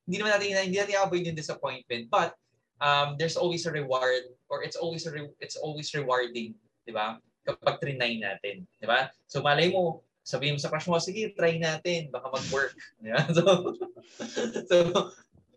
hindi 0.07 0.16
naman 0.16 0.39
natin 0.39 0.72
hindi 0.72 0.80
natin 0.80 0.95
avoid 1.03 1.28
yung 1.28 1.36
disappointment, 1.36 2.07
but 2.07 2.32
um, 2.80 3.20
there's 3.20 3.36
always 3.36 3.68
a 3.68 3.74
reward 3.74 4.32
or 4.47 4.63
it's 4.63 4.80
always 4.80 5.03
a 5.03 5.11
re- 5.11 5.36
it's 5.43 5.59
always 5.59 5.91
rewarding, 5.91 6.55
'di 6.88 6.95
ba? 6.95 7.20
kapag 7.45 7.78
trinay 7.80 8.18
natin. 8.18 8.66
Di 8.82 8.86
ba? 8.89 9.07
So 9.30 9.45
malay 9.45 9.70
mo, 9.70 10.01
sabihin 10.26 10.57
mo 10.57 10.59
sa 10.59 10.73
crush 10.73 10.89
mo, 10.89 10.97
sige, 10.97 11.30
try 11.38 11.61
natin, 11.61 12.09
baka 12.09 12.34
mag-work. 12.34 12.73
Ba? 13.05 13.21
So, 13.30 13.43
so, 14.69 14.76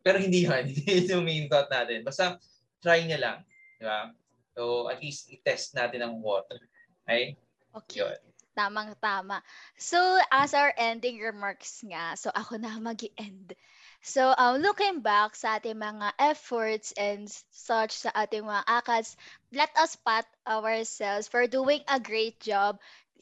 pero 0.05 0.21
hindi 0.21 0.45
yun. 0.45 0.69
Hindi 0.73 1.09
yung 1.09 1.25
main 1.25 1.49
thought 1.49 1.73
natin. 1.73 2.05
Basta, 2.05 2.37
try 2.85 3.03
niya 3.03 3.19
lang. 3.19 3.39
Di 3.81 3.85
ba? 3.89 4.13
So, 4.53 4.93
at 4.93 5.01
least, 5.01 5.33
i-test 5.33 5.73
natin 5.73 6.05
ang 6.05 6.21
water. 6.21 6.61
Okay? 7.09 7.41
Okay. 7.73 8.05
Yun. 8.05 8.21
Tamang-tama. 8.53 9.41
So, 9.81 9.99
as 10.29 10.53
our 10.53 10.75
ending 10.77 11.19
remarks 11.23 11.81
nga, 11.87 12.19
so 12.19 12.29
ako 12.35 12.61
na 12.61 12.77
mag 12.77 13.01
end 13.17 13.57
So, 13.99 14.31
um, 14.39 14.63
looking 14.63 15.03
back 15.03 15.35
sa 15.35 15.59
ating 15.59 15.75
mga 15.75 16.15
efforts 16.23 16.95
and 16.95 17.27
such 17.51 18.07
sa 18.07 18.15
ating 18.15 18.47
mga 18.47 18.63
akads, 18.71 19.19
let 19.51 19.75
us 19.75 19.99
pat 19.99 20.23
ourselves 20.47 21.27
for 21.27 21.51
doing 21.51 21.83
a 21.91 21.99
great 21.99 22.39
job 22.39 22.79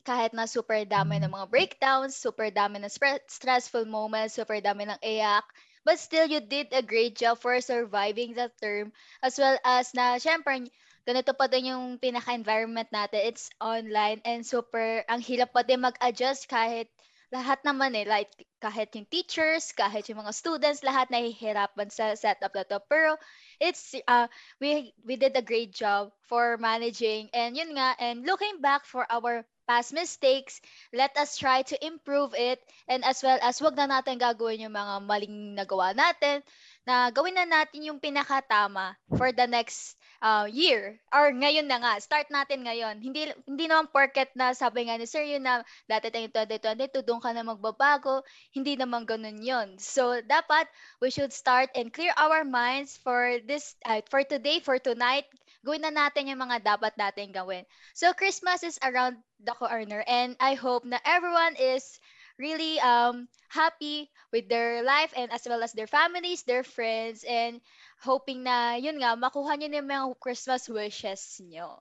kahit 0.06 0.30
na 0.30 0.46
super 0.46 0.86
dami 0.86 1.18
ng 1.18 1.34
mga 1.34 1.50
breakdowns, 1.50 2.14
super 2.14 2.48
dami 2.54 2.78
ng 2.78 2.92
spre- 2.92 3.26
stressful 3.26 3.84
moments, 3.84 4.38
super 4.38 4.62
dami 4.62 4.86
ng 4.86 5.00
iyak, 5.02 5.42
but 5.82 5.98
still 5.98 6.30
you 6.30 6.38
did 6.38 6.70
a 6.70 6.80
great 6.80 7.18
job 7.18 7.42
for 7.42 7.58
surviving 7.58 8.38
that 8.38 8.54
term 8.62 8.94
as 9.26 9.34
well 9.36 9.58
as 9.66 9.90
na 9.98 10.16
syempre 10.22 10.70
ganito 11.06 11.30
pa 11.34 11.46
din 11.50 11.70
yung 11.74 11.98
pinaka-environment 12.02 12.90
natin. 12.90 13.26
It's 13.26 13.50
online 13.58 14.22
and 14.22 14.46
super 14.46 15.02
ang 15.10 15.22
hirap 15.22 15.54
pa 15.54 15.62
din 15.66 15.82
mag-adjust 15.82 16.46
kahit 16.50 16.90
lahat 17.34 17.58
naman 17.66 17.94
eh, 17.98 18.06
like 18.06 18.30
kahit 18.62 18.94
yung 18.94 19.06
teachers, 19.10 19.74
kahit 19.74 20.06
yung 20.06 20.22
mga 20.22 20.34
students, 20.34 20.86
lahat 20.86 21.10
nahihirapan 21.10 21.90
sa 21.90 22.14
setup 22.14 22.54
na 22.54 22.62
to. 22.62 22.78
Pero 22.86 23.18
it's, 23.58 23.98
uh, 24.06 24.30
we, 24.62 24.94
we 25.02 25.18
did 25.18 25.34
a 25.34 25.42
great 25.42 25.74
job 25.74 26.14
for 26.22 26.54
managing. 26.62 27.26
And 27.34 27.58
yun 27.58 27.74
nga, 27.74 27.98
and 27.98 28.22
looking 28.22 28.62
back 28.62 28.86
for 28.86 29.02
our 29.10 29.42
past 29.66 29.92
mistakes, 29.92 30.62
let 30.94 31.12
us 31.18 31.36
try 31.36 31.62
to 31.66 31.76
improve 31.84 32.32
it. 32.38 32.62
And 32.88 33.04
as 33.04 33.20
well 33.22 33.38
as 33.42 33.60
wag 33.60 33.76
na 33.76 33.90
natin 33.90 34.22
gagawin 34.22 34.62
yung 34.62 34.74
mga 34.74 34.94
maling 35.04 35.58
nagawa 35.58 35.92
natin, 35.92 36.46
na 36.86 37.10
gawin 37.10 37.34
na 37.34 37.42
natin 37.42 37.82
yung 37.82 37.98
pinakatama 37.98 38.94
for 39.18 39.34
the 39.34 39.44
next 39.50 39.98
uh, 40.22 40.46
year 40.46 40.96
or 41.10 41.34
ngayon 41.34 41.66
na 41.66 41.82
nga 41.82 41.98
start 41.98 42.30
natin 42.30 42.62
ngayon 42.62 43.02
hindi 43.02 43.26
hindi 43.42 43.66
naman 43.66 43.90
porket 43.90 44.30
na 44.38 44.54
sabi 44.54 44.86
nga 44.86 44.94
ni 44.94 45.04
sir 45.04 45.26
yun 45.26 45.42
na 45.42 45.66
dati 45.90 46.08
tayong 46.14 46.30
2022 46.30 47.02
doon 47.02 47.18
ka 47.18 47.34
na 47.34 47.42
magbabago 47.42 48.22
hindi 48.54 48.78
naman 48.78 49.02
ganun 49.02 49.42
yon 49.42 49.74
so 49.82 50.22
dapat 50.24 50.70
we 51.02 51.10
should 51.10 51.34
start 51.34 51.68
and 51.74 51.90
clear 51.90 52.14
our 52.16 52.46
minds 52.46 52.96
for 53.02 53.42
this 53.44 53.74
uh, 53.84 53.98
for 54.06 54.22
today 54.22 54.62
for 54.62 54.78
tonight 54.78 55.26
gawin 55.66 55.82
na 55.82 55.90
natin 55.90 56.30
yung 56.30 56.38
mga 56.38 56.62
dapat 56.62 56.94
natin 56.94 57.34
gawin 57.34 57.66
so 57.92 58.14
christmas 58.14 58.62
is 58.62 58.78
around 58.86 59.18
the 59.42 59.52
corner 59.58 60.06
and 60.06 60.38
i 60.38 60.54
hope 60.54 60.86
na 60.86 61.02
everyone 61.02 61.58
is 61.58 61.98
really 62.38 62.78
um 62.80 63.28
happy 63.48 64.10
with 64.32 64.48
their 64.48 64.84
life 64.84 65.12
and 65.16 65.32
as 65.32 65.48
well 65.48 65.62
as 65.62 65.72
their 65.72 65.88
families, 65.88 66.44
their 66.44 66.64
friends, 66.64 67.24
and 67.24 67.60
hoping 68.00 68.44
na, 68.44 68.76
yun 68.76 69.00
nga, 69.00 69.16
makuha 69.16 69.56
nyo 69.56 69.68
na 69.68 69.78
yung 69.80 69.88
mga 69.88 70.20
Christmas 70.20 70.68
wishes 70.68 71.40
nyo. 71.40 71.80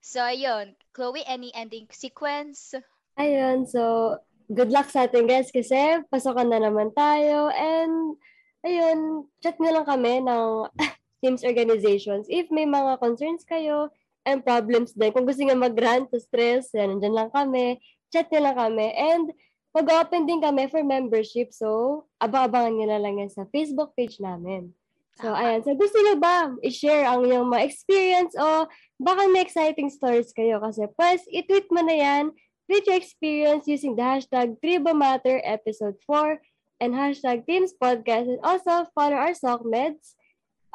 So, 0.00 0.24
ayun. 0.24 0.72
Chloe, 0.96 1.20
any 1.28 1.52
ending 1.52 1.88
sequence? 1.92 2.72
Ayun, 3.20 3.68
so, 3.68 4.16
good 4.48 4.72
luck 4.72 4.88
sa 4.88 5.04
atin 5.06 5.28
guys 5.28 5.52
kasi 5.52 6.00
pasokan 6.10 6.50
na 6.50 6.58
naman 6.58 6.90
tayo 6.96 7.52
and 7.54 8.16
ayun, 8.64 9.28
chat 9.44 9.54
nyo 9.60 9.70
lang 9.70 9.86
kami 9.86 10.24
ng 10.24 10.48
Teams 11.20 11.44
Organizations. 11.44 12.26
If 12.28 12.48
may 12.48 12.64
mga 12.64 13.00
concerns 13.00 13.44
kayo 13.44 13.92
and 14.24 14.44
problems 14.44 14.96
din, 14.96 15.12
kung 15.12 15.24
gusto 15.24 15.44
nyo 15.44 15.56
mag-rant 15.56 16.08
to 16.12 16.20
stress, 16.20 16.72
yan, 16.72 16.96
nandyan 16.96 17.14
lang 17.16 17.30
kami, 17.32 17.80
chat 18.12 18.28
nyo 18.32 18.40
lang 18.44 18.56
kami. 18.56 18.88
And 18.92 19.32
mag-open 19.76 20.26
din 20.26 20.42
kami 20.42 20.66
for 20.66 20.82
membership. 20.82 21.54
So, 21.54 22.04
abang-abangan 22.18 22.74
nyo 22.74 22.86
na 22.90 23.00
lang 23.00 23.22
yan 23.22 23.30
sa 23.30 23.46
Facebook 23.48 23.94
page 23.94 24.18
namin. 24.18 24.74
So, 25.20 25.36
ayan. 25.36 25.60
So, 25.60 25.76
gusto 25.76 26.00
nyo 26.00 26.16
ba 26.16 26.48
i-share 26.64 27.04
ang 27.04 27.28
yung 27.28 27.52
mga 27.52 27.68
experience 27.68 28.32
o 28.40 28.64
baka 28.96 29.28
may 29.28 29.44
exciting 29.44 29.92
stories 29.92 30.32
kayo? 30.32 30.58
Kasi, 30.58 30.88
pues, 30.96 31.22
i-tweet 31.28 31.68
mo 31.68 31.84
na 31.84 31.96
yan 31.96 32.24
with 32.70 32.86
your 32.88 32.96
experience 32.96 33.68
using 33.68 33.98
the 33.98 34.02
hashtag 34.02 34.56
Tribomatter 34.64 35.42
Episode 35.44 35.98
4 36.08 36.40
and 36.80 36.96
hashtag 36.96 37.44
Teams 37.44 37.76
Podcast. 37.76 38.32
And 38.32 38.40
also, 38.40 38.88
follow 38.96 39.18
our 39.18 39.36
SOCMEDs 39.36 40.16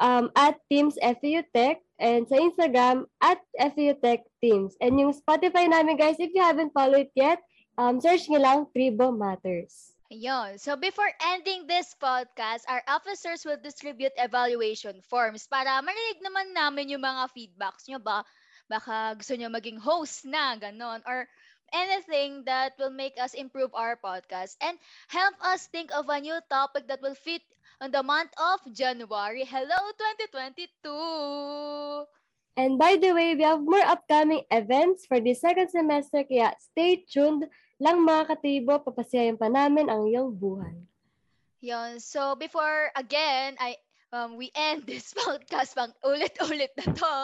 um, 0.00 0.30
at 0.36 0.56
Teams 0.70 0.98
FEU 1.00 1.42
Tech 1.54 1.80
and 1.98 2.28
sa 2.28 2.36
Instagram 2.36 3.08
at 3.20 3.40
FEU 3.56 3.96
Tech 4.00 4.24
Teams. 4.42 4.76
And 4.80 5.00
yung 5.00 5.16
Spotify 5.16 5.68
namin, 5.68 5.96
guys, 5.96 6.20
if 6.20 6.32
you 6.34 6.42
haven't 6.42 6.72
followed 6.76 7.08
it 7.08 7.14
yet, 7.16 7.40
um, 7.78 8.00
search 8.00 8.28
nyo 8.28 8.40
lang 8.40 8.58
Tribo 8.72 9.12
Matters. 9.12 9.96
Ayun. 10.06 10.54
So 10.62 10.78
before 10.78 11.10
ending 11.34 11.66
this 11.66 11.90
podcast, 11.98 12.62
our 12.70 12.82
officers 12.86 13.42
will 13.42 13.58
distribute 13.58 14.14
evaluation 14.14 15.02
forms 15.02 15.50
para 15.50 15.82
marinig 15.82 16.22
naman 16.22 16.54
namin 16.54 16.94
yung 16.94 17.02
mga 17.02 17.26
feedbacks 17.34 17.90
nyo 17.90 17.98
ba. 17.98 18.22
Baka 18.70 19.18
gusto 19.18 19.34
nyo 19.34 19.50
maging 19.50 19.82
host 19.82 20.22
na, 20.22 20.54
ganon. 20.54 21.02
Or 21.10 21.26
anything 21.74 22.46
that 22.46 22.78
will 22.78 22.94
make 22.94 23.18
us 23.18 23.34
improve 23.34 23.74
our 23.74 23.98
podcast 23.98 24.54
and 24.62 24.78
help 25.10 25.34
us 25.42 25.66
think 25.74 25.90
of 25.90 26.06
a 26.06 26.22
new 26.22 26.38
topic 26.46 26.86
that 26.86 27.02
will 27.02 27.18
fit 27.18 27.42
on 27.80 27.90
the 27.90 28.02
month 28.02 28.30
of 28.40 28.60
January. 28.72 29.44
Hello 29.44 29.80
2022! 30.24 32.04
And 32.56 32.78
by 32.78 32.96
the 32.96 33.12
way, 33.12 33.34
we 33.36 33.44
have 33.44 33.60
more 33.60 33.84
upcoming 33.84 34.42
events 34.50 35.04
for 35.04 35.20
the 35.20 35.34
second 35.36 35.68
semester, 35.68 36.24
kaya 36.24 36.56
stay 36.56 37.04
tuned 37.04 37.44
lang 37.76 38.00
mga 38.00 38.32
katribo, 38.32 38.80
papasiyahin 38.80 39.36
pa 39.36 39.52
namin 39.52 39.92
ang 39.92 40.08
iyong 40.08 40.32
buhay. 40.32 40.72
Yun. 41.60 42.00
So, 42.00 42.32
before, 42.32 42.88
again, 42.96 43.60
I 43.60 43.76
um, 44.12 44.40
we 44.40 44.48
end 44.56 44.84
this 44.88 45.12
podcast 45.12 45.76
pang 45.76 45.92
ulit-ulit 46.00 46.72
na 46.80 46.88
to, 46.96 47.14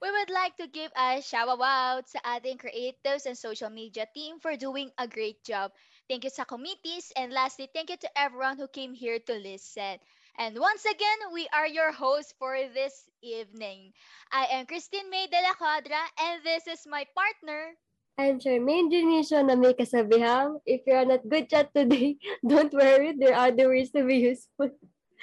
we 0.00 0.08
would 0.08 0.32
like 0.32 0.56
to 0.56 0.66
give 0.72 0.88
a 0.96 1.20
shout-out 1.20 2.08
sa 2.08 2.20
ating 2.24 2.56
creatives 2.56 3.28
and 3.28 3.36
social 3.36 3.68
media 3.68 4.08
team 4.16 4.40
for 4.40 4.56
doing 4.56 4.88
a 4.96 5.04
great 5.04 5.44
job. 5.44 5.68
Thank 6.10 6.26
you 6.26 6.34
sa 6.34 6.42
committees. 6.42 7.14
And 7.14 7.30
lastly, 7.30 7.70
thank 7.70 7.86
you 7.86 7.94
to 8.02 8.10
everyone 8.18 8.58
who 8.58 8.66
came 8.66 8.90
here 8.90 9.22
to 9.30 9.34
listen. 9.38 10.02
And 10.42 10.58
once 10.58 10.82
again, 10.82 11.30
we 11.30 11.46
are 11.54 11.70
your 11.70 11.94
hosts 11.94 12.34
for 12.34 12.58
this 12.74 13.06
evening. 13.22 13.94
I 14.34 14.50
am 14.50 14.66
Christine 14.66 15.06
May 15.06 15.30
de 15.30 15.38
la 15.38 15.54
Cuadra, 15.54 16.02
and 16.18 16.42
this 16.42 16.66
is 16.66 16.82
my 16.90 17.06
partner, 17.14 17.78
I'm 18.18 18.42
Charmaine 18.42 18.90
Dionisio 18.90 19.40
na 19.40 19.54
may 19.54 19.72
kasabihang, 19.72 20.60
if 20.66 20.82
you're 20.84 21.06
not 21.06 21.24
good 21.24 21.48
chat 21.48 21.72
today, 21.72 22.18
don't 22.44 22.74
worry, 22.74 23.14
there 23.16 23.32
are 23.32 23.48
other 23.48 23.70
ways 23.70 23.94
to 23.94 24.04
be 24.04 24.34
useful. 24.34 24.68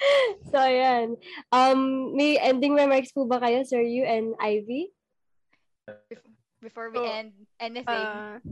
so, 0.50 0.58
ayan. 0.58 1.14
Um, 1.52 2.16
may 2.16 2.40
ending 2.40 2.74
remarks 2.74 3.14
po 3.14 3.28
ba 3.28 3.38
kayo, 3.38 3.60
Sir 3.62 3.84
Yu 3.84 4.02
and 4.02 4.34
Ivy? 4.40 4.90
before 6.58 6.90
we 6.90 6.98
So, 6.98 7.06
end 7.06 7.32
anything. 7.62 7.86
Ah, 7.86 8.42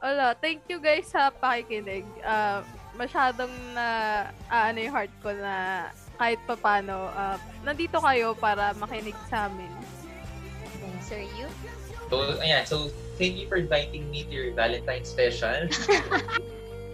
wala, 0.00 0.32
thank 0.40 0.64
you 0.66 0.80
guys 0.80 1.06
sa 1.06 1.28
pakikinig. 1.28 2.08
Ah, 2.24 2.64
masyadong 2.96 3.52
na 3.76 3.86
ano 4.48 4.78
yung 4.80 4.94
heart 4.96 5.12
ko 5.20 5.30
na 5.32 5.88
kahit 6.16 6.40
papano, 6.48 7.08
ah, 7.12 7.36
nandito 7.64 8.00
kayo 8.00 8.32
para 8.36 8.72
makinig 8.80 9.16
sa 9.28 9.46
amin. 9.48 9.70
Sir 11.04 11.24
Yu? 11.36 11.48
So, 12.08 12.40
ayan. 12.42 12.64
So, 12.66 12.90
thank 13.20 13.38
you 13.38 13.46
for 13.46 13.60
inviting 13.60 14.10
me 14.10 14.26
to 14.26 14.32
your 14.32 14.50
Valentine's 14.56 15.08
special. 15.08 15.68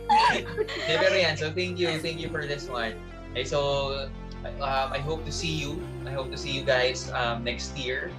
De, 0.86 0.94
pero 1.00 1.14
yan. 1.14 1.34
So, 1.34 1.50
thank 1.50 1.78
you. 1.78 1.90
Thank 1.98 2.22
you 2.22 2.30
for 2.30 2.46
this 2.46 2.70
one. 2.70 2.94
Okay, 3.32 3.44
so, 3.44 4.08
um, 4.44 4.88
I 4.92 4.98
hope 5.02 5.24
to 5.26 5.34
see 5.34 5.50
you. 5.50 5.80
I 6.06 6.12
hope 6.14 6.30
to 6.30 6.38
see 6.38 6.52
you 6.54 6.62
guys 6.62 7.10
um, 7.12 7.42
next 7.42 7.74
year. 7.74 8.10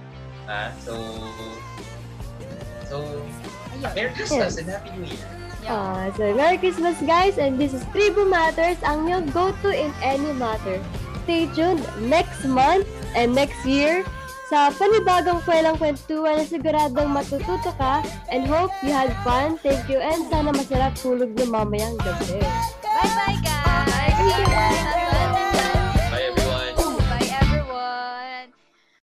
Ah, 0.48 0.72
so, 0.84 0.94
so, 2.88 2.96
Merry 3.80 4.10
Christmas 4.14 4.58
and 4.58 4.68
Happy 4.68 4.90
New 4.96 5.06
Year. 5.06 5.26
Yeah. 5.62 5.74
Ah, 5.74 6.04
so, 6.14 6.34
Merry 6.34 6.58
Christmas, 6.58 6.96
guys! 7.02 7.38
And 7.38 7.58
this 7.58 7.74
is 7.74 7.82
Tribu 7.90 8.26
Matters, 8.26 8.78
ang 8.86 9.10
yung 9.10 9.26
go-to 9.34 9.70
in 9.70 9.90
any 10.02 10.30
matter. 10.34 10.78
Stay 11.26 11.50
tuned 11.52 11.84
next 12.08 12.46
month 12.48 12.88
and 13.12 13.36
next 13.36 13.60
year 13.68 14.00
sa 14.48 14.72
panibagong 14.72 15.44
kwelang 15.44 15.76
kwentuhan 15.76 16.40
na 16.40 16.44
siguradong 16.48 17.12
matututo 17.12 17.68
ka 17.76 18.00
and 18.32 18.48
hope 18.48 18.72
you 18.80 18.88
had 18.88 19.12
fun. 19.20 19.60
Thank 19.60 19.92
you 19.92 20.00
and 20.00 20.24
sana 20.32 20.56
masarap 20.56 20.96
tulog 20.96 21.36
ng 21.36 21.52
mamayang 21.52 22.00
gabi. 22.00 22.40
Bye-bye, 22.80 23.38
guys! 23.44 23.92
Bye. 23.92 24.16
Bye-bye. 24.24 25.07